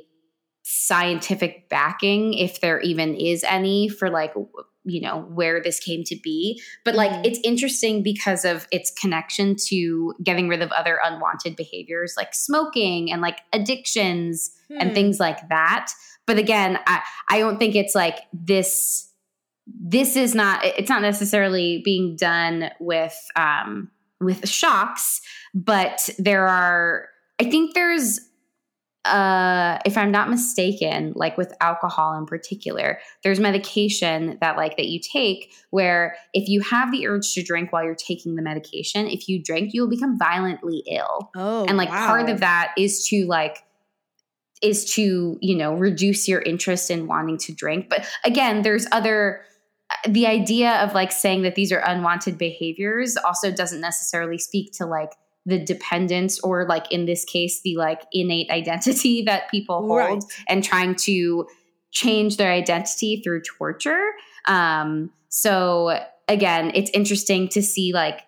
scientific 0.63 1.67
backing 1.69 2.33
if 2.33 2.61
there 2.61 2.79
even 2.81 3.15
is 3.15 3.43
any 3.43 3.89
for 3.89 4.09
like 4.09 4.33
you 4.85 5.01
know 5.01 5.21
where 5.33 5.61
this 5.61 5.79
came 5.79 6.03
to 6.03 6.15
be 6.23 6.61
but 6.85 6.95
like 6.95 7.11
Mhm. 7.11 7.25
it's 7.25 7.39
interesting 7.43 8.03
because 8.03 8.45
of 8.45 8.67
its 8.71 8.91
connection 8.91 9.55
to 9.67 10.13
getting 10.23 10.47
rid 10.47 10.61
of 10.61 10.71
other 10.71 10.99
unwanted 11.03 11.55
behaviors 11.55 12.13
like 12.15 12.33
smoking 12.35 13.11
and 13.11 13.21
like 13.21 13.39
addictions 13.51 14.51
and 14.69 14.89
Hmm. 14.89 14.93
things 14.95 15.19
like 15.19 15.49
that 15.49 15.91
but 16.27 16.37
again 16.37 16.79
i 16.85 17.01
i 17.29 17.39
don't 17.39 17.57
think 17.57 17.75
it's 17.75 17.95
like 17.95 18.19
this 18.31 19.11
this 19.81 20.15
is 20.15 20.33
not 20.35 20.63
it's 20.63 20.89
not 20.89 21.01
necessarily 21.01 21.81
being 21.83 22.15
done 22.15 22.69
with 22.79 23.17
um 23.35 23.89
with 24.19 24.47
shocks 24.47 25.21
but 25.53 26.09
there 26.17 26.47
are 26.47 27.07
i 27.39 27.43
think 27.43 27.73
there's 27.73 28.19
uh 29.05 29.79
if 29.85 29.97
i'm 29.97 30.11
not 30.11 30.29
mistaken 30.29 31.13
like 31.15 31.37
with 31.37 31.53
alcohol 31.61 32.17
in 32.17 32.25
particular 32.25 32.99
there's 33.23 33.39
medication 33.39 34.37
that 34.41 34.57
like 34.57 34.75
that 34.75 34.87
you 34.87 34.99
take 34.99 35.53
where 35.69 36.17
if 36.33 36.49
you 36.49 36.59
have 36.61 36.91
the 36.91 37.07
urge 37.07 37.33
to 37.33 37.41
drink 37.41 37.71
while 37.71 37.83
you're 37.83 37.95
taking 37.95 38.35
the 38.35 38.41
medication 38.41 39.07
if 39.07 39.29
you 39.29 39.41
drink 39.41 39.73
you'll 39.73 39.89
become 39.89 40.17
violently 40.17 40.83
ill. 40.87 41.31
Oh, 41.35 41.65
and 41.65 41.77
like 41.77 41.89
part 41.89 42.29
of 42.29 42.39
that 42.41 42.73
is 42.77 43.07
to 43.07 43.25
like 43.25 43.63
is 44.61 44.93
to 44.93 45.37
you 45.41 45.55
know 45.55 45.73
reduce 45.73 46.27
your 46.27 46.41
interest 46.41 46.91
in 46.91 47.07
wanting 47.07 47.37
to 47.37 47.53
drink. 47.53 47.89
But 47.89 48.07
again 48.23 48.61
there's 48.61 48.85
other 48.91 49.41
the 50.07 50.27
idea 50.27 50.71
of 50.83 50.93
like 50.93 51.11
saying 51.11 51.41
that 51.43 51.55
these 51.55 51.71
are 51.71 51.79
unwanted 51.79 52.37
behaviors 52.37 53.17
also 53.17 53.51
doesn't 53.51 53.81
necessarily 53.81 54.37
speak 54.37 54.71
to 54.73 54.85
like 54.85 55.11
the 55.45 55.57
dependence 55.63 56.39
or 56.41 56.67
like 56.67 56.91
in 56.91 57.05
this 57.05 57.25
case 57.25 57.61
the 57.61 57.75
like 57.77 58.01
innate 58.11 58.49
identity 58.51 59.23
that 59.23 59.49
people 59.49 59.79
hold 59.87 59.97
Right. 59.99 60.23
and 60.47 60.63
trying 60.63 60.95
to 60.95 61.47
change 61.91 62.37
their 62.37 62.51
identity 62.51 63.21
through 63.23 63.41
torture. 63.41 64.11
Um 64.45 65.11
so 65.29 65.99
again 66.27 66.71
it's 66.75 66.91
interesting 66.91 67.47
to 67.49 67.61
see 67.61 67.93
like 67.93 68.21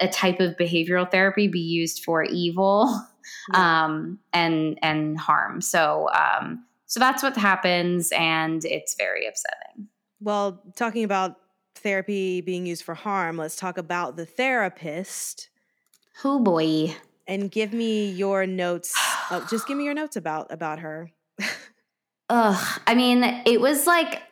a 0.00 0.08
type 0.08 0.40
of 0.40 0.56
behavioral 0.56 1.10
therapy 1.10 1.48
be 1.48 1.60
used 1.60 2.04
for 2.04 2.22
evil 2.24 3.00
um 3.54 4.18
and 4.32 4.78
and 4.82 5.18
harm. 5.18 5.60
So 5.60 6.08
um 6.14 6.64
so 6.86 7.00
that's 7.00 7.22
what 7.22 7.36
happens 7.36 8.12
and 8.12 8.64
it's 8.64 8.94
very 8.96 9.26
upsetting 9.26 9.88
Well, 10.20 10.62
talking 10.76 11.04
about 11.04 11.36
therapy 11.74 12.40
being 12.40 12.66
used 12.66 12.82
for 12.84 12.94
harm, 12.94 13.36
let's 13.36 13.56
talk 13.56 13.78
about 13.78 14.16
the 14.16 14.26
therapist 14.26 15.48
who 16.22 16.40
boy 16.40 16.96
and 17.26 17.50
give 17.50 17.72
me 17.72 18.10
your 18.10 18.46
notes. 18.46 18.94
oh, 19.30 19.46
just 19.50 19.66
give 19.66 19.76
me 19.76 19.84
your 19.84 19.94
notes 19.94 20.16
about 20.16 20.50
about 20.50 20.78
her. 20.80 21.10
Ugh. 22.28 22.80
I 22.86 22.94
mean, 22.94 23.22
it 23.44 23.60
was 23.60 23.86
like, 23.86 24.22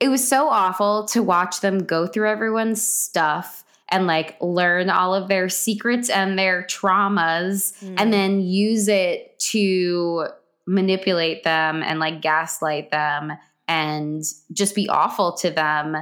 it 0.00 0.08
was 0.08 0.26
so 0.26 0.48
awful 0.48 1.04
to 1.06 1.22
watch 1.22 1.60
them 1.60 1.80
go 1.84 2.06
through 2.06 2.28
everyone's 2.30 2.82
stuff 2.82 3.64
and 3.88 4.06
like 4.06 4.36
learn 4.40 4.90
all 4.90 5.14
of 5.14 5.28
their 5.28 5.48
secrets 5.48 6.08
and 6.08 6.38
their 6.38 6.62
traumas 6.64 7.72
Mm. 7.82 7.94
and 7.98 8.12
then 8.12 8.40
use 8.40 8.88
it 8.88 9.38
to 9.38 10.26
manipulate 10.66 11.44
them 11.44 11.82
and 11.82 12.00
like 12.00 12.20
gaslight 12.22 12.90
them 12.90 13.32
and 13.68 14.22
just 14.52 14.74
be 14.74 14.88
awful 14.88 15.32
to 15.38 15.50
them 15.50 15.96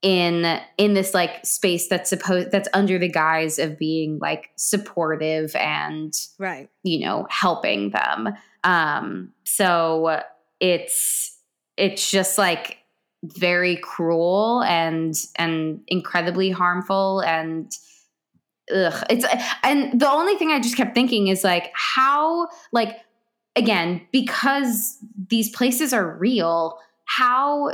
in 0.00 0.60
in 0.76 0.94
this 0.94 1.12
like 1.12 1.44
space 1.44 1.88
that's 1.88 2.10
supposed 2.10 2.50
that's 2.52 2.68
under 2.72 2.98
the 2.98 3.08
guise 3.08 3.58
of 3.58 3.78
being 3.78 4.18
like 4.20 4.50
supportive 4.56 5.54
and 5.56 6.14
right. 6.38 6.68
you 6.82 7.00
know 7.00 7.26
helping 7.30 7.90
them. 7.90 8.28
Um 8.64 9.32
so 9.44 10.22
it's 10.60 11.36
it's 11.76 12.10
just 12.10 12.38
like 12.38 12.78
very 13.24 13.76
cruel 13.76 14.62
and 14.62 15.14
and 15.36 15.80
incredibly 15.88 16.50
harmful 16.50 17.20
and 17.20 17.72
ugh 18.72 19.04
it's 19.10 19.26
and 19.64 20.00
the 20.00 20.08
only 20.08 20.36
thing 20.36 20.50
i 20.52 20.60
just 20.60 20.76
kept 20.76 20.94
thinking 20.94 21.26
is 21.26 21.42
like 21.42 21.72
how 21.74 22.46
like 22.70 22.98
again 23.58 24.00
because 24.12 24.98
these 25.28 25.50
places 25.50 25.92
are 25.92 26.16
real 26.16 26.78
how 27.04 27.70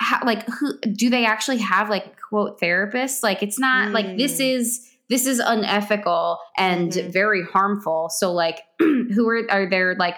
how 0.00 0.20
like 0.24 0.46
who 0.48 0.78
do 0.80 1.08
they 1.10 1.24
actually 1.24 1.58
have 1.58 1.88
like 1.90 2.16
quote 2.20 2.60
therapists 2.60 3.22
like 3.22 3.42
it's 3.42 3.58
not 3.58 3.92
like 3.92 4.16
this 4.16 4.38
Mm. 4.40 4.54
is 4.56 4.90
this 5.08 5.26
is 5.26 5.38
unethical 5.38 6.38
and 6.56 6.92
Mhm. 6.92 7.12
very 7.12 7.44
harmful 7.44 8.08
so 8.08 8.32
like 8.32 8.62
who 8.78 9.28
are 9.28 9.42
are 9.50 9.68
there 9.68 9.94
like 9.96 10.16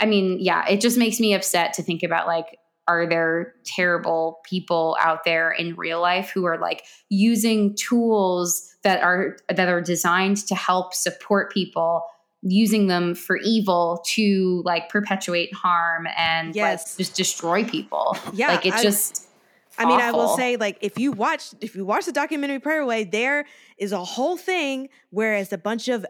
i 0.00 0.06
mean 0.06 0.38
yeah 0.40 0.66
it 0.68 0.80
just 0.80 0.96
makes 0.98 1.20
me 1.20 1.34
upset 1.34 1.72
to 1.74 1.82
think 1.82 2.02
about 2.02 2.26
like 2.26 2.58
are 2.86 3.06
there 3.06 3.54
terrible 3.64 4.40
people 4.44 4.94
out 5.00 5.24
there 5.24 5.50
in 5.50 5.74
real 5.74 6.00
life 6.02 6.30
who 6.30 6.44
are 6.44 6.58
like 6.58 6.84
using 7.08 7.74
tools 7.76 8.76
that 8.82 9.02
are 9.02 9.36
that 9.48 9.68
are 9.68 9.80
designed 9.80 10.36
to 10.46 10.54
help 10.54 10.92
support 10.94 11.52
people 11.52 12.02
using 12.46 12.86
them 12.88 13.14
for 13.14 13.38
evil 13.38 14.02
to 14.04 14.62
like 14.64 14.88
perpetuate 14.90 15.52
harm 15.54 16.06
and 16.16 16.54
Yes. 16.54 16.92
like 16.92 16.98
just 16.98 17.16
destroy 17.16 17.64
people. 17.64 18.16
Yeah, 18.34 18.48
like 18.48 18.66
it's 18.66 18.76
I- 18.76 18.82
just 18.82 19.28
I 19.76 19.86
mean, 19.86 20.00
I 20.00 20.12
will 20.12 20.36
say, 20.36 20.56
like, 20.56 20.78
if 20.82 21.00
you 21.00 21.10
watch, 21.10 21.52
if 21.60 21.74
you 21.74 21.84
watch 21.84 22.04
the 22.06 22.12
documentary 22.12 22.60
Pray 22.60 22.78
Away, 22.78 23.02
there 23.02 23.44
is 23.76 23.90
a 23.90 24.04
whole 24.04 24.36
thing 24.36 24.88
where 25.10 25.34
it's 25.34 25.52
a 25.52 25.58
bunch 25.58 25.88
of 25.88 26.06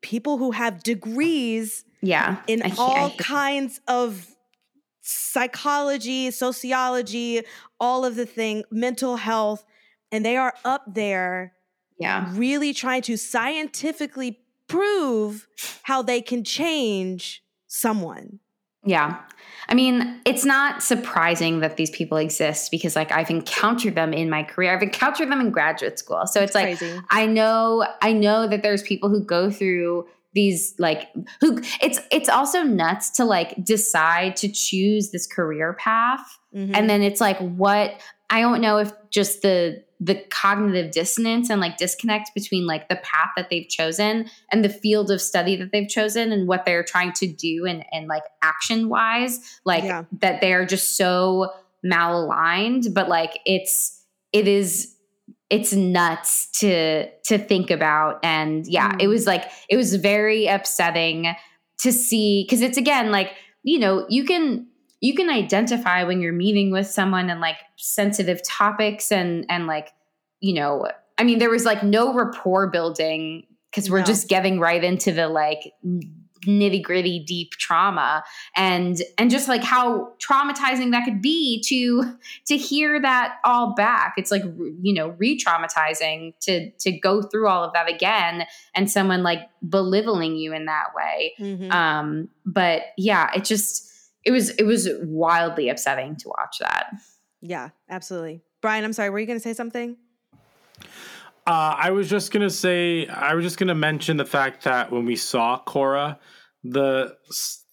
people 0.00 0.38
who 0.38 0.52
have 0.52 0.80
degrees 0.84 1.84
yeah 2.02 2.36
in 2.46 2.62
I 2.62 2.68
hate- 2.68 2.78
I 2.78 2.82
all 2.82 3.10
kinds 3.18 3.80
of 3.88 4.28
psychology, 5.00 6.30
sociology, 6.30 7.42
all 7.80 8.04
of 8.04 8.14
the 8.16 8.26
thing, 8.26 8.62
mental 8.70 9.16
health, 9.16 9.64
and 10.12 10.24
they 10.24 10.36
are 10.36 10.54
up 10.64 10.82
there 10.94 11.54
yeah. 11.98 12.30
really 12.34 12.72
trying 12.72 13.02
to 13.02 13.16
scientifically 13.16 14.38
prove 14.74 15.46
how 15.82 16.02
they 16.02 16.20
can 16.20 16.44
change 16.44 17.42
someone. 17.66 18.40
Yeah. 18.84 19.20
I 19.68 19.74
mean, 19.74 20.20
it's 20.26 20.44
not 20.44 20.82
surprising 20.82 21.60
that 21.60 21.76
these 21.78 21.90
people 21.90 22.18
exist 22.18 22.70
because 22.70 22.94
like 22.94 23.10
I've 23.12 23.30
encountered 23.30 23.94
them 23.94 24.12
in 24.12 24.28
my 24.28 24.42
career. 24.42 24.74
I've 24.74 24.82
encountered 24.82 25.30
them 25.30 25.40
in 25.40 25.50
graduate 25.50 25.98
school. 25.98 26.26
So 26.26 26.42
it's 26.42 26.54
like 26.54 26.78
Crazy. 26.78 27.00
I 27.10 27.26
know 27.26 27.86
I 28.02 28.12
know 28.12 28.46
that 28.46 28.62
there's 28.62 28.82
people 28.82 29.08
who 29.08 29.24
go 29.24 29.50
through 29.50 30.06
these 30.34 30.74
like 30.78 31.08
who 31.40 31.60
it's 31.80 31.98
it's 32.10 32.28
also 32.28 32.62
nuts 32.62 33.08
to 33.10 33.24
like 33.24 33.54
decide 33.64 34.36
to 34.36 34.48
choose 34.48 35.12
this 35.12 35.26
career 35.28 35.74
path 35.74 36.38
Mhm. 36.54 36.70
and 36.74 36.90
then 36.90 37.02
it's 37.02 37.20
like 37.20 37.38
what 37.38 37.94
I 38.30 38.40
don't 38.40 38.60
know 38.60 38.78
if 38.78 38.92
just 39.10 39.42
the 39.42 39.84
the 40.00 40.16
cognitive 40.28 40.90
dissonance 40.90 41.48
and 41.50 41.60
like 41.60 41.76
disconnect 41.76 42.30
between 42.34 42.66
like 42.66 42.88
the 42.88 42.96
path 42.96 43.30
that 43.36 43.48
they've 43.48 43.68
chosen 43.68 44.28
and 44.52 44.64
the 44.64 44.68
field 44.68 45.10
of 45.10 45.20
study 45.22 45.56
that 45.56 45.70
they've 45.72 45.88
chosen 45.88 46.32
and 46.32 46.46
what 46.48 46.64
they're 46.66 46.82
trying 46.82 47.12
to 47.12 47.26
do 47.26 47.64
and 47.64 47.84
and 47.92 48.08
like 48.08 48.24
action 48.42 48.88
wise 48.88 49.40
like 49.64 49.84
Yeah. 49.84 50.04
that 50.20 50.40
they 50.40 50.52
are 50.52 50.66
just 50.66 50.96
so 50.96 51.52
malaligned 51.84 52.92
but 52.92 53.08
like 53.08 53.38
it's 53.46 54.02
it 54.32 54.48
is 54.48 54.94
it's 55.50 55.72
nuts 55.72 56.50
to 56.60 57.08
to 57.22 57.38
think 57.38 57.70
about 57.70 58.18
and 58.24 58.66
yeah 58.66 58.92
it 58.98 59.04
Mm. 59.06 59.08
was 59.10 59.26
like 59.26 59.44
it 59.68 59.76
was 59.76 59.94
very 59.94 60.46
upsetting 60.46 61.34
to 61.80 61.92
see 61.92 62.44
because 62.44 62.60
it's 62.62 62.76
again 62.78 63.10
like 63.10 63.32
you 63.62 63.78
know 63.78 64.06
you 64.08 64.24
can 64.24 64.66
you 65.04 65.14
can 65.14 65.28
identify 65.28 66.02
when 66.04 66.20
you're 66.22 66.32
meeting 66.32 66.70
with 66.72 66.86
someone 66.86 67.28
and 67.28 67.40
like 67.40 67.58
sensitive 67.76 68.40
topics 68.42 69.12
and 69.12 69.44
and 69.50 69.66
like 69.66 69.90
you 70.40 70.54
know 70.54 70.88
i 71.18 71.22
mean 71.24 71.38
there 71.38 71.50
was 71.50 71.64
like 71.66 71.82
no 71.82 72.14
rapport 72.14 72.66
building 72.70 73.44
because 73.70 73.90
we're 73.90 73.98
No. 73.98 74.04
just 74.06 74.28
getting 74.28 74.58
right 74.60 74.82
into 74.82 75.12
the 75.12 75.28
like 75.28 75.72
nitty 76.46 76.82
gritty 76.82 77.18
deep 77.26 77.52
trauma 77.52 78.22
and 78.56 79.00
and 79.16 79.30
just 79.30 79.48
like 79.48 79.62
how 79.64 80.12
traumatizing 80.18 80.90
that 80.90 81.04
could 81.06 81.22
be 81.22 81.62
to 81.66 82.16
to 82.46 82.56
hear 82.58 83.00
that 83.00 83.36
all 83.44 83.74
back 83.74 84.12
it's 84.18 84.30
like 84.30 84.42
you 84.82 84.92
know 84.92 85.08
re-traumatizing 85.18 86.34
to 86.40 86.70
to 86.72 86.92
go 86.92 87.22
through 87.22 87.48
all 87.48 87.64
of 87.64 87.72
that 87.72 87.88
again 87.90 88.46
and 88.74 88.90
someone 88.90 89.22
like 89.22 89.40
belittling 89.68 90.36
you 90.36 90.52
in 90.52 90.66
that 90.66 90.88
way 90.94 91.32
Mhm. 91.40 91.70
um 91.72 92.28
but 92.44 92.82
yeah 92.98 93.30
it 93.34 93.44
just 93.44 93.83
it 94.24 94.30
was 94.30 94.50
it 94.50 94.64
was 94.64 94.88
wildly 95.02 95.68
upsetting 95.68 96.16
to 96.16 96.28
watch 96.28 96.58
that 96.60 96.92
yeah, 97.46 97.68
absolutely. 97.90 98.40
Brian, 98.62 98.84
I'm 98.84 98.94
sorry, 98.94 99.10
were 99.10 99.18
you 99.18 99.26
going 99.26 99.38
to 99.38 99.42
say 99.42 99.52
something? 99.52 99.98
Uh, 101.46 101.76
I 101.78 101.90
was 101.90 102.08
just 102.08 102.32
gonna 102.32 102.48
say, 102.48 103.06
I 103.06 103.34
was 103.34 103.44
just 103.44 103.58
gonna 103.58 103.74
mention 103.74 104.16
the 104.16 104.24
fact 104.24 104.64
that 104.64 104.90
when 104.90 105.04
we 105.04 105.14
saw 105.14 105.58
Cora, 105.58 106.18
the 106.62 107.18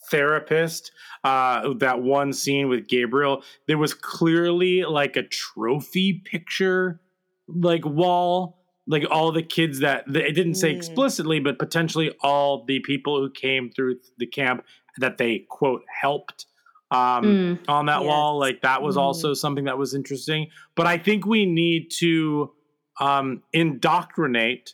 therapist, 0.10 0.92
uh, 1.24 1.74
that 1.76 2.02
one 2.02 2.34
scene 2.34 2.68
with 2.68 2.90
Gabriel, 2.90 3.44
there 3.68 3.78
was 3.78 3.94
clearly 3.94 4.84
like 4.84 5.16
a 5.16 5.24
trophy 5.24 6.22
picture, 6.26 7.00
like 7.48 7.86
wall, 7.86 8.58
like 8.88 9.06
all 9.10 9.32
the 9.32 9.42
kids 9.42 9.80
that 9.80 10.04
it 10.14 10.34
didn't 10.34 10.56
say 10.56 10.74
Mm. 10.74 10.76
explicitly, 10.76 11.40
but 11.40 11.58
potentially 11.58 12.14
all 12.22 12.66
the 12.66 12.80
people 12.80 13.22
who 13.22 13.30
came 13.30 13.70
through 13.70 14.00
the 14.18 14.28
camp 14.28 14.66
that 14.98 15.18
they 15.18 15.46
quote 15.50 15.84
helped. 16.02 16.46
Um, 16.92 17.24
Mm. 17.24 17.60
on 17.70 17.86
that 17.86 18.04
wall. 18.04 18.38
Like 18.38 18.64
that 18.64 18.82
was 18.82 18.98
Mhm. 18.98 19.02
also 19.02 19.34
something 19.34 19.64
that 19.64 19.78
was 19.78 19.94
interesting. 19.94 20.48
But 20.76 20.88
I 20.88 20.98
think 20.98 21.26
we 21.26 21.46
need 21.46 21.90
to 22.00 22.52
um, 23.00 23.42
indoctrinate 23.54 24.74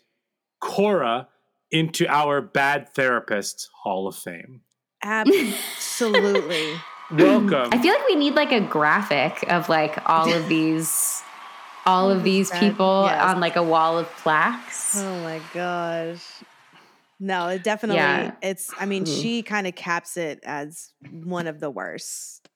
Cora 0.59 1.28
into 1.72 2.07
our 2.07 2.41
bad 2.41 2.89
therapists 2.95 3.68
Hall 3.84 4.07
of 4.07 4.15
Fame. 4.15 4.61
Absolutely. 5.03 6.74
Welcome. 7.11 7.70
i 7.72 7.78
feel 7.82 7.93
like 7.93 8.05
we 8.07 8.15
need 8.15 8.34
like 8.34 8.51
a 8.51 8.59
graphic 8.59 9.49
of 9.49 9.70
like 9.70 9.97
all 10.09 10.34
of 10.34 10.49
these 10.49 11.24
all 11.86 12.11
of 12.11 12.24
these 12.26 12.51
people 12.51 13.05
yes. 13.05 13.24
on 13.24 13.39
like 13.39 13.55
a 13.55 13.63
wall 13.63 13.97
of 13.97 14.09
plaques 14.18 14.97
oh 14.97 15.24
my 15.24 15.39
gosh. 15.53 16.22
No, 17.20 17.47
it 17.47 17.63
definitely 17.63 17.97
Yeah. 17.97 18.32
it's 18.41 18.72
I 18.80 18.86
mean, 18.86 19.03
Mhm. 19.05 19.22
she 19.22 19.41
kind 19.43 19.65
of 19.68 19.76
caps 19.76 20.18
it 20.18 20.39
as 20.43 20.91
one 21.24 21.47
of 21.47 21.59
the 21.59 21.70
worst. 21.70 22.47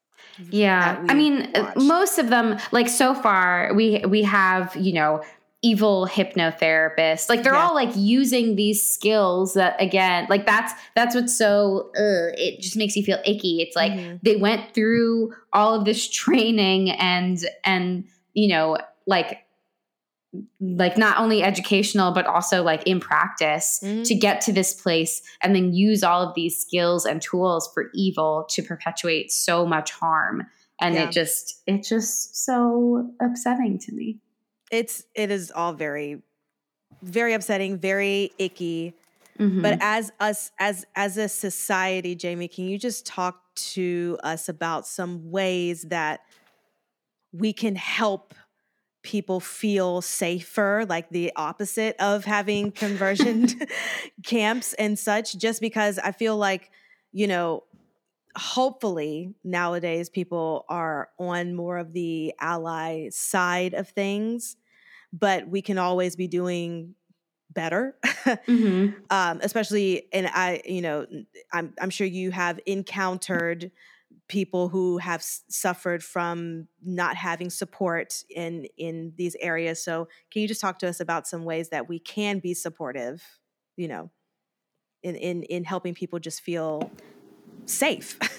Yeah. 0.52 1.04
I 1.10 1.14
mean, 1.14 1.52
uh, 1.56 1.62
watched. 1.64 1.78
most 1.78 2.18
of 2.20 2.30
them 2.30 2.58
like 2.72 2.88
so 2.88 3.14
far 3.16 3.74
we 3.76 4.04
we 4.08 4.22
have, 4.24 4.76
you 4.76 4.94
know, 4.94 5.24
evil 5.64 6.08
hypnotherapists. 6.08 7.30
Like 7.30 7.44
they're 7.44 7.54
Yeah. 7.54 7.68
all 7.68 7.76
like 7.76 7.92
using 7.96 8.56
these 8.56 8.88
skills 8.88 9.54
that 9.56 9.80
again, 9.82 10.26
like 10.30 10.46
that's 10.46 10.74
that's 10.96 11.16
what's 11.16 11.36
so 11.38 11.92
uh, 11.98 12.34
it 12.38 12.62
just 12.62 12.78
makes 12.78 12.96
you 12.96 13.04
feel 13.04 13.20
icky. 13.26 13.62
It's 13.62 13.76
like 13.76 13.92
Mhm. 13.92 14.20
they 14.24 14.36
went 14.38 14.74
through 14.74 15.34
all 15.54 15.74
of 15.76 15.86
this 15.86 16.08
training 16.10 16.92
and 16.92 17.40
and 17.64 18.06
you 18.34 18.48
know, 18.48 18.78
like 19.08 19.40
like 20.62 20.98
not 20.98 21.18
only 21.20 21.44
educational 21.44 22.12
but 22.14 22.26
also 22.26 22.64
like 22.64 22.82
in 22.88 23.00
practice 23.00 23.80
Mhm. 23.84 24.06
to 24.06 24.16
get 24.16 24.40
to 24.42 24.54
this 24.54 24.74
place 24.74 25.22
and 25.42 25.54
then 25.56 25.74
use 25.74 26.04
all 26.04 26.22
of 26.28 26.34
these 26.36 26.56
skills 26.58 27.06
and 27.06 27.22
tools 27.22 27.70
for 27.74 27.90
evil 27.94 28.46
to 28.50 28.62
perpetuate 28.64 29.32
so 29.32 29.66
much 29.66 29.92
harm 29.92 30.48
and 30.80 30.96
Yeah. 30.96 31.08
it 31.08 31.12
just 31.12 31.62
it's 31.68 31.90
just 31.90 32.46
so 32.46 33.12
upsetting 33.22 33.78
to 33.80 33.92
me 33.94 34.20
It's 34.72 35.04
it 35.16 35.32
is 35.32 35.52
all 35.52 35.74
very 35.74 36.22
very 37.04 37.34
upsetting, 37.34 37.78
very 37.80 38.32
icky. 38.38 38.94
Mhm. 39.40 39.62
But 39.64 39.80
as 39.82 40.12
us 40.20 40.52
as 40.60 40.86
as 40.96 41.18
a 41.18 41.28
society, 41.28 42.16
Jamie, 42.16 42.48
can 42.48 42.66
you 42.70 42.78
just 42.78 43.06
talk 43.06 43.54
to 43.74 44.18
us 44.24 44.48
about 44.50 44.86
some 44.88 45.32
ways 45.32 45.84
that 45.90 46.20
we 47.34 47.54
can 47.54 47.76
help 47.76 48.34
people 49.04 49.40
feel 49.40 50.02
safer, 50.02 50.86
like 50.88 51.10
the 51.10 51.32
opposite 51.36 51.96
of 52.00 52.26
having 52.26 52.72
conversion 52.86 53.48
camps 54.24 54.74
and 54.74 54.98
such, 54.98 55.38
just 55.38 55.62
because 55.62 56.00
I 56.00 56.12
feel 56.12 56.38
like, 56.38 56.72
you 57.12 57.28
know, 57.28 57.64
hopefully 58.36 59.34
nowadays 59.44 60.10
people 60.10 60.66
are 60.70 61.10
on 61.20 61.54
more 61.54 61.78
of 61.78 61.94
the 61.94 62.34
ally 62.40 63.10
side 63.10 63.74
of 63.74 63.90
things. 63.90 64.56
but 65.14 65.48
we 65.48 65.62
can 65.62 65.78
always 65.78 66.16
be 66.16 66.28
doing 66.28 66.96
better 67.52 67.98
Mhm. 68.48 68.96
um, 69.10 69.40
especially 69.44 70.08
and 70.14 70.28
i 70.28 70.62
you 70.66 70.82
know 70.82 71.06
i'm 71.54 71.74
i'm 71.82 71.90
sure 71.90 72.08
you 72.08 72.32
have 72.32 72.60
encountered 72.66 73.72
people 74.32 74.70
who 74.70 74.98
have 74.98 75.22
suffered 75.22 76.04
from 76.04 76.68
not 76.82 77.16
having 77.16 77.50
support 77.50 78.24
in 78.30 78.66
in 78.78 79.14
these 79.18 79.36
areas. 79.40 79.84
So 79.84 80.08
can 80.32 80.42
you 80.42 80.48
just 80.48 80.62
talk 80.62 80.80
to 80.80 80.88
us 80.88 81.00
about 81.00 81.28
some 81.28 81.44
ways 81.44 81.70
that 81.70 81.88
we 81.88 82.00
can 82.00 82.40
be 82.40 82.54
supportive 82.54 83.24
you 83.76 83.88
know 83.88 84.10
in 85.04 85.16
in 85.16 85.44
in 85.44 85.64
helping 85.66 85.94
people 85.94 86.18
just 86.18 86.42
feel 86.42 86.90
safe? 87.66 88.18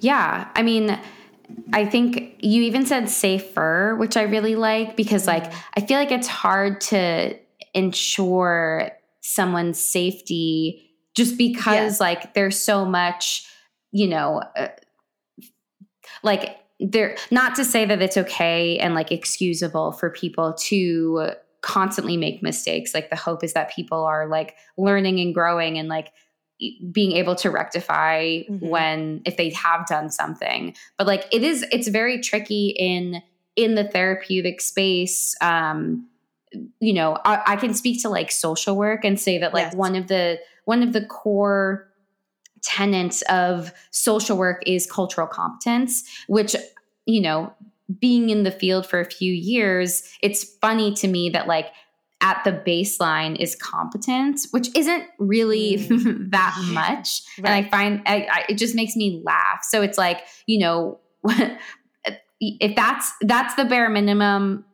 Yeah, 0.00 0.48
I 0.54 0.62
mean, 0.62 0.98
I 1.72 1.84
think 1.84 2.36
you 2.40 2.62
even 2.62 2.86
said 2.86 3.08
safer, 3.08 3.96
which 3.96 4.16
I 4.16 4.22
really 4.22 4.54
like 4.54 4.96
because, 4.96 5.26
like, 5.26 5.52
I 5.76 5.80
feel 5.80 5.98
like 5.98 6.12
it's 6.12 6.28
hard 6.28 6.80
to 6.82 7.36
ensure 7.74 8.92
someone's 9.20 9.78
safety 9.78 10.87
just 11.18 11.36
because, 11.36 12.00
like, 12.00 12.32
there's 12.34 12.58
so 12.58 12.84
much, 12.84 13.46
you 13.92 14.06
know, 14.08 14.42
uh, 14.56 14.68
like, 16.22 16.56
there, 16.80 17.16
not 17.30 17.54
to 17.56 17.64
say 17.64 17.84
that 17.84 18.00
it's 18.00 18.16
okay 18.16 18.78
and 18.78 18.94
like 18.94 19.10
excusable 19.10 19.92
for 19.92 20.10
people 20.10 20.54
to 20.54 21.32
constantly 21.60 22.16
make 22.16 22.40
mistakes. 22.42 22.94
Like, 22.94 23.10
the 23.10 23.16
hope 23.16 23.42
is 23.42 23.52
that 23.54 23.74
people 23.74 24.04
are 24.04 24.28
like 24.28 24.54
learning 24.76 25.18
and 25.20 25.34
growing 25.34 25.76
and 25.78 25.88
like, 25.88 26.12
being 26.90 27.12
able 27.12 27.36
to 27.36 27.50
rectify 27.50 28.40
Mhm. 28.48 28.60
when 28.68 29.22
if 29.24 29.36
they 29.36 29.50
have 29.50 29.86
done 29.86 30.10
something 30.10 30.74
but 30.96 31.06
like 31.06 31.24
it 31.30 31.44
is 31.44 31.64
it's 31.70 31.86
very 31.86 32.20
tricky 32.20 32.74
in 32.76 33.22
in 33.54 33.76
the 33.76 33.84
therapeutic 33.84 34.60
space 34.60 35.36
um 35.40 36.08
you 36.80 36.92
know 36.92 37.16
I, 37.24 37.42
I 37.46 37.56
can 37.56 37.74
speak 37.74 38.02
to 38.02 38.08
like 38.08 38.32
social 38.32 38.74
work 38.76 39.04
and 39.04 39.20
say 39.20 39.38
that 39.38 39.54
like 39.54 39.66
Yes. 39.66 39.76
one 39.76 39.94
of 39.94 40.08
the 40.08 40.40
one 40.68 40.82
of 40.82 40.92
the 40.92 41.04
core 41.06 41.88
tenets 42.62 43.22
of 43.22 43.72
social 43.90 44.36
work 44.36 44.62
is 44.66 44.90
cultural 44.90 45.26
competence 45.26 46.04
which 46.26 46.54
you 47.06 47.20
know 47.20 47.52
being 47.98 48.28
in 48.28 48.42
the 48.42 48.50
field 48.50 48.86
for 48.86 49.00
a 49.00 49.04
few 49.04 49.32
years 49.32 50.02
it's 50.20 50.44
funny 50.60 50.92
to 50.92 51.08
me 51.08 51.30
that 51.30 51.46
like 51.46 51.68
at 52.20 52.42
the 52.44 52.52
baseline 52.52 53.36
is 53.36 53.54
competence 53.54 54.48
which 54.50 54.68
isn't 54.76 55.04
really 55.18 55.76
mm. 55.78 56.30
that 56.30 56.56
much. 56.72 57.22
And 57.38 57.48
i 57.48 57.62
find 57.62 58.02
I, 58.06 58.26
I, 58.30 58.44
it 58.48 58.54
just 58.54 58.74
makes 58.74 58.96
me 58.96 59.22
laugh. 59.24 59.60
So 59.62 59.82
it's 59.82 59.98
like 59.98 60.22
you 60.46 60.58
know 60.58 61.00
if 62.40 62.76
that's 62.76 63.12
that's 63.22 63.54
the 63.54 63.64
bare 63.64 63.88
minimum 63.88 64.64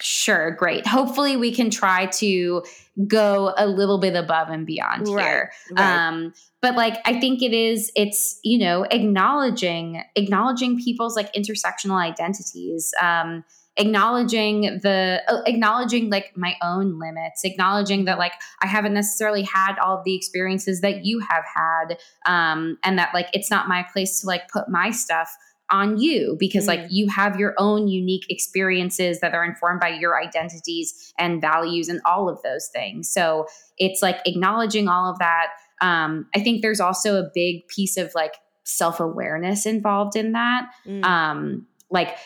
sure 0.00 0.50
great 0.52 0.86
hopefully 0.86 1.36
we 1.36 1.54
can 1.54 1.70
try 1.70 2.06
to 2.06 2.62
go 3.06 3.54
a 3.56 3.66
little 3.66 3.98
bit 3.98 4.14
above 4.16 4.48
and 4.48 4.66
beyond 4.66 5.06
Right, 5.08 5.24
here 5.24 5.52
right. 5.72 6.08
um 6.08 6.32
but 6.60 6.74
like 6.74 6.96
i 7.04 7.18
think 7.20 7.42
it 7.42 7.52
is 7.52 7.92
it's 7.94 8.38
you 8.42 8.58
know 8.58 8.84
acknowledging 8.90 10.02
acknowledging 10.16 10.78
people's 10.78 11.16
like 11.16 11.32
intersectional 11.32 11.96
identities 12.00 12.92
um 13.00 13.44
acknowledging 13.76 14.80
the 14.82 15.20
uh, 15.28 15.42
acknowledging 15.46 16.08
like 16.10 16.32
my 16.36 16.54
own 16.62 16.98
limits 16.98 17.44
acknowledging 17.44 18.04
that 18.04 18.18
like 18.18 18.32
i 18.62 18.66
haven't 18.66 18.94
necessarily 18.94 19.42
had 19.42 19.76
all 19.78 20.00
the 20.04 20.14
experiences 20.14 20.80
that 20.80 21.04
you 21.04 21.18
have 21.20 21.44
had 21.54 21.98
um 22.26 22.78
and 22.84 22.98
that 22.98 23.12
like 23.14 23.28
it's 23.32 23.50
not 23.50 23.68
my 23.68 23.84
place 23.92 24.20
to 24.20 24.26
like 24.26 24.48
put 24.48 24.68
my 24.68 24.90
stuff 24.90 25.36
on 25.70 25.98
you 25.98 26.36
because 26.38 26.66
like 26.66 26.80
Mm. 26.80 26.88
you 26.90 27.08
have 27.08 27.38
your 27.40 27.54
own 27.58 27.88
unique 27.88 28.24
experiences 28.28 29.20
that 29.20 29.34
are 29.34 29.44
informed 29.44 29.80
by 29.80 29.88
your 29.88 30.20
identities 30.20 31.12
and 31.18 31.40
values 31.40 31.88
and 31.88 32.00
all 32.04 32.28
of 32.28 32.38
those 32.42 32.68
things 32.72 33.10
so 33.10 33.46
it's 33.78 34.02
like 34.02 34.18
acknowledging 34.26 34.88
all 34.88 35.10
of 35.10 35.18
that 35.18 35.46
um 35.80 36.26
i 36.34 36.40
think 36.40 36.60
there's 36.60 36.80
also 36.80 37.16
a 37.18 37.30
big 37.34 37.66
piece 37.68 37.96
of 37.96 38.12
like 38.14 38.34
self-awareness 38.64 39.66
involved 39.66 40.16
in 40.16 40.32
that 40.32 40.68
Mm. 40.86 41.04
um 41.04 41.66
like 41.90 42.16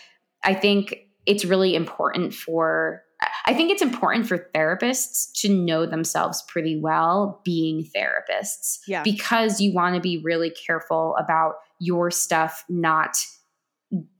i 0.44 0.52
think 0.54 0.96
it's 1.26 1.44
really 1.44 1.74
important 1.74 2.34
for 2.34 3.02
i 3.46 3.54
think 3.54 3.70
it's 3.70 3.82
important 3.82 4.26
for 4.26 4.38
therapists 4.54 5.30
to 5.32 5.48
know 5.48 5.86
themselves 5.86 6.42
pretty 6.48 6.78
well 6.80 7.40
being 7.44 7.84
therapists 7.96 8.78
Yeah. 8.86 9.02
because 9.02 9.60
you 9.60 9.72
want 9.72 9.94
to 9.94 10.00
be 10.00 10.18
really 10.18 10.50
careful 10.50 11.16
about 11.16 11.54
your 11.78 12.10
stuff 12.10 12.64
not 12.68 13.16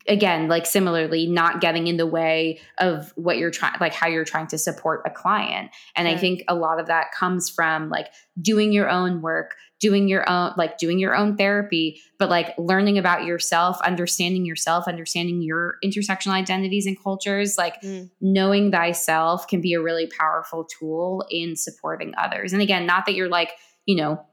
again 0.06 0.48
like 0.48 0.64
similarly 0.64 1.26
not 1.26 1.60
getting 1.60 1.86
in 1.86 1.98
the 1.98 2.06
way 2.06 2.58
of 2.78 3.12
what 3.16 3.36
you're 3.36 3.50
trying 3.50 3.74
like 3.80 3.92
how 3.92 4.08
you're 4.08 4.24
trying 4.24 4.46
to 4.46 4.56
support 4.56 5.02
a 5.04 5.10
client. 5.10 5.70
And 5.94 6.08
i 6.08 6.16
think 6.16 6.42
a 6.48 6.54
lot 6.54 6.80
of 6.80 6.86
that 6.86 7.12
comes 7.12 7.50
from 7.50 7.90
like 7.90 8.08
doing 8.40 8.72
your 8.72 8.88
own 8.88 9.20
work 9.20 9.54
doing 9.80 10.08
your 10.08 10.28
own 10.28 10.54
like 10.56 10.78
doing 10.78 10.98
your 10.98 11.14
own 11.14 11.36
therapy 11.36 12.00
but 12.18 12.30
like 12.30 12.54
learning 12.56 12.96
about 12.96 13.26
yourself 13.26 13.78
understanding 13.82 14.46
yourself 14.46 14.88
understanding 14.88 15.42
your 15.42 15.76
intersectional 15.84 16.32
identities 16.32 16.86
and 16.86 17.00
cultures 17.02 17.58
like 17.58 17.74
Mm. 17.82 18.10
knowing 18.22 18.72
thyself 18.72 19.46
can 19.46 19.60
be 19.60 19.74
a 19.74 19.80
really 19.80 20.08
powerful 20.18 20.64
tool 20.64 21.24
in 21.30 21.54
supporting 21.54 22.14
others. 22.16 22.52
And 22.54 22.62
again 22.62 22.86
not 22.86 23.04
that 23.04 23.14
you're 23.14 23.28
like 23.28 23.52
you 23.84 23.94
know 23.96 24.24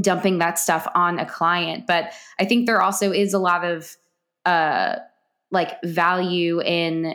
dumping 0.00 0.38
that 0.38 0.58
stuff 0.58 0.88
on 0.96 1.20
a 1.20 1.24
client 1.26 1.86
but 1.86 2.12
i 2.40 2.44
think 2.44 2.66
there 2.66 2.82
also 2.82 3.12
is 3.12 3.32
a 3.32 3.38
lot 3.38 3.64
of 3.64 3.96
uh 4.46 4.96
like 5.50 5.80
value 5.84 6.60
in 6.60 7.14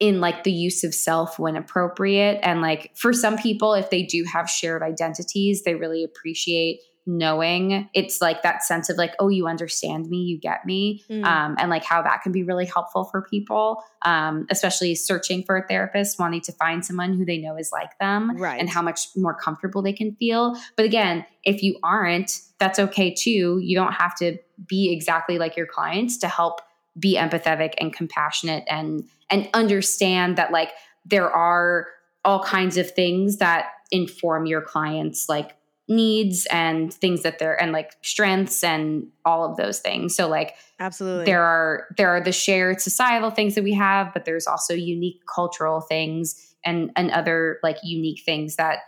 in 0.00 0.20
like 0.20 0.42
the 0.42 0.50
use 0.52 0.82
of 0.82 0.92
self 0.94 1.38
when 1.38 1.56
appropriate. 1.56 2.40
And 2.42 2.60
like 2.60 2.90
for 2.96 3.12
some 3.12 3.38
people 3.38 3.74
if 3.74 3.90
they 3.90 4.02
do 4.02 4.24
have 4.24 4.50
shared 4.50 4.82
identities 4.82 5.62
they 5.62 5.74
really 5.74 6.02
appreciate 6.04 6.80
knowing. 7.06 7.88
It's 7.92 8.22
like 8.22 8.42
that 8.42 8.62
sense 8.64 8.88
of 8.88 8.96
like 8.96 9.12
oh 9.20 9.28
you 9.28 9.46
understand 9.46 10.08
me 10.08 10.16
you 10.22 10.38
get 10.38 10.64
me. 10.66 11.04
Mm. 11.10 11.24
um, 11.24 11.54
and 11.58 11.70
like 11.70 11.84
how 11.84 12.02
that 12.02 12.22
can 12.22 12.32
be 12.32 12.42
really 12.42 12.64
helpful 12.66 13.04
for 13.04 13.22
people 13.22 13.82
um, 14.04 14.46
especially 14.50 14.94
searching 14.94 15.44
for 15.44 15.56
a 15.58 15.66
therapist 15.66 16.18
wanting 16.18 16.40
to 16.42 16.52
find 16.52 16.84
someone 16.84 17.12
who 17.14 17.24
they 17.24 17.38
know 17.38 17.56
is 17.56 17.70
like 17.72 17.96
them 17.98 18.36
Right. 18.36 18.58
and 18.58 18.68
how 18.68 18.82
much 18.82 19.08
more 19.16 19.34
comfortable 19.34 19.82
they 19.82 19.92
can 19.92 20.16
feel. 20.16 20.56
But 20.76 20.86
again 20.86 21.24
if 21.44 21.62
you 21.62 21.78
aren't 21.84 22.40
that's 22.58 22.78
okay 22.78 23.12
too. 23.12 23.58
You 23.62 23.76
don't 23.76 23.92
have 23.92 24.16
to 24.16 24.38
be 24.66 24.92
exactly 24.92 25.38
like 25.38 25.56
your 25.56 25.66
clients 25.66 26.16
to 26.18 26.28
help 26.28 26.60
be 26.98 27.16
empathetic 27.16 27.74
and 27.78 27.92
compassionate 27.92 28.64
and 28.68 29.04
and 29.30 29.48
understand 29.54 30.36
that 30.36 30.52
like 30.52 30.70
there 31.04 31.30
are 31.30 31.88
all 32.24 32.42
kinds 32.42 32.76
of 32.76 32.90
things 32.90 33.38
that 33.38 33.66
inform 33.90 34.46
your 34.46 34.62
clients 34.62 35.28
like 35.28 35.56
needs 35.86 36.46
and 36.46 36.94
things 36.94 37.22
that 37.22 37.38
they're 37.38 37.60
and 37.60 37.72
like 37.72 37.92
strengths 38.00 38.64
and 38.64 39.06
all 39.24 39.44
of 39.44 39.56
those 39.56 39.80
things 39.80 40.14
so 40.14 40.28
like 40.28 40.54
Absolutely. 40.80 41.26
there 41.26 41.42
are 41.42 41.86
there 41.98 42.08
are 42.08 42.22
the 42.22 42.32
shared 42.32 42.80
societal 42.80 43.30
things 43.30 43.54
that 43.54 43.64
we 43.64 43.74
have 43.74 44.12
but 44.14 44.24
there's 44.24 44.46
also 44.46 44.72
unique 44.72 45.20
cultural 45.32 45.80
things 45.80 46.54
and 46.64 46.90
and 46.96 47.10
other 47.10 47.58
like 47.62 47.76
unique 47.82 48.22
things 48.24 48.56
that 48.56 48.78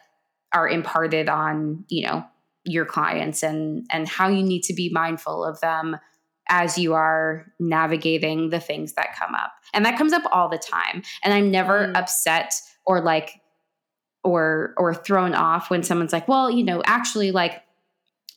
are 0.52 0.68
imparted 0.68 1.28
on 1.28 1.84
you 1.88 2.06
know 2.06 2.24
your 2.66 2.84
clients 2.84 3.42
and 3.42 3.86
and 3.90 4.08
how 4.08 4.28
you 4.28 4.42
need 4.42 4.62
to 4.62 4.74
be 4.74 4.90
mindful 4.92 5.44
of 5.44 5.60
them 5.60 5.96
as 6.48 6.78
you 6.78 6.94
are 6.94 7.46
navigating 7.58 8.50
the 8.50 8.60
things 8.60 8.92
that 8.94 9.16
come 9.18 9.34
up 9.34 9.52
and 9.72 9.84
that 9.84 9.96
comes 9.98 10.12
up 10.12 10.22
all 10.32 10.48
the 10.48 10.58
time 10.58 11.02
and 11.24 11.32
i'm 11.32 11.50
never 11.50 11.86
Mm. 11.88 11.96
upset 11.96 12.52
or 12.84 13.00
like 13.00 13.40
or 14.24 14.74
or 14.76 14.94
thrown 14.94 15.34
off 15.34 15.70
when 15.70 15.82
someone's 15.82 16.12
like 16.12 16.26
well 16.28 16.50
you 16.50 16.64
know 16.64 16.82
actually 16.86 17.30
like 17.30 17.62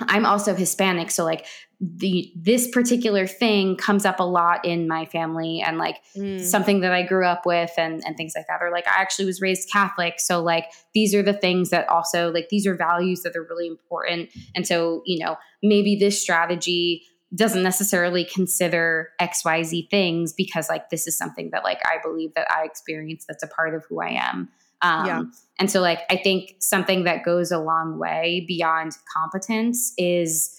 i'm 0.01 0.25
also 0.25 0.53
hispanic 0.55 1.11
so 1.11 1.23
like 1.23 1.45
the 1.81 2.31
this 2.35 2.67
particular 2.69 3.25
thing 3.25 3.77
comes 3.77 4.05
up 4.05 4.19
a 4.19 4.23
lot 4.23 4.65
in 4.65 4.85
my 4.87 5.05
family 5.05 5.61
and 5.61 5.77
like 5.77 5.95
Mm. 6.17 6.41
something 6.41 6.81
that 6.81 6.91
I 6.91 7.03
grew 7.03 7.25
up 7.25 7.45
with 7.45 7.71
and 7.77 8.03
and 8.05 8.17
things 8.17 8.33
like 8.35 8.47
that 8.47 8.61
or 8.61 8.69
like 8.71 8.85
I 8.85 8.99
actually 9.01 9.25
was 9.25 9.39
raised 9.39 9.69
Catholic 9.71 10.15
so 10.19 10.41
like 10.41 10.65
these 10.93 11.15
are 11.15 11.21
the 11.23 11.31
things 11.33 11.69
that 11.69 11.87
also 11.87 12.31
like 12.33 12.49
these 12.49 12.67
are 12.67 12.75
values 12.75 13.21
that 13.21 13.35
are 13.37 13.43
really 13.49 13.67
important 13.67 14.29
and 14.55 14.67
so 14.67 15.03
you 15.05 15.23
know 15.23 15.37
maybe 15.63 15.95
this 15.95 16.21
strategy 16.21 17.03
doesn't 17.33 17.63
necessarily 17.63 18.25
consider 18.25 19.09
xyz 19.21 19.89
things 19.89 20.33
because 20.33 20.67
like 20.67 20.89
this 20.89 21.07
is 21.07 21.17
something 21.17 21.51
that 21.51 21.63
like 21.63 21.79
I 21.85 21.97
believe 22.03 22.33
that 22.33 22.47
I 22.51 22.65
experience 22.65 23.23
that's 23.25 23.43
a 23.43 23.47
part 23.47 23.73
of 23.73 23.85
who 23.87 24.01
I 24.01 24.09
am 24.09 24.49
um 24.81 25.05
Yeah. 25.05 25.21
and 25.59 25.69
so 25.71 25.81
like 25.81 25.99
I 26.09 26.17
think 26.17 26.55
something 26.59 27.03
that 27.03 27.23
goes 27.23 27.51
a 27.51 27.59
long 27.59 27.97
way 27.99 28.45
beyond 28.47 28.93
competence 29.15 29.93
is 29.97 30.55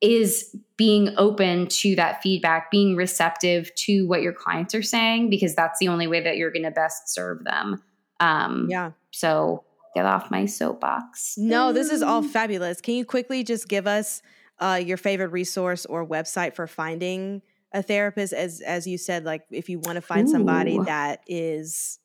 is 0.00 0.56
being 0.78 1.10
open 1.18 1.66
to 1.66 1.94
that 1.94 2.22
feedback, 2.22 2.70
being 2.70 2.96
receptive 2.96 3.70
to 3.74 4.06
what 4.08 4.22
your 4.22 4.32
clients 4.32 4.74
are 4.74 4.82
saying, 4.82 5.28
because 5.28 5.54
that's 5.54 5.78
the 5.78 5.88
only 5.88 6.06
way 6.06 6.22
that 6.22 6.38
you're 6.38 6.50
going 6.50 6.62
to 6.62 6.70
best 6.70 7.12
serve 7.12 7.44
them. 7.44 7.82
Um, 8.18 8.66
Yeah. 8.70 8.92
So 9.10 9.64
get 9.94 10.06
off 10.06 10.30
my 10.30 10.46
soapbox. 10.46 11.34
No, 11.36 11.72
this 11.74 11.90
is 11.90 12.00
all 12.00 12.22
fabulous. 12.22 12.80
Can 12.80 12.94
you 12.94 13.04
quickly 13.04 13.44
just 13.44 13.68
give 13.68 13.86
us 13.86 14.22
uh, 14.58 14.80
your 14.82 14.96
favorite 14.96 15.32
resource 15.32 15.84
or 15.84 16.06
website 16.06 16.54
for 16.54 16.66
finding 16.66 17.42
a 17.72 17.82
therapist 17.82 18.32
as 18.32 18.60
as 18.62 18.84
you 18.84 18.98
said 18.98 19.24
like 19.24 19.42
if 19.52 19.68
you 19.68 19.78
want 19.78 19.94
to 19.94 20.00
find 20.02 20.28
somebody 20.28 20.76
that 20.86 21.20
is 21.28 21.99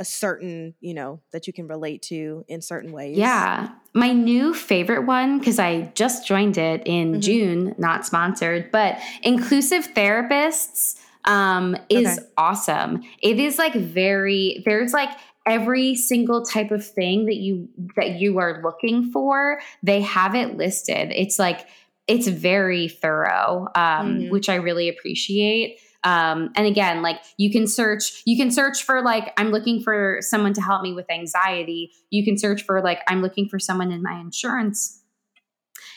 a 0.00 0.04
certain 0.04 0.74
you 0.80 0.94
know 0.94 1.20
that 1.32 1.46
you 1.46 1.52
can 1.52 1.68
relate 1.68 2.00
to 2.02 2.44
in 2.48 2.60
certain 2.62 2.90
ways 2.90 3.16
Yeah. 3.16 3.68
My 3.94 4.12
new 4.12 4.54
favorite 4.54 5.04
one, 5.06 5.38
because 5.38 5.58
I 5.58 5.92
just 5.94 6.26
joined 6.26 6.56
it 6.56 6.82
in 6.86 7.14
Mhm. 7.16 7.20
June, 7.20 7.74
not 7.78 8.06
sponsored, 8.06 8.70
but 8.72 8.98
Inclusive 9.22 9.92
Therapists 9.94 10.96
um, 11.26 11.76
is 11.90 12.06
Okay. 12.18 12.26
awesome. 12.38 13.02
It 13.20 13.38
is 13.38 13.58
like 13.58 13.74
very, 13.74 14.62
there's 14.64 14.92
like 14.94 15.10
every 15.46 15.94
single 15.96 16.44
type 16.44 16.70
of 16.70 16.84
thing 16.86 17.26
that 17.26 17.36
you 17.36 17.68
that 17.96 18.20
you 18.20 18.38
are 18.38 18.60
looking 18.62 19.10
for 19.10 19.58
they 19.82 20.00
have 20.02 20.34
it 20.34 20.56
listed 20.58 21.10
it's 21.16 21.38
like 21.38 21.66
it's 22.06 22.28
very 22.28 22.88
thorough 22.88 23.66
um, 23.74 24.20
Mhm. 24.20 24.30
which 24.30 24.48
i 24.50 24.54
really 24.54 24.88
appreciate 24.88 25.80
um, 26.04 26.50
and 26.56 26.66
again 26.66 27.02
like 27.02 27.20
you 27.36 27.50
can 27.50 27.66
search 27.66 28.22
you 28.24 28.36
can 28.36 28.50
search 28.50 28.82
for 28.82 29.02
like 29.02 29.32
i'm 29.36 29.50
looking 29.50 29.82
for 29.82 30.18
someone 30.20 30.52
to 30.54 30.60
help 30.60 30.82
me 30.82 30.92
with 30.92 31.10
anxiety. 31.10 31.92
You 32.10 32.24
can 32.24 32.38
search 32.38 32.62
for 32.62 32.80
like 32.82 33.00
i'm 33.08 33.22
looking 33.22 33.48
for 33.48 33.58
someone 33.58 33.92
in 33.92 34.02
my 34.02 34.18
insurance. 34.18 35.02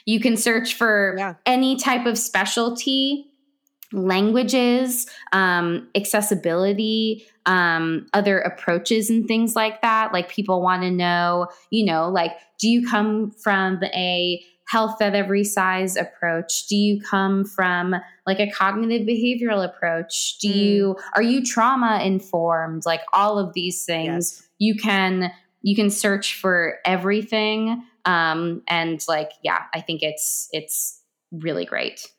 You 0.06 0.20
can 0.20 0.36
search 0.36 0.74
for 0.76 1.16
Yeah. 1.18 1.36
any 1.46 1.76
type 1.78 2.06
of 2.06 2.18
specialty 2.18 3.28
languages 3.94 5.08
um, 5.34 5.88
accessibility 5.96 7.26
um, 7.46 8.08
other 8.14 8.40
approaches 8.40 9.10
and 9.10 9.28
things 9.28 9.56
like 9.56 9.82
that. 9.82 10.12
Like 10.14 10.30
people 10.30 10.62
want 10.62 10.82
to 10.84 10.92
know 10.92 11.48
you 11.70 11.86
know 11.86 12.10
like 12.10 12.32
do 12.60 12.68
you 12.70 12.88
come 12.88 13.32
from 13.32 13.82
a 13.84 14.44
health 14.74 15.02
at 15.02 15.14
every 15.16 15.44
size 15.44 15.96
approach? 15.96 16.66
Do 16.68 16.76
you 16.76 17.00
come 17.02 17.46
from 17.46 17.96
like 18.26 18.40
a 18.40 18.50
cognitive 18.52 19.08
behavioral 19.08 19.64
approach? 19.64 20.38
Do 20.40 20.50
Mm. 20.50 20.56
you 20.56 20.98
are 21.16 21.22
you 21.32 21.46
trauma 21.46 22.02
informed 22.04 22.84
like 22.86 23.02
all 23.14 23.38
of 23.38 23.54
these 23.54 23.86
things. 23.86 24.42
Yes. 24.42 24.50
you 24.66 24.76
can 24.76 25.32
you 25.62 25.76
can 25.76 25.90
search 25.90 26.36
for 26.42 26.80
everything 26.86 27.84
um 28.06 28.62
and 28.68 29.02
like 29.08 29.32
yeah 29.44 29.60
i 29.74 29.80
think 29.80 30.02
it's 30.04 30.50
it's 30.52 31.02
really 31.32 31.66
great. 31.74 32.12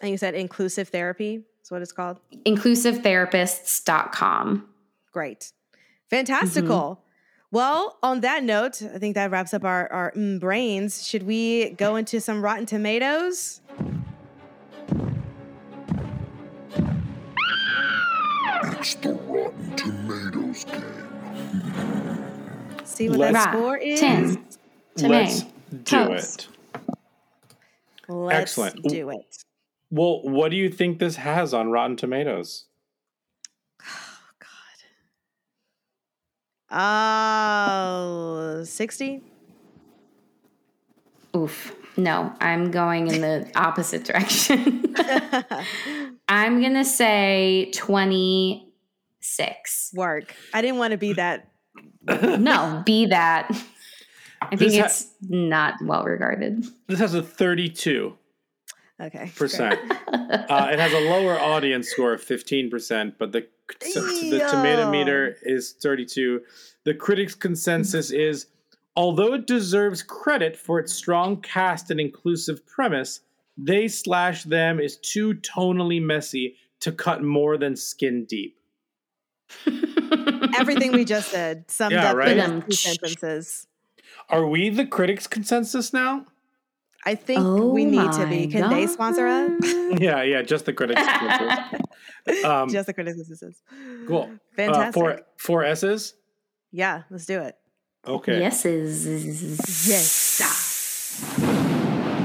And 0.00 0.10
you 0.10 0.16
said 0.18 0.34
inclusive 0.34 0.88
therapy 0.96 1.32
is 1.62 1.70
what 1.70 1.82
it's 1.82 1.92
called? 1.92 2.18
Inclusivetherapists.com 2.44 4.68
great. 5.12 5.52
Fantastical 6.10 7.00
well 7.50 7.96
on 8.02 8.20
that 8.20 8.42
note 8.44 8.82
i 8.94 8.98
think 8.98 9.14
that 9.14 9.30
wraps 9.30 9.54
up 9.54 9.64
our 9.64 9.90
our 9.92 10.12
mm, 10.12 10.38
brains 10.40 11.06
should 11.06 11.22
we 11.24 11.70
go 11.70 11.96
into 11.96 12.20
some 12.20 12.42
rotten 12.42 12.66
tomatoes 12.66 13.60
It's 18.78 18.94
the 18.96 19.12
Rotten 19.14 19.76
Tomatoes 19.76 20.64
game. 20.64 20.82
see 22.84 23.08
what 23.08 23.18
Let's- 23.18 23.32
that 23.34 23.52
score 23.52 23.76
is 23.78 24.02
Rotten 24.02 24.46
Let's 24.96 25.42
do 25.42 25.48
Tomatoes. 25.84 26.36
it. 26.36 26.48
let's 28.08 28.40
Excellent. 28.40 28.82
do 28.84 29.10
it 29.10 29.44
Well, 29.90 30.22
what 30.22 30.50
do 30.50 30.56
you 30.56 30.68
think 30.70 30.98
this 30.98 31.16
has 31.16 31.52
on 31.54 31.70
Rotten 31.70 31.96
Tomatoes? 31.96 32.65
Oh 36.76 38.62
60 38.64 39.22
oof. 41.36 41.74
No 41.96 42.32
i'm 42.40 42.70
going 42.70 43.08
in 43.08 43.20
the 43.22 43.50
opposite 43.56 44.04
direction. 44.04 44.94
I'm 46.28 46.60
gonna 46.60 46.84
say 46.84 47.70
26 47.74 49.90
work. 49.94 50.34
I 50.52 50.60
didn't 50.60 50.78
want 50.78 50.90
to 50.90 50.96
be 50.96 51.12
that. 51.14 51.48
No 52.06 52.82
be 52.84 53.06
that. 53.06 53.48
I 54.42 54.56
think 54.56 54.74
ha- 54.74 54.86
it's 54.86 55.06
not 55.22 55.74
well 55.82 56.02
regarded. 56.04 56.66
This 56.88 56.98
has 56.98 57.14
a 57.14 57.22
32 57.22 58.16
okay 59.00 59.30
percent. 59.36 59.80
Uh, 60.08 60.68
it 60.72 60.78
has 60.78 60.92
a 60.92 61.00
lower 61.10 61.36
audience 61.38 61.88
score 61.88 62.12
of 62.14 62.24
15%, 62.24 63.14
but 63.18 63.32
the 63.32 63.46
the 63.80 64.46
tomato 64.50 64.90
meter 64.90 65.36
is 65.42 65.72
32. 65.82 66.40
The 66.84 66.94
critics' 66.94 67.34
consensus 67.34 68.10
is 68.10 68.46
although 68.96 69.34
it 69.34 69.46
deserves 69.46 70.02
credit 70.02 70.56
for 70.56 70.78
its 70.78 70.92
strong 70.92 71.40
cast 71.42 71.90
and 71.90 72.00
inclusive 72.00 72.64
premise, 72.66 73.20
they 73.58 73.88
slash 73.88 74.44
them 74.44 74.80
is 74.80 74.96
too 74.98 75.34
tonally 75.34 76.00
messy 76.02 76.56
to 76.80 76.92
cut 76.92 77.22
more 77.22 77.56
than 77.56 77.74
skin 77.76 78.24
deep. 78.24 78.58
everything 80.58 80.92
we 80.92 81.04
just 81.04 81.28
said 81.30 81.70
summed 81.70 81.92
Yeah, 81.92 82.10
up 82.10 82.16
right? 82.16 82.36
in 82.36 82.62
two 82.62 82.72
sentences 82.72 83.66
Are 84.28 84.46
we 84.46 84.70
the 84.70 84.86
critics' 84.86 85.26
consensus 85.26 85.92
now? 85.92 86.26
I 87.06 87.14
think 87.14 87.40
Oh 87.40 87.68
we 87.68 87.84
need 87.84 88.12
to 88.12 88.26
be. 88.26 88.46
my 88.46 88.52
Can 88.52 88.68
they 88.70 88.86
sponsor 88.86 89.26
us? 89.26 89.52
Yeah, 90.00 90.22
yeah, 90.24 90.42
just 90.42 90.66
the 90.66 90.72
critics' 90.72 91.00
Um, 92.44 92.68
Just 92.68 92.86
the 92.88 92.92
criticisms. 92.92 93.62
cool. 94.08 94.22
Uh, 94.32 94.36
Fantastic. 94.56 94.94
four, 94.94 95.20
four 95.38 95.64
S's? 95.64 96.14
yeah, 96.72 97.04
let's 97.08 97.24
do 97.24 97.40
it. 97.40 97.56
Okay. 98.06 98.40
yeses 98.40 99.06
Yes. 99.88 100.06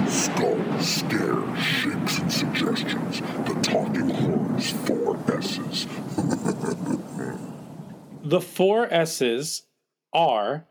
Skull, 0.10 0.80
scares, 0.82 1.60
shakes, 1.64 2.18
and 2.20 2.32
suggestions. 2.34 3.20
The 3.22 3.60
Talking 3.62 4.10
Horns, 4.10 4.72
four 4.72 5.20
S's. 5.38 5.86
The 8.24 8.42
four 8.42 8.92
S's 8.92 9.64
are 10.14 10.66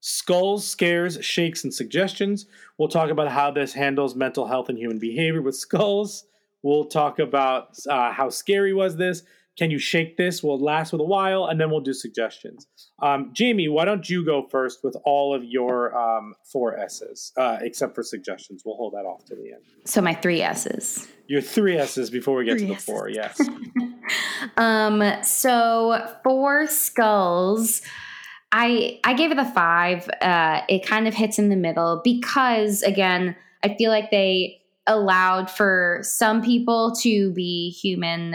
skulls, 0.00 0.66
scares, 0.66 1.18
shakes, 1.24 1.64
and 1.64 1.72
suggestions. 1.74 2.46
We'll 2.78 2.88
talk 2.88 3.10
about 3.10 3.28
how 3.30 3.50
this 3.50 3.72
handles 3.72 4.14
mental 4.14 4.46
health 4.46 4.68
and 4.68 4.78
human 4.78 4.98
behavior 4.98 5.42
with 5.42 5.56
skulls. 5.56 6.24
We'll 6.62 6.84
talk 6.86 7.18
about 7.18 7.76
uh, 7.88 8.12
how 8.12 8.30
scary 8.30 8.72
was 8.74 8.96
this. 8.96 9.22
Can 9.56 9.72
you 9.72 9.78
shake 9.80 10.16
this? 10.16 10.40
Will 10.40 10.54
it 10.54 10.60
last 10.60 10.92
with 10.92 11.00
a 11.00 11.04
while? 11.04 11.46
And 11.46 11.60
then 11.60 11.68
we'll 11.68 11.80
do 11.80 11.92
suggestions. 11.92 12.68
Um, 13.02 13.30
Jamie, 13.32 13.68
why 13.68 13.84
don't 13.84 14.08
you 14.08 14.24
go 14.24 14.46
first 14.48 14.84
with 14.84 14.96
all 15.04 15.34
of 15.34 15.42
your 15.44 15.96
um, 15.98 16.34
four 16.52 16.78
S's, 16.78 17.32
uh, 17.36 17.58
except 17.60 17.96
for 17.96 18.04
suggestions? 18.04 18.62
We'll 18.64 18.76
hold 18.76 18.92
that 18.94 19.04
off 19.04 19.24
to 19.26 19.34
the 19.34 19.52
end. 19.54 19.62
so 19.84 20.00
my 20.00 20.14
three 20.14 20.42
s's 20.42 21.08
Your 21.26 21.40
three 21.40 21.76
S's 21.76 22.08
before 22.08 22.36
we 22.36 22.44
get 22.44 22.58
Three 22.58 22.68
to 22.68 22.72
the 22.74 22.74
S's. 22.74 22.84
four. 22.84 23.08
Yes. 23.08 23.40
Um, 24.56 25.02
so 25.22 26.16
for 26.24 26.66
skulls, 26.66 27.82
I 28.52 29.00
I 29.04 29.14
gave 29.14 29.30
it 29.30 29.38
a 29.38 29.44
five. 29.44 30.08
Uh, 30.20 30.62
it 30.68 30.86
kind 30.86 31.06
of 31.06 31.14
hits 31.14 31.38
in 31.38 31.48
the 31.48 31.56
middle 31.56 32.00
because 32.02 32.82
again, 32.82 33.36
I 33.62 33.74
feel 33.74 33.90
like 33.90 34.10
they 34.10 34.62
allowed 34.86 35.50
for 35.50 36.00
some 36.02 36.42
people 36.42 36.94
to 37.02 37.30
be 37.32 37.70
human 37.70 38.34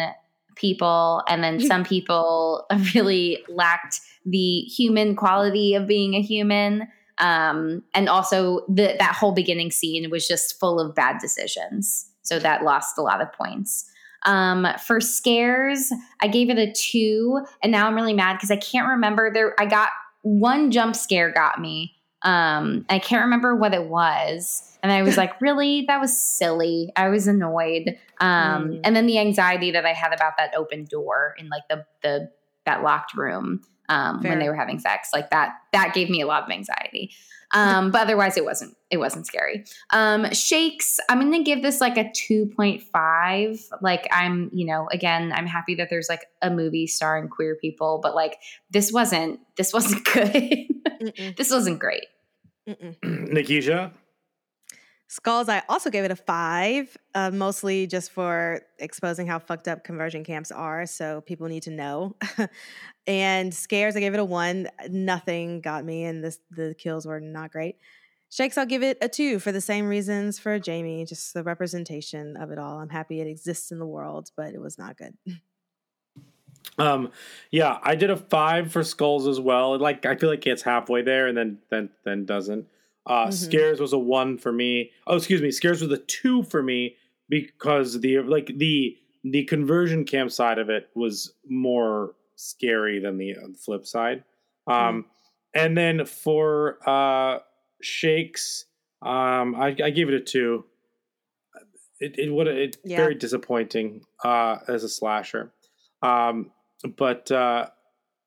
people, 0.55 1.23
and 1.27 1.43
then 1.43 1.59
some 1.59 1.83
people 1.83 2.65
really 2.95 3.43
lacked 3.49 3.99
the 4.25 4.61
human 4.61 5.15
quality 5.15 5.73
of 5.73 5.87
being 5.87 6.13
a 6.13 6.21
human. 6.21 6.87
Um, 7.19 7.83
and 7.93 8.09
also 8.09 8.61
the 8.67 8.95
that 8.99 9.15
whole 9.15 9.33
beginning 9.33 9.71
scene 9.71 10.09
was 10.09 10.27
just 10.27 10.59
full 10.59 10.79
of 10.79 10.95
bad 10.95 11.19
decisions. 11.19 12.09
So 12.21 12.39
that 12.39 12.63
lost 12.63 12.97
a 12.97 13.01
lot 13.01 13.21
of 13.21 13.31
points. 13.33 13.89
Um, 14.25 14.67
for 14.85 15.01
scares, 15.01 15.91
I 16.21 16.27
gave 16.27 16.49
it 16.49 16.57
a 16.57 16.71
two, 16.71 17.41
and 17.61 17.71
now 17.71 17.87
I'm 17.87 17.95
really 17.95 18.13
mad 18.13 18.33
because 18.33 18.51
I 18.51 18.55
can't 18.55 18.87
remember 18.87 19.31
there. 19.33 19.53
I 19.59 19.65
got 19.65 19.89
one 20.23 20.71
jump 20.71 20.95
scare 20.95 21.31
got 21.31 21.61
me. 21.61 21.93
Um, 22.23 22.85
I 22.89 22.99
can't 22.99 23.23
remember 23.25 23.55
what 23.55 23.73
it 23.73 23.87
was, 23.87 24.77
and 24.81 24.91
I 24.91 25.03
was 25.03 25.17
like, 25.17 25.39
"Really? 25.41 25.85
That 25.87 25.99
was 26.01 26.17
silly." 26.17 26.91
I 26.95 27.09
was 27.09 27.27
annoyed. 27.27 27.97
Um, 28.19 28.69
Mm. 28.71 28.81
and 28.85 28.95
then 28.95 29.05
the 29.05 29.19
anxiety 29.19 29.71
that 29.71 29.85
I 29.85 29.93
had 29.93 30.13
about 30.13 30.33
that 30.37 30.53
open 30.55 30.85
door 30.85 31.35
in 31.37 31.49
like 31.49 31.63
the 31.69 31.85
the 32.01 32.31
that 32.65 32.81
locked 32.81 33.13
room 33.15 33.61
um, 33.89 34.21
when 34.21 34.39
they 34.39 34.49
were 34.49 34.55
having 34.55 34.79
sex, 34.79 35.09
like 35.13 35.29
that 35.29 35.55
that 35.71 35.93
gave 35.93 36.09
me 36.09 36.21
a 36.21 36.27
lot 36.27 36.43
of 36.43 36.49
anxiety. 36.49 37.11
Um, 37.53 37.91
but 37.91 38.01
otherwise, 38.01 38.35
it 38.35 38.45
wasn't 38.45 38.75
it 38.89 38.97
wasn't 38.97 39.27
scary. 39.27 39.63
Um, 39.91 40.31
shakes, 40.31 40.99
I'm 41.07 41.19
gonna 41.19 41.43
give 41.43 41.61
this 41.61 41.79
like 41.79 41.97
a 41.97 42.05
2.5. 42.05 43.69
Like 43.81 44.07
I'm, 44.11 44.49
you 44.51 44.65
know, 44.65 44.87
again, 44.91 45.31
I'm 45.31 45.45
happy 45.45 45.75
that 45.75 45.89
there's 45.89 46.09
like 46.09 46.25
a 46.41 46.49
movie 46.49 46.87
starring 46.87 47.29
queer 47.29 47.55
people, 47.55 47.99
but 48.01 48.15
like 48.15 48.37
this 48.71 48.91
wasn't 48.91 49.39
this 49.55 49.71
wasn't 49.71 50.03
good. 50.13 51.35
This 51.37 51.51
wasn't 51.51 51.79
great. 51.79 52.05
Nikisha? 52.67 53.91
Skulls, 55.13 55.47
I 55.47 55.61
also 55.69 55.91
gave 55.91 56.05
it 56.05 56.09
a 56.09 56.15
five, 56.15 56.97
uh, 57.13 57.29
mostly 57.29 57.85
just 57.85 58.09
for 58.09 58.61
exposing 58.79 59.27
how 59.27 59.37
fucked 59.37 59.67
up 59.67 59.83
conversion 59.83 60.23
camps 60.23 60.51
are. 60.51 60.87
So 60.87 61.21
people 61.21 61.47
need 61.47 61.61
to 61.63 61.69
know. 61.69 62.15
and 63.07 63.53
scares, 63.53 63.95
I 63.95 63.99
gave 63.99 64.15
it 64.15 64.19
a 64.19 64.25
one. 64.25 64.69
Nothing 64.89 65.61
got 65.61 65.85
me, 65.85 66.05
and 66.05 66.23
this 66.23 66.39
the 66.49 66.73
kills 66.73 67.05
were 67.05 67.19
not 67.19 67.51
great. 67.51 67.75
Shakes, 68.31 68.57
I'll 68.57 68.65
give 68.65 68.81
it 68.81 68.97
a 69.03 69.07
two 69.07 69.37
for 69.37 69.51
the 69.51 69.61
same 69.61 69.87
reasons 69.87 70.39
for 70.39 70.57
Jamie, 70.57 71.05
just 71.05 71.35
the 71.35 71.43
representation 71.43 72.35
of 72.35 72.49
it 72.49 72.57
all. 72.57 72.79
I'm 72.79 72.89
happy 72.89 73.21
it 73.21 73.27
exists 73.27 73.71
in 73.71 73.77
the 73.77 73.85
world, 73.85 74.31
but 74.35 74.55
it 74.55 74.61
was 74.61 74.79
not 74.79 74.97
good. 74.97 75.15
Um, 76.77 77.11
yeah, 77.51 77.77
I 77.83 77.93
did 77.93 78.09
a 78.09 78.17
five 78.17 78.71
for 78.71 78.83
skulls 78.83 79.27
as 79.27 79.39
well. 79.39 79.77
Like 79.77 80.07
I 80.07 80.15
feel 80.15 80.29
like 80.29 80.47
it's 80.47 80.63
halfway 80.63 81.03
there 81.03 81.27
and 81.27 81.37
then 81.37 81.59
then 81.69 81.89
then 82.03 82.25
doesn't. 82.25 82.65
Uh, 83.05 83.27
Mhm. 83.27 83.33
Scares 83.33 83.79
was 83.79 83.93
a 83.93 83.97
one 83.99 84.37
for 84.37 84.51
me. 84.51 84.91
Oh, 85.07 85.17
excuse 85.17 85.41
me, 85.41 85.51
Scares 85.51 85.81
was 85.81 85.91
a 85.91 85.97
two 85.97 86.43
for 86.43 86.63
me 86.63 86.95
because 87.29 87.99
the 87.99 88.19
like 88.19 88.47
the 88.57 88.97
the 89.23 89.43
conversion 89.45 90.03
camp 90.05 90.31
side 90.31 90.57
of 90.59 90.69
it 90.69 90.89
was 90.95 91.33
more 91.47 92.15
scary 92.35 92.99
than 92.99 93.17
the 93.17 93.35
uh, 93.35 93.47
flip 93.57 93.85
side. 93.85 94.23
Um, 94.67 95.05
and 95.53 95.77
then 95.77 96.05
for 96.05 96.77
uh 96.87 97.39
shakes, 97.81 98.65
um, 99.01 99.55
I, 99.55 99.75
I 99.83 99.89
gave 99.89 100.07
it 100.09 100.13
a 100.15 100.19
two. 100.21 100.65
It 101.99 102.17
it 102.19 102.31
would 102.33 102.47
it 102.47 102.77
Yeah. 102.83 102.97
very 102.97 103.15
disappointing 103.15 104.05
uh 104.23 104.57
as 104.67 104.83
a 104.83 104.89
slasher. 104.89 105.51
Um, 106.01 106.51
but 106.97 107.31
uh, 107.31 107.67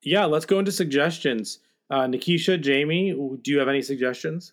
yeah, 0.03 0.24
let's 0.27 0.47
go 0.47 0.59
into 0.59 0.73
suggestions. 0.73 1.59
Uh, 1.90 2.03
Nikisha, 2.07 2.61
Jamie, 2.61 3.12
do 3.43 3.51
you 3.51 3.59
have 3.59 3.69
any 3.69 3.82
suggestions? 3.82 4.53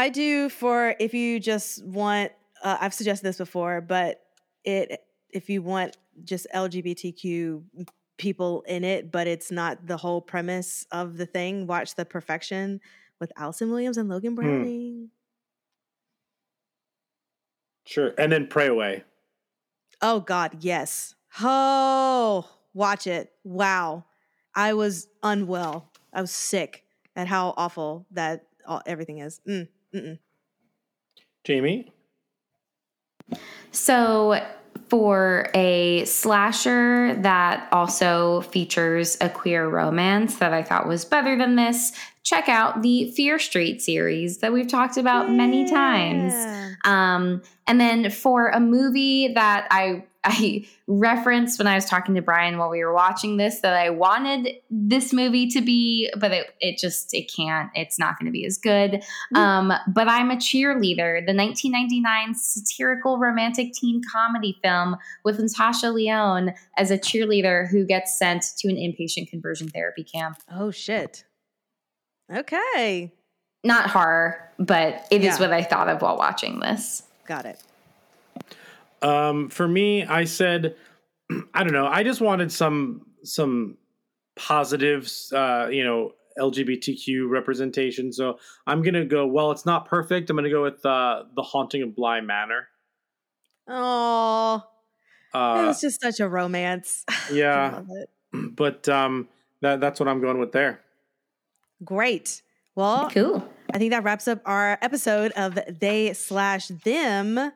I 0.00 0.08
do 0.08 0.48
for 0.48 0.94
if 0.98 1.12
you 1.12 1.38
just 1.38 1.84
want. 1.84 2.32
Uh, 2.62 2.78
I've 2.80 2.94
suggested 2.94 3.26
this 3.26 3.36
before, 3.36 3.82
but 3.82 4.22
it 4.64 5.02
if 5.28 5.50
you 5.50 5.60
want 5.60 5.98
just 6.24 6.46
LGBTQ 6.54 7.62
people 8.16 8.62
in 8.62 8.82
it, 8.82 9.12
but 9.12 9.26
it's 9.26 9.50
not 9.50 9.86
the 9.86 9.98
whole 9.98 10.22
premise 10.22 10.86
of 10.90 11.18
the 11.18 11.26
thing. 11.26 11.66
Watch 11.66 11.96
The 11.96 12.06
Perfection 12.06 12.80
with 13.20 13.30
Allison 13.36 13.70
Williams 13.70 13.98
and 13.98 14.08
Logan 14.08 14.34
Browning. 14.34 15.10
Sure. 17.84 18.14
And 18.16 18.32
then 18.32 18.46
Pray 18.46 18.68
Away. 18.68 19.04
Oh 20.00 20.20
God, 20.20 20.64
yes. 20.64 21.14
Oh, 21.42 22.48
watch 22.72 23.06
it. 23.06 23.32
Wow, 23.44 24.06
I 24.54 24.72
was 24.72 25.08
unwell. 25.22 25.90
I 26.10 26.22
was 26.22 26.30
sick 26.30 26.84
at 27.14 27.26
how 27.26 27.52
awful 27.58 28.06
that 28.12 28.46
all, 28.66 28.80
everything 28.86 29.18
is. 29.18 29.42
Mm, 29.46 29.68
mm-mm. 29.94 30.18
Jamie? 31.44 31.92
So, 33.70 34.44
for 34.88 35.48
a 35.54 36.04
slasher 36.04 37.14
that 37.22 37.68
also 37.70 38.40
features 38.40 39.16
a 39.20 39.28
queer 39.28 39.68
romance 39.68 40.36
that 40.36 40.52
I 40.52 40.64
thought 40.64 40.88
was 40.88 41.04
better 41.04 41.38
than 41.38 41.54
this, 41.54 41.92
check 42.24 42.48
out 42.48 42.82
the 42.82 43.12
Fear 43.12 43.38
Street 43.38 43.80
series 43.80 44.38
that 44.38 44.52
we've 44.52 44.66
talked 44.66 44.96
about 44.96 45.30
many 45.30 45.70
times. 45.70 46.34
Um, 46.84 47.42
and 47.68 47.80
then 47.80 48.10
for 48.10 48.48
a 48.48 48.58
movie 48.58 49.32
that 49.34 49.68
I 49.70 50.04
I 50.22 50.66
referenced 50.86 51.58
when 51.58 51.66
I 51.66 51.74
was 51.74 51.86
talking 51.86 52.14
to 52.14 52.20
Brian 52.20 52.58
while 52.58 52.68
we 52.68 52.84
were 52.84 52.92
watching 52.92 53.38
this 53.38 53.60
that 53.60 53.72
I 53.74 53.88
wanted 53.88 54.50
this 54.70 55.14
movie 55.14 55.46
to 55.48 55.62
be, 55.62 56.10
but 56.18 56.30
it, 56.30 56.50
it 56.60 56.76
just 56.78 57.14
it 57.14 57.32
can't. 57.34 57.70
It's 57.74 57.98
not 57.98 58.18
going 58.18 58.26
to 58.26 58.32
be 58.32 58.44
as 58.44 58.58
good. 58.58 59.02
Um, 59.34 59.72
but 59.88 60.08
I'm 60.08 60.30
a 60.30 60.36
cheerleader. 60.36 61.24
The 61.24 61.34
1999 61.34 62.34
satirical 62.34 63.18
romantic 63.18 63.72
teen 63.72 64.02
comedy 64.12 64.58
film 64.62 64.96
with 65.24 65.38
Natasha 65.40 65.90
Lyonne 65.90 66.52
as 66.76 66.90
a 66.90 66.98
cheerleader 66.98 67.66
who 67.70 67.86
gets 67.86 68.18
sent 68.18 68.44
to 68.58 68.68
an 68.68 68.76
inpatient 68.76 69.30
conversion 69.30 69.68
therapy 69.68 70.04
camp. 70.04 70.36
Oh 70.52 70.70
shit. 70.70 71.24
Okay, 72.30 73.12
Not 73.64 73.90
horror, 73.90 74.50
but 74.58 75.06
it 75.10 75.22
is 75.22 75.36
Yeah. 75.36 75.40
what 75.40 75.52
I 75.52 75.62
thought 75.62 75.88
of 75.88 76.02
while 76.02 76.16
watching 76.16 76.60
this. 76.60 77.02
got 77.26 77.44
it. 77.46 77.60
Um, 79.02 79.48
for 79.48 79.66
me, 79.66 80.04
I 80.04 80.24
said, 80.24 80.76
I 81.54 81.62
don't 81.64 81.72
know. 81.72 81.86
I 81.86 82.02
just 82.02 82.20
wanted 82.20 82.52
some 82.52 83.06
some 83.22 83.76
positives, 84.36 85.32
uh, 85.32 85.68
you 85.70 85.84
know, 85.84 86.12
LGBTQ 86.38 87.28
representation. 87.28 88.12
So 88.12 88.38
I'm 88.66 88.82
gonna 88.82 89.04
go. 89.04 89.26
Well, 89.26 89.50
it's 89.52 89.66
not 89.66 89.86
perfect. 89.86 90.30
I'm 90.30 90.36
gonna 90.36 90.50
go 90.50 90.62
with 90.62 90.84
uh, 90.86 91.24
the 91.34 91.42
Haunting 91.42 91.82
of 91.82 91.94
Bly 91.94 92.20
Manor. 92.20 92.68
Oh, 93.68 94.62
it 95.34 95.36
Uh, 95.36 95.64
was 95.68 95.80
just 95.80 96.00
such 96.00 96.20
a 96.20 96.28
romance. 96.28 97.04
Yeah, 97.32 97.82
but 98.32 98.88
um, 98.88 99.28
that 99.60 99.80
that's 99.80 100.00
what 100.00 100.08
I'm 100.08 100.20
going 100.20 100.38
with 100.38 100.52
there. 100.52 100.80
Great. 101.84 102.42
Well, 102.74 103.10
Cool. 103.10 103.46
I 103.72 103.78
think 103.78 103.90
that 103.92 104.04
wraps 104.04 104.26
up 104.28 104.40
our 104.46 104.78
episode 104.82 105.32
of 105.32 105.58
They 105.80 106.12
Slash 106.14 106.68
Them. 106.68 107.52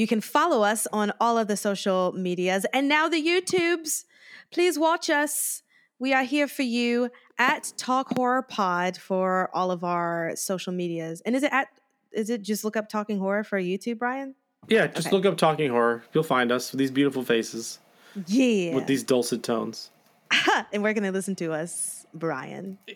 You 0.00 0.06
can 0.06 0.22
follow 0.22 0.62
us 0.62 0.86
on 0.94 1.12
all 1.20 1.36
of 1.36 1.46
the 1.46 1.58
social 1.58 2.12
medias 2.12 2.64
and 2.72 2.88
now 2.88 3.06
the 3.06 3.22
YouTubes. 3.22 4.04
Please 4.50 4.78
watch 4.78 5.10
us. 5.10 5.62
We 5.98 6.14
are 6.14 6.22
here 6.22 6.48
for 6.48 6.62
you 6.62 7.10
at 7.38 7.74
Talk 7.76 8.16
Horror 8.16 8.40
Pod 8.40 8.96
for 8.96 9.50
all 9.52 9.70
of 9.70 9.84
our 9.84 10.32
social 10.36 10.72
medias. 10.72 11.20
And 11.26 11.36
is 11.36 11.42
it 11.42 11.52
at 11.52 11.68
is 12.12 12.30
it 12.30 12.40
just 12.40 12.64
look 12.64 12.78
up 12.78 12.88
Talking 12.88 13.18
Horror 13.18 13.44
for 13.44 13.60
YouTube, 13.60 13.98
Brian? 13.98 14.34
Yeah, 14.68 14.86
just 14.86 15.08
Okay. 15.08 15.16
look 15.16 15.26
up 15.26 15.36
Talking 15.36 15.70
Horror. 15.70 16.02
You'll 16.14 16.24
find 16.24 16.50
us 16.50 16.72
with 16.72 16.78
these 16.78 16.90
beautiful 16.90 17.22
faces, 17.22 17.78
Yeah. 18.26 18.76
with 18.76 18.86
these 18.86 19.02
dulcet 19.02 19.42
tones. 19.42 19.90
and 20.72 20.82
where 20.82 20.94
can 20.94 21.02
they 21.02 21.10
listen 21.10 21.34
to 21.36 21.52
us, 21.52 22.06
Brian? 22.14 22.78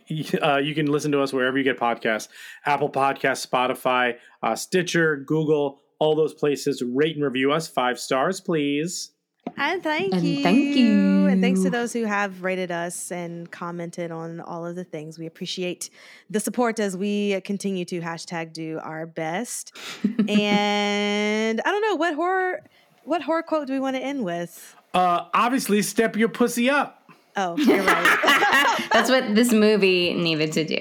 Uh, 0.43 0.56
you 0.56 0.74
can 0.74 0.86
listen 0.86 1.12
to 1.12 1.20
us 1.20 1.35
wherever 1.35 1.59
you 1.59 1.64
get 1.64 1.78
podcasts 1.78 2.28
Apple 2.64 2.89
Podcasts, 2.89 3.47
Spotify, 3.47 4.16
uh, 4.43 4.56
Stitcher, 4.56 5.16
Google, 5.18 5.81
all 6.05 6.14
those 6.14 6.35
places. 6.35 6.82
Rate 6.82 7.16
and 7.16 7.24
review 7.24 7.51
us 7.52 7.66
five 7.66 7.98
stars, 7.98 8.40
please. 8.40 9.10
And 9.56 9.82
thank 9.82 10.12
And 10.14 10.24
you. 10.24 10.43
thank 10.43 10.76
you. 10.76 11.26
And 11.26 11.40
thanks 11.43 11.62
to 11.62 11.70
those 11.70 11.93
who 11.93 12.05
have 12.05 12.43
rated 12.43 12.70
us 12.70 13.12
and 13.12 13.51
commented 13.51 14.10
on 14.10 14.40
all 14.40 14.66
of 14.66 14.74
the 14.74 14.85
things. 14.85 15.18
We 15.18 15.26
appreciate 15.26 15.90
the 16.31 16.40
support 16.40 16.81
as 16.81 16.97
we 16.97 17.40
continue 17.43 17.85
to 17.86 18.01
hashtag 18.01 18.52
do 18.52 18.81
our 18.82 19.06
best. 19.06 19.76
and 20.28 21.60
I 21.60 21.70
don't 21.70 21.82
know 21.82 21.97
what 21.97 22.14
horror 22.14 22.62
what 23.05 23.22
horror 23.22 23.43
quote 23.43 23.66
do 23.66 23.74
we 23.74 23.81
want 23.81 23.97
to 23.97 24.02
end 24.02 24.24
with? 24.24 24.74
Uh, 24.94 25.26
obviously, 25.35 25.82
step 25.82 26.16
your 26.16 26.28
pussy 26.28 26.70
up. 26.70 27.02
Oh, 27.36 27.56
you're 27.59 27.82
right. 27.82 28.89
That's 28.93 29.10
what 29.10 29.35
this 29.35 29.52
movie 29.52 30.14
needed 30.14 30.52
to 30.52 30.64
do. 30.64 30.78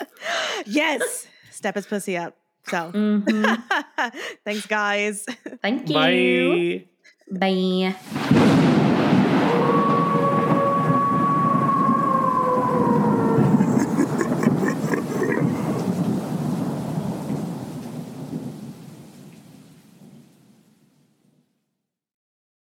yes. 0.66 1.26
Step 1.50 1.76
his 1.76 1.86
pussy 1.86 2.16
up. 2.16 2.36
So 2.66 2.92
Mhm. 2.92 3.62
thanks 4.44 4.66
guys. 4.66 5.24
Thank 5.62 5.88
you. 5.88 6.86
Bye. 7.30 7.94
Bye. 7.94 8.28